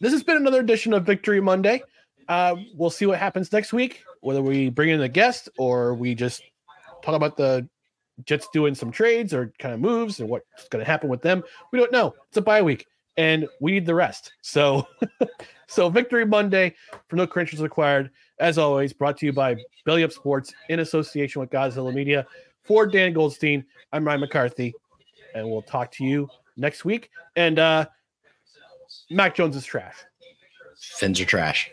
This 0.00 0.12
has 0.12 0.22
been 0.22 0.36
another 0.36 0.60
edition 0.60 0.92
of 0.92 1.06
Victory 1.06 1.40
Monday. 1.40 1.82
Uh, 2.28 2.56
we'll 2.74 2.90
see 2.90 3.06
what 3.06 3.18
happens 3.18 3.52
next 3.52 3.72
week, 3.72 4.02
whether 4.20 4.42
we 4.42 4.68
bring 4.68 4.90
in 4.90 5.00
a 5.02 5.08
guest 5.08 5.48
or 5.56 5.94
we 5.94 6.14
just 6.14 6.42
talk 7.02 7.14
about 7.14 7.36
the 7.36 7.66
Jets 8.24 8.48
doing 8.52 8.74
some 8.74 8.90
trades 8.90 9.32
or 9.32 9.52
kind 9.58 9.74
of 9.74 9.80
moves 9.80 10.20
and 10.20 10.28
what's 10.28 10.68
going 10.68 10.84
to 10.84 10.90
happen 10.90 11.08
with 11.08 11.22
them. 11.22 11.42
We 11.72 11.78
don't 11.78 11.92
know. 11.92 12.14
It's 12.28 12.36
a 12.36 12.42
bye 12.42 12.62
week 12.62 12.86
and 13.16 13.46
we 13.60 13.72
need 13.72 13.86
the 13.86 13.94
rest. 13.94 14.32
So, 14.42 14.86
so 15.66 15.88
Victory 15.88 16.24
Monday 16.24 16.74
for 17.08 17.16
No 17.16 17.26
Credentials 17.26 17.62
Required, 17.62 18.10
as 18.38 18.58
always, 18.58 18.92
brought 18.92 19.16
to 19.18 19.26
you 19.26 19.32
by 19.32 19.56
Belly 19.84 20.04
Up 20.04 20.12
Sports 20.12 20.52
in 20.68 20.80
association 20.80 21.40
with 21.40 21.50
Godzilla 21.50 21.92
Media. 21.92 22.26
For 22.62 22.86
Dan 22.86 23.12
Goldstein, 23.12 23.64
I'm 23.92 24.06
Ryan 24.06 24.20
McCarthy, 24.20 24.72
and 25.34 25.48
we'll 25.50 25.62
talk 25.62 25.90
to 25.92 26.04
you 26.04 26.28
next 26.56 26.84
week. 26.84 27.10
And 27.34 27.58
uh, 27.58 27.86
Mac 29.10 29.34
Jones 29.34 29.56
is 29.56 29.64
trash. 29.64 29.96
Fins 30.78 31.20
are 31.20 31.24
trash. 31.24 31.70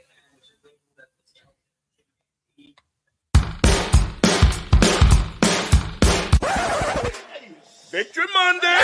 Victory 7.92 8.26
Monday! 8.32 8.78